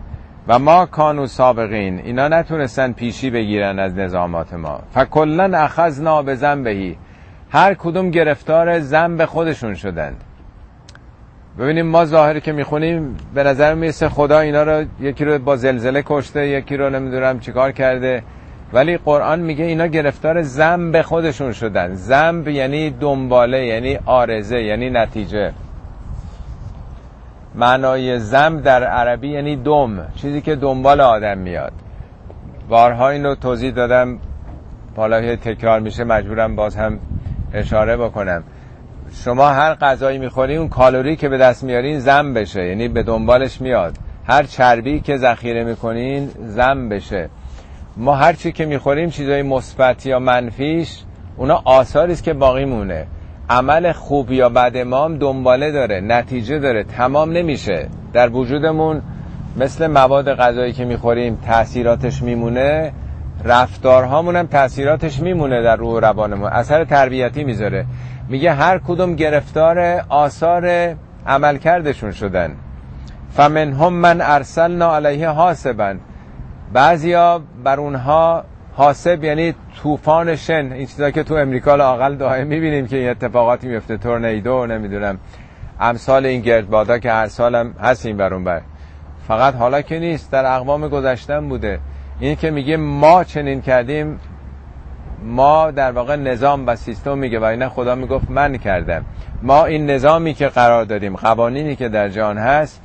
و 0.47 0.59
ما 0.59 0.85
کانو 0.85 1.27
سابقین 1.27 1.99
اینا 1.99 2.27
نتونستن 2.27 2.91
پیشی 2.91 3.29
بگیرن 3.29 3.79
از 3.79 3.95
نظامات 3.95 4.53
ما. 4.53 4.79
فکلن 4.91 5.55
اخذنا 5.55 6.21
به 6.21 6.35
زنبهی 6.35 6.97
هر 7.49 7.73
کدوم 7.73 8.11
گرفتار 8.11 8.79
زنب 8.79 9.25
خودشون 9.25 9.73
شدند. 9.75 10.23
ببینیم 11.59 11.85
ما 11.85 12.05
ظاهری 12.05 12.41
که 12.41 12.51
می‌خونیم 12.51 13.17
به 13.33 13.43
نظر 13.43 13.73
می‌رسه 13.73 14.09
خدا 14.09 14.39
اینا 14.39 14.63
رو 14.63 14.85
یکی 14.99 15.25
رو 15.25 15.39
با 15.39 15.55
زلزله 15.55 16.03
کشته 16.05 16.47
یکی 16.47 16.77
رو 16.77 16.89
نمی‌دونم 16.89 17.39
چیکار 17.39 17.71
کرده. 17.71 18.23
ولی 18.73 18.97
قرآن 18.97 19.39
میگه 19.39 19.65
اینا 19.65 19.87
گرفتار 19.87 20.41
زنب 20.41 21.01
خودشون 21.01 21.53
شدن. 21.53 21.93
زنب 21.93 22.47
یعنی 22.47 22.89
دنباله 22.89 23.65
یعنی 23.65 23.99
آرزه 24.05 24.63
یعنی 24.63 24.89
نتیجه. 24.89 25.53
معنای 27.55 28.19
زم 28.19 28.61
در 28.61 28.83
عربی 28.83 29.29
یعنی 29.29 29.55
دم 29.55 30.07
چیزی 30.15 30.41
که 30.41 30.55
دنبال 30.55 31.01
آدم 31.01 31.37
میاد. 31.37 31.73
بارها 32.69 33.09
اینو 33.09 33.35
توضیح 33.35 33.71
دادم 33.71 34.19
حالا 34.95 35.35
تکرار 35.35 35.79
میشه 35.79 36.03
مجبورم 36.03 36.55
باز 36.55 36.75
هم 36.75 36.99
اشاره 37.53 37.97
بکنم. 37.97 38.43
شما 39.13 39.49
هر 39.49 39.73
غذایی 39.75 40.17
می‌خوری 40.17 40.55
اون 40.55 40.69
کالری 40.69 41.15
که 41.15 41.29
به 41.29 41.37
دست 41.37 41.63
میارین 41.63 41.99
زم 41.99 42.33
بشه 42.33 42.65
یعنی 42.65 42.87
به 42.87 43.03
دنبالش 43.03 43.61
میاد. 43.61 43.97
هر 44.25 44.43
چربی 44.43 44.99
که 44.99 45.17
ذخیره 45.17 45.63
می‌کنین 45.63 46.29
زم 46.39 46.89
بشه. 46.89 47.29
ما 47.97 48.15
هر 48.15 48.33
چی 48.33 48.51
که 48.51 48.65
می‌خوریم 48.65 49.09
چیزای 49.09 49.41
مثبت 49.41 50.05
یا 50.05 50.19
منفیش 50.19 51.03
اونا 51.37 51.61
آثاری 51.65 52.13
است 52.13 52.23
که 52.23 52.33
باقی 52.33 52.65
مونه. 52.65 53.07
عمل 53.49 53.91
خوب 53.91 54.31
یا 54.31 54.49
بد 54.49 54.77
ما 54.77 55.05
هم 55.05 55.17
دنباله 55.17 55.71
داره 55.71 56.01
نتیجه 56.01 56.59
داره 56.59 56.83
تمام 56.83 57.31
نمیشه. 57.31 57.87
در 58.13 58.29
وجودمون 58.29 59.01
مثل 59.57 59.87
مواد 59.87 60.33
غذایی 60.33 60.73
که 60.73 60.85
می‌خوریم 60.85 61.35
تاثیراتش 61.47 62.21
میمونه 62.21 62.93
رفتارهامون 63.43 64.35
هم 64.35 64.47
تاثیراتش 64.47 65.19
میمونه 65.19 65.63
در 65.63 65.75
روح 65.75 66.01
روانمون. 66.01 66.49
اثر 66.49 66.85
تربیتی 66.85 67.43
می‌ذاره. 67.43 67.85
میگه 68.29 68.53
هر 68.53 68.77
کدوم 68.77 69.15
گرفتار 69.15 70.05
آثار 70.09 70.95
عملکردشون 71.27 72.11
شدن. 72.11 72.55
فمنهم 73.33 73.93
من 73.93 74.21
ارسلنا 74.21 74.95
علیه 74.95 75.29
حاسبا 75.29 75.95
بعضیا 76.73 77.41
بر 77.63 77.79
اونها 77.79 78.43
حاسب 78.73 79.23
یعنی 79.23 79.53
طوفان 79.81 80.35
شن 80.35 80.71
این 80.71 80.85
چیزا 80.87 81.11
که 81.11 81.23
تو 81.23 81.33
امریکا 81.33 81.75
لاقل 81.75 82.15
دائم 82.15 82.47
می‌بینیم 82.47 82.87
که 82.87 82.97
این 82.97 83.09
اتفاقاتی 83.09 83.67
میفته 83.67 83.97
تورنیدو 83.97 84.65
نمی‌دونم 84.65 85.17
امثال 85.79 86.25
این 86.25 86.41
گردبادا 86.41 86.99
که 86.99 87.11
هر 87.11 87.27
سالم 87.27 87.71
هست 87.81 88.05
این 88.05 88.17
برون 88.17 88.43
بر. 88.43 88.61
فقط 89.27 89.55
حالا 89.55 89.81
که 89.81 89.99
نیست 89.99 90.31
در 90.31 90.55
اقوام 90.55 90.87
گذشتن 90.87 91.49
بوده. 91.49 91.79
این 92.19 92.35
که 92.35 92.51
میگه 92.51 92.77
ما 92.77 93.23
چنین 93.23 93.61
کردیم 93.61 94.19
ما 95.23 95.71
در 95.71 95.91
واقع 95.91 96.15
نظام 96.15 96.67
و 96.67 96.75
سیستم 96.75 97.17
میگه 97.17 97.39
و 97.39 97.43
اینه 97.43 97.69
خدا 97.69 97.95
می‌گفت 97.95 98.31
من 98.31 98.57
کردم. 98.57 99.05
ما 99.41 99.65
این 99.65 99.89
نظامی 99.89 100.33
که 100.33 100.47
قرار 100.47 100.83
دادیم 100.83 101.15
قوانینی 101.15 101.75
که 101.75 101.89
در 101.89 102.09
جهان 102.09 102.37
هست 102.37 102.81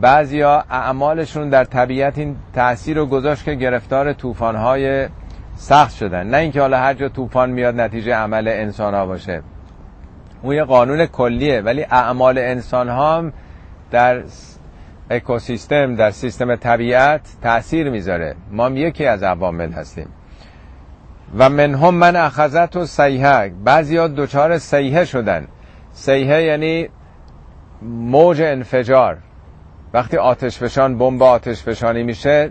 بعضیا 0.00 0.64
اعمالشون 0.70 1.48
در 1.48 1.64
طبیعت 1.64 2.18
این 2.18 2.36
تاثیر 2.54 2.96
رو 2.96 3.06
گذاشت 3.06 3.44
که 3.44 3.54
گرفتار 3.54 4.12
طوفان‌های 4.12 5.08
سخت 5.56 5.96
شدن. 5.96 6.26
نه 6.26 6.36
اینکه 6.36 6.60
حالا 6.60 6.78
هر 6.78 6.94
جا 6.94 7.08
طوفان 7.08 7.50
میاد 7.50 7.80
نتیجه 7.80 8.14
عمل 8.14 8.48
انسان 8.48 8.94
ها 8.94 9.06
باشه. 9.06 9.42
اون 10.42 10.54
یه 10.54 10.64
قانون 10.64 11.06
کلیه 11.06 11.60
ولی 11.60 11.82
اعمال 11.82 12.38
انسان 12.38 12.88
ها 12.88 13.18
هم 13.18 13.32
در 13.90 14.22
اکوسیستم 15.10 15.94
در 15.94 16.10
سیستم 16.10 16.56
طبیعت 16.56 17.20
تاثیر 17.42 17.90
می‌ذاره. 17.90 18.34
ما 18.50 18.66
هم 18.66 18.76
یکی 18.76 19.06
از 19.06 19.22
عوامل 19.22 19.72
هستیم. 19.72 20.08
و 21.38 21.48
منهم 21.48 21.94
من 21.94 22.16
اخذت 22.16 22.76
و 22.76 22.86
سیحه 22.86 23.48
بعضی 23.64 23.96
ها 23.96 24.08
دوچار 24.08 24.58
سیحه 24.58 25.04
شدن. 25.04 25.48
سیحه 25.92 26.42
یعنی 26.42 26.88
موج 27.82 28.42
انفجار. 28.42 29.18
وقتی 29.94 30.16
آتش 30.16 30.58
فشان 30.58 30.98
بمب 30.98 31.22
آتش 31.22 31.62
فشانی 31.62 32.02
میشه 32.02 32.50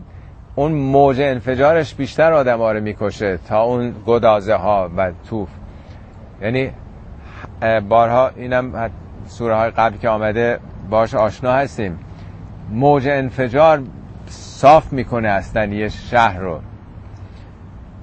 اون 0.56 0.72
موج 0.72 1.22
انفجارش 1.22 1.96
بیشتر 1.96 2.34
آدم 2.34 2.62
رو 2.62 2.82
می‌کشه 2.82 3.38
تا 3.38 3.64
اون 3.64 3.96
گدازه 4.06 4.56
ها 4.56 4.90
و 4.98 5.12
توف. 5.30 5.50
یعنی 6.42 6.72
بارها 7.90 8.32
اینم 8.36 8.90
سوره 9.28 9.56
های 9.56 9.72
قبل 9.72 9.98
که 9.98 10.10
آمده 10.10 10.60
باش 10.90 11.16
آشنا 11.16 11.52
هستیم. 11.54 12.00
موج 12.70 13.08
انفجار 13.08 13.84
صاف 14.28 14.94
می‌کنه 14.94 15.28
اصلا 15.28 15.66
یه 15.66 15.90
شهر 15.90 16.40
رو. 16.40 16.60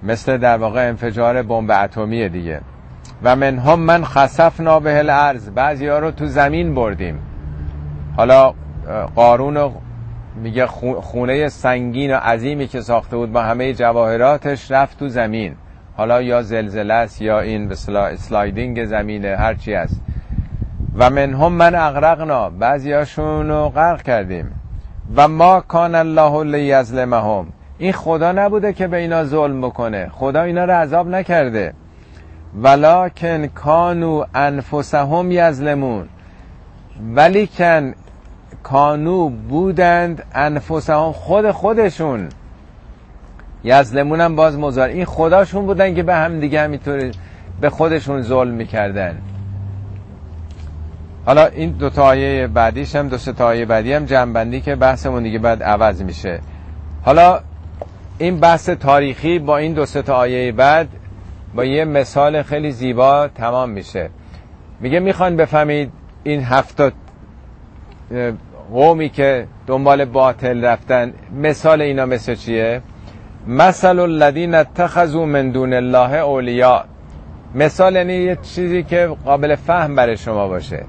مثل 0.02 0.36
در 0.36 0.56
واقع 0.56 0.88
انفجار 0.88 1.42
بمب 1.42 1.70
اتمی 1.70 2.28
دیگه. 2.28 2.60
و 3.22 3.36
من 3.36 3.58
هم 3.58 3.80
من 3.80 4.04
خسفنا 4.04 4.80
به 4.80 4.98
الارض. 4.98 5.50
بعضی 5.50 5.86
ها 5.86 5.98
رو 5.98 6.10
تو 6.10 6.26
زمین 6.26 6.74
بردیم. 6.74 7.22
حالا 8.16 8.54
قارون 9.16 9.72
میگه 10.36 10.66
خونه 11.00 11.48
سنگین 11.48 12.14
و 12.14 12.16
عظیمی 12.16 12.66
که 12.66 12.80
ساخته 12.80 13.16
بود 13.16 13.32
با 13.32 13.42
همه 13.42 13.74
جواهراتش 13.74 14.70
رفت 14.70 14.98
تو 14.98 15.08
زمین. 15.08 15.54
حالا 15.96 16.22
یا 16.22 16.42
زلزله 16.42 16.94
است 16.94 17.22
یا 17.22 17.40
این 17.40 17.68
به 17.68 17.74
سلایدینگ 18.16 18.84
زمینه 18.84 19.36
هرچی 19.36 19.74
است 19.74 20.00
و 20.94 21.10
من 21.10 21.34
هم 21.34 21.52
من 21.52 21.74
اغرقنا 21.74 22.50
بعضیاشون 22.50 23.48
رو 23.48 23.68
غرق 23.68 24.02
کردیم. 24.02 24.50
و 25.16 25.28
ما 25.28 25.60
کان 25.60 25.94
الله 25.94 26.44
لیظلمهم. 26.44 27.46
این 27.78 27.92
خدا 27.92 28.32
نبوده 28.32 28.72
که 28.72 28.86
به 28.86 28.96
اینا 28.96 29.24
ظلم 29.24 29.60
بکنه. 29.60 30.08
خدا 30.12 30.42
اینا 30.42 30.64
رو 30.64 30.72
عذاب 30.72 31.08
نکرده. 31.08 31.74
ولکن 32.62 33.46
کانو 33.46 34.24
انفسهم 34.34 35.30
یظلمون. 35.30 36.08
ولیکن 37.14 37.94
کانو 38.62 39.28
بودند 39.28 40.22
انفسهم 40.34 41.12
خود 41.12 41.50
خودشون. 41.50 42.28
یزلمون 43.64 44.20
هم 44.20 44.36
باز 44.36 44.58
مزار 44.58 44.88
این 44.88 45.04
خداشون 45.04 45.66
بودن 45.66 45.94
که 45.94 46.02
به 46.02 46.14
هم 46.14 46.40
دیگه 46.40 46.60
همینطوری 46.60 47.10
به 47.60 47.70
خودشون 47.70 48.22
ظلم 48.22 48.54
می‌کردن. 48.54 49.18
حالا 51.26 51.46
این 51.46 51.70
دو 51.70 51.90
تا 51.90 52.04
آیه 52.04 52.46
بعدیش 52.46 52.96
هم 52.96 53.08
دو 53.08 53.16
تا 53.18 53.46
آیه 53.46 53.64
بعدی 53.64 53.92
هم 53.92 54.04
جنبندی 54.04 54.60
که 54.60 54.76
بحثمون 54.76 55.22
دیگه 55.22 55.38
بعد 55.38 55.62
عوض 55.62 56.02
میشه. 56.02 56.40
حالا 57.02 57.40
این 58.18 58.40
بحث 58.40 58.70
تاریخی 58.70 59.38
با 59.38 59.56
این 59.56 59.72
دو 59.72 59.86
تا 59.86 60.14
آیه 60.14 60.52
بعد 60.52 60.88
با 61.54 61.64
یه 61.64 61.84
مثال 61.84 62.42
خیلی 62.42 62.72
زیبا 62.72 63.28
تمام 63.28 63.70
میشه. 63.70 64.10
میگه 64.80 65.00
می‌خوان 65.00 65.36
بفهمید 65.36 65.92
این 66.24 66.42
هفت 66.44 66.80
قومی 68.72 69.08
که 69.08 69.46
دنبال 69.66 70.04
باطل 70.04 70.64
رفتن 70.64 71.12
مثال 71.42 71.82
اینا 71.82 72.06
مثل 72.06 72.34
چیه؟ 72.34 72.82
مثل 73.46 73.98
الذین 73.98 74.54
اتخذوا 74.54 75.24
من 75.24 75.50
دون 75.50 75.72
الله 75.72 76.14
اولیاء. 76.14 76.84
مثال 77.54 77.96
یعنی 77.96 78.14
یه 78.14 78.36
چیزی 78.42 78.82
که 78.82 79.10
قابل 79.24 79.54
فهم 79.54 79.94
برای 79.94 80.16
شما 80.16 80.48
باشه. 80.48 80.84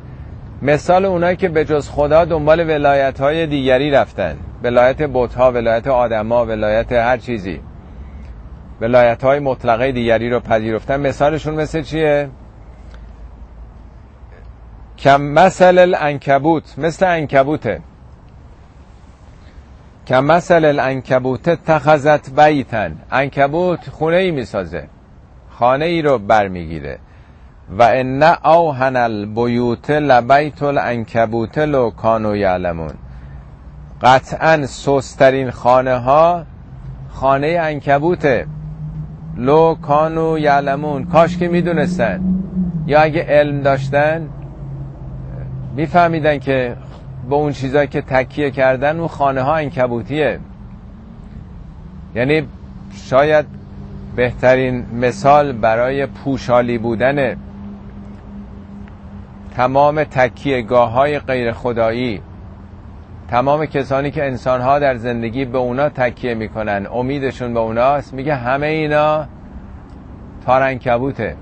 مثال 0.61 1.05
اونایی 1.05 1.35
که 1.35 1.49
به 1.49 1.65
جز 1.65 1.89
خدا 1.89 2.25
دنبال 2.25 2.59
ولایت 2.69 3.21
های 3.21 3.47
دیگری 3.47 3.91
رفتن. 3.91 4.37
ولایت 4.63 5.01
بوتها 5.01 5.51
ولایت 5.51 5.87
آدما 5.87 6.45
ولایت 6.45 6.91
هر 6.91 7.17
چیزی. 7.17 7.59
ولایت 8.81 9.23
های 9.23 9.39
مطلقه 9.39 9.91
دیگری 9.91 10.29
رو 10.29 10.39
پذیرفتن. 10.39 10.99
مثالشون 10.99 11.55
مثل 11.55 11.81
چیه؟ 11.81 12.29
کم 14.99 15.21
مثل 15.21 15.77
الانکبوت 15.77 16.79
مثل 16.79 17.05
انکبوته 17.05 17.81
کم 20.07 20.23
مثل 20.23 20.65
الانکبوت 20.65 21.49
تخذت 21.49 22.29
بیتن 22.29 22.95
انکبوت 23.11 23.89
خونه 23.89 24.15
ای 24.17 24.31
می‌سازه. 24.31 24.87
خانه 25.49 25.85
ای 25.85 26.01
رو 26.01 26.17
برمیگیره. 26.17 26.99
و 27.77 27.83
ان 27.83 28.23
اوهن 28.23 28.95
البیوت 28.95 29.89
لبیت 29.91 30.63
الانکبوت 30.63 31.57
لو 31.57 31.89
کانو 31.89 32.35
یعلمون. 32.35 32.93
قطعا 34.01 34.65
سوسترین 34.65 35.51
خانه 35.51 35.97
ها 35.97 36.45
خانه 37.09 37.47
انکبوته 37.61 38.47
لو 39.37 39.75
کانو 39.75 40.37
یعلمون. 40.39 41.05
کاش 41.05 41.37
که 41.37 41.47
می‌دونستن. 41.47 42.21
یا 42.87 43.01
اگه 43.01 43.23
علم 43.23 43.61
داشتن 43.61 44.29
میفهمیدن 45.75 46.39
که 46.39 46.75
به 47.29 47.35
اون 47.35 47.51
چیزایی 47.51 47.87
که 47.87 48.01
تکیه 48.01 48.51
کردن 48.51 48.99
اون 48.99 49.07
خانه 49.07 49.41
ها 49.41 49.55
انکبوتیه. 49.55 50.39
یعنی 52.15 52.47
شاید 52.93 53.45
بهترین 54.15 54.85
مثال 54.93 55.51
برای 55.51 56.05
پوشالی 56.05 56.77
بودن 56.77 57.35
تمام 59.55 60.03
تکیهگاه 60.03 60.91
های 60.91 61.19
غیر 61.19 61.51
خدایی 61.51 62.21
تمام 63.27 63.65
کسانی 63.65 64.11
که 64.11 64.25
انسان 64.25 64.61
ها 64.61 64.79
در 64.79 64.95
زندگی 64.95 65.45
به 65.45 65.57
اونا 65.57 65.89
تکیه 65.89 66.33
می‌کنن 66.33 66.87
امیدشون 66.91 67.53
به 67.53 67.59
اوناست 67.59 68.13
میگه 68.13 68.35
همه 68.35 68.67
اینا 68.67 69.25
تارنکبوته 70.45 71.35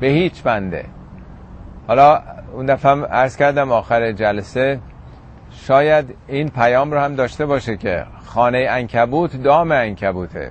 به 0.00 0.06
هیچ 0.06 0.42
بنده. 0.42 0.84
حالا 1.88 2.22
اون 2.52 2.66
دفعه 2.66 2.92
هم 2.92 3.04
عرض 3.04 3.36
کردم 3.36 3.72
آخر 3.72 4.12
جلسه 4.12 4.80
شاید 5.50 6.14
این 6.28 6.48
پیام 6.48 6.92
رو 6.92 7.00
هم 7.00 7.14
داشته 7.14 7.46
باشه 7.46 7.76
که 7.76 8.06
خانه 8.24 8.66
انکبوت 8.70 9.42
دام 9.42 9.72
انکبوته 9.72 10.50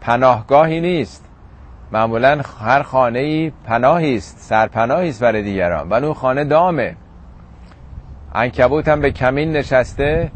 پناهگاهی 0.00 0.80
نیست. 0.80 1.24
معمولا 1.92 2.40
هر 2.60 2.82
خانه 2.82 3.18
ای 3.18 3.52
پناهی 3.64 4.16
است 4.16 4.38
سرپناهی 4.38 5.08
است 5.08 5.22
برای 5.22 5.42
دیگران 5.42 5.88
و 5.88 5.94
اون 5.94 6.14
خانه 6.14 6.44
دامه. 6.44 6.96
انکبوت 8.34 8.88
هم 8.88 9.00
به 9.00 9.10
کمین 9.10 9.52
نشسته. 9.52 10.30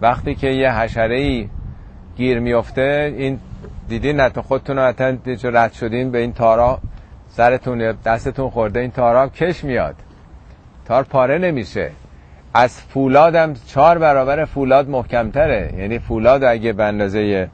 وقتی 0.00 0.34
که 0.34 0.48
یه 0.48 0.72
حشره 0.72 1.16
ای 1.16 1.48
گیر 2.16 2.40
میفته 2.40 3.14
این 3.16 3.40
دیدین 3.88 4.28
تو 4.28 4.42
خودتون 4.42 4.78
حتما 4.78 5.16
رد 5.44 5.72
شدین 5.72 6.10
به 6.10 6.18
این 6.18 6.32
تارا 6.32 6.78
سرتون 7.28 7.92
دستتون 8.04 8.50
خورده 8.50 8.80
این 8.80 8.90
تارا 8.90 9.28
کش 9.28 9.64
میاد. 9.64 9.96
تار 10.92 11.02
پاره 11.02 11.38
نمیشه. 11.38 11.90
از 12.54 12.80
فولادم 12.80 13.54
چهار 13.66 13.98
برابر 13.98 14.44
فولاد 14.44 14.88
محکمتره. 14.88 15.74
یعنی 15.78 15.98
فولاد 15.98 16.44
اگه 16.44 16.72
به 16.72 16.84
اندازه 16.84 17.48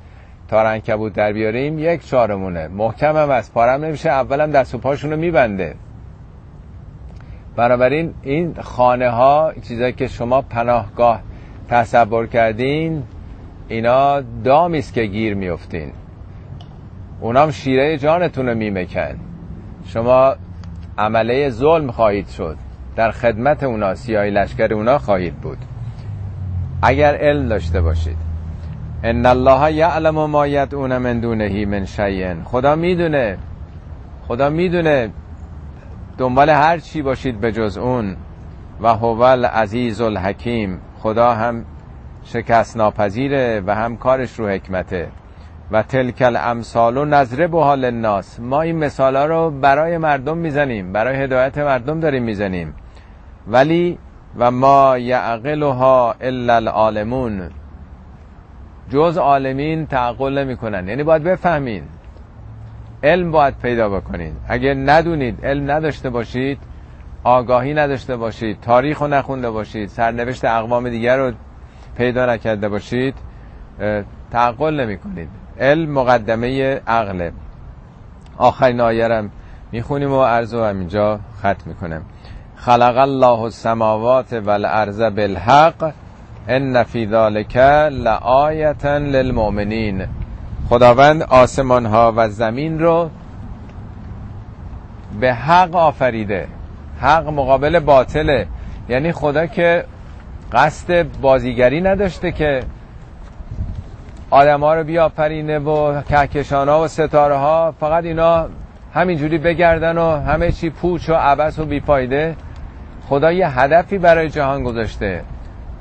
تار 0.49 0.67
انکبوت 0.67 1.13
در 1.13 1.33
بیاریم 1.33 1.79
یک 1.79 2.07
چهارمونه. 2.07 2.69
محکم 2.69 3.17
هم 3.17 3.31
از 3.31 3.53
پارم 3.53 3.85
نمیشه 3.85 4.11
اولم 4.11 4.51
دست 4.51 4.75
و 4.75 4.79
پاشونو 4.79 5.17
میبنده. 5.17 5.75
بنابراین 7.57 8.15
این 8.23 8.55
خانه 8.61 9.11
ها 9.11 9.53
چیزایی 9.63 9.93
که 9.93 10.09
شما 10.09 10.43
پناهگاه 10.43 11.21
تصور 11.69 12.27
کردین 12.27 13.03
اینا 13.69 14.21
دامی 14.45 14.79
است 14.79 14.95
که 14.95 15.05
گیر 15.05 15.35
میفتین 15.35 15.93
اونام 17.21 17.51
شیره 17.51 17.99
جانتون 17.99 18.49
رو 18.49 18.55
میمکن. 18.55 19.19
شما 19.87 20.35
عمله 20.99 21.51
ظلم 21.51 21.91
خواهید 21.91 22.29
شد. 22.29 22.68
در 22.99 23.11
خدمت 23.11 23.63
اونا 23.63 23.95
سیاهی 23.95 24.31
لشکر 24.31 24.75
اونا 24.75 24.99
خواهید 24.99 25.35
بود. 25.35 25.59
اگر 26.83 27.15
علم 27.15 27.49
داشته 27.49 27.81
باشید. 27.81 28.17
ان 29.05 29.27
الله 29.27 29.73
یعلم 29.73 30.27
ما 30.27 30.47
یدعون 30.47 30.99
من 30.99 31.21
دونه 31.21 31.67
من 31.67 31.85
شیء. 31.85 32.35
خدا 32.45 32.77
می‌دونه. 32.77 33.39
خدا 34.29 34.51
می‌دونه 34.51 35.11
دنبال 36.19 36.51
هر 36.51 36.79
چی 36.79 37.03
باشید 37.03 37.41
به 37.41 37.53
جز 37.53 37.79
اون. 37.79 38.17
و 38.81 38.89
هو 38.89 39.21
العزیز 39.21 40.01
الحکیم. 40.01 40.81
خدا 40.99 41.35
هم 41.35 41.65
شکست 42.25 42.77
ناپذیره 42.77 43.63
و 43.67 43.75
هم 43.75 43.97
کارش 43.97 44.39
رو 44.39 44.49
حکمته. 44.49 45.09
و 45.71 45.83
تلکل 45.83 46.37
امثال 46.37 46.97
و 46.97 47.05
نظره 47.05 47.47
به 47.47 47.63
حال 47.63 47.85
الناس 47.85 48.41
ما 48.41 48.63
این 48.63 48.77
مثال 48.77 49.17
ها 49.17 49.25
رو 49.25 49.51
برای 49.51 49.99
مردم 49.99 50.39
می‌زنیم. 50.39 50.93
برای 50.93 51.17
هدایت 51.17 51.59
مردم 51.59 52.01
داریم 52.01 52.23
می‌زنیم. 52.23 52.75
ولی 53.47 53.99
و 54.39 54.51
ما 54.51 54.99
یعقلها 54.99 56.15
الا 56.21 56.57
العالمون. 56.57 57.51
جز 58.91 59.19
عالمین 59.19 59.87
تعقل 59.87 60.39
نمی‌کنن. 60.39 60.89
یعنی 60.89 61.03
باید 61.03 61.23
بفهمین. 61.23 61.83
علم 63.03 63.31
باید 63.31 63.59
پیدا 63.59 63.89
بکنید 63.89 64.33
اگر 64.49 64.75
ندونید 64.75 65.47
علم 65.47 65.71
نداشته 65.71 66.11
باشید 66.11 66.59
آگاهی 67.25 67.75
نداشته 67.75 68.17
باشید 68.17 68.61
تاریخ 68.61 69.03
رو 69.03 69.09
نخونده 69.09 69.51
باشید 69.51 69.89
سرنوشت 69.89 70.45
اقوام 70.45 70.89
دیگر 70.89 71.17
رو 71.17 71.33
پیدا 71.97 72.27
نکرده 72.27 72.69
باشید 72.69 73.15
تعقل 74.31 74.81
نمی 74.81 74.99
کنید 74.99 75.29
علم 75.61 75.91
مقدمه 75.91 76.81
عقله. 76.87 77.33
آخرین 78.37 78.81
آیرم 78.81 79.31
می‌خونیم 79.73 80.13
و 80.13 80.23
عرض 80.23 80.55
و 80.55 80.65
همینجا 80.65 81.21
ختم 81.39 81.63
می‌کنم. 81.67 82.03
خلق 82.61 82.97
الله 82.97 83.41
السماوات 83.41 84.33
والارض 84.33 85.01
بالحق 85.01 85.93
ان 86.49 86.83
فی 86.83 87.07
ذلک 87.07 87.57
لآیه 87.91 88.87
للمؤمنین 88.99 90.07
خداوند 90.69 91.23
آسمان 91.23 91.87
ها 91.87 92.13
و 92.17 92.29
زمین 92.29 92.81
رو 92.81 93.11
به 95.21 95.35
حق 95.35 95.77
آفریده. 95.77 96.47
حق 97.01 97.29
مقابل 97.29 97.79
باطله. 97.79 98.47
یعنی 98.89 99.13
خدا 99.13 99.47
که 99.47 99.85
قصد 100.53 101.07
بازیگری 101.21 101.81
نداشته 101.81 102.33
که 102.33 102.63
آدم 104.31 104.61
ها 104.61 104.75
رو 104.75 104.85
بیافرینه 104.85 105.59
و 105.59 106.03
کهکشان 106.03 106.69
ها 106.69 106.83
و 106.83 106.89
ستاره 106.89 107.37
ها 107.37 107.75
فقط 107.81 108.05
اینا 108.05 108.49
همینجوری 108.95 109.39
بگردن 109.39 109.99
و 109.99 110.21
همه 110.21 110.53
چی 110.53 110.71
پوچ 110.71 111.09
و 111.09 111.15
عبس 111.15 111.59
و 111.59 111.65
بیفایده. 111.65 112.37
خدا 113.09 113.33
یه 113.33 113.61
هدفی 113.61 113.99
برای 113.99 114.29
جهان 114.29 114.63
گذاشته. 114.63 115.23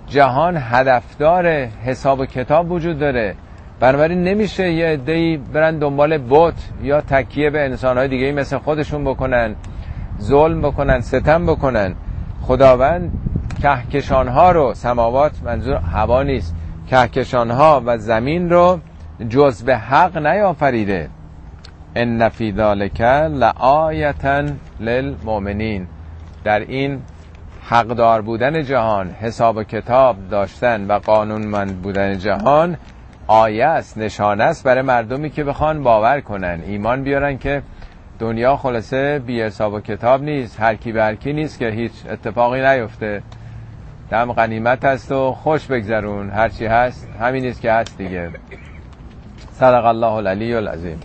جهان 0.07 0.57
هدفدار 0.59 1.47
حساب 1.65 2.19
و 2.19 2.25
کتاب 2.25 2.71
وجود 2.71 2.99
داره. 2.99 3.35
بنابراین 3.79 4.23
نمیشه 4.23 4.71
یه 4.71 4.85
عده‌ای 4.85 5.37
برن 5.37 5.79
دنبال 5.79 6.17
بوت 6.17 6.53
یا 6.83 7.01
تکیه 7.01 7.49
به 7.49 7.65
انسانهای 7.65 8.07
دیگه 8.07 8.31
مثل 8.31 8.57
خودشون 8.57 9.03
بکنن 9.03 9.55
ظلم 10.21 10.61
بکنن 10.61 10.99
ستم 10.99 11.45
بکنن. 11.45 11.95
خداوند 12.41 13.11
کهکشان 13.61 14.27
ها 14.27 14.51
رو 14.51 14.73
سماوات 14.73 15.31
منظور 15.43 15.75
هوا 15.75 16.23
نیست 16.23 16.55
کهکشان 16.89 17.51
ها 17.51 17.81
و 17.85 17.97
زمین 17.97 18.49
رو 18.49 18.79
جز 19.29 19.63
به 19.63 19.77
حق 19.77 20.17
نیافریده. 20.17 21.09
ان 21.95 22.29
فی 22.29 22.53
ذلک 22.53 23.01
لآیه 23.01 24.13
للمؤمنین. 24.79 25.87
در 26.43 26.59
این 26.59 27.01
حقدار 27.69 28.21
بودن 28.21 28.63
جهان 28.63 29.11
حساب 29.11 29.57
و 29.57 29.63
کتاب 29.63 30.15
داشتن 30.29 30.87
و 30.87 30.99
قانونمند 30.99 31.81
بودن 31.81 32.17
جهان 32.17 32.77
آیه 33.27 33.65
است 33.65 33.97
نشانه 33.97 34.43
است 34.43 34.63
برای 34.63 34.81
مردمی 34.81 35.29
که 35.29 35.43
بخوان 35.43 35.83
باور 35.83 36.21
کنن 36.21 36.61
ایمان 36.65 37.03
بیارن 37.03 37.37
که 37.37 37.61
دنیا 38.19 38.57
خلاصه 38.57 39.19
بی 39.19 39.41
حساب 39.41 39.73
و 39.73 39.79
کتاب 39.79 40.23
نیست 40.23 40.59
هر 40.59 40.75
کی 40.75 40.91
به 40.91 41.03
هر 41.03 41.15
کی 41.15 41.33
نیست 41.33 41.59
که 41.59 41.69
هیچ 41.69 41.91
اتفاقی 42.09 42.61
نیفته. 42.61 43.23
دم 44.11 44.33
غنیمت 44.33 44.85
هست 44.85 45.11
و 45.11 45.31
خوش 45.31 45.67
بگذرون 45.67 46.29
هرچی 46.29 46.65
هست 46.65 47.09
همین 47.19 47.43
نیست 47.43 47.61
که 47.61 47.71
هست 47.71 47.97
دیگه. 47.97 48.31
صدق 49.53 49.85
الله 49.85 50.11
العلی 50.11 50.53
العظیم. 50.53 50.99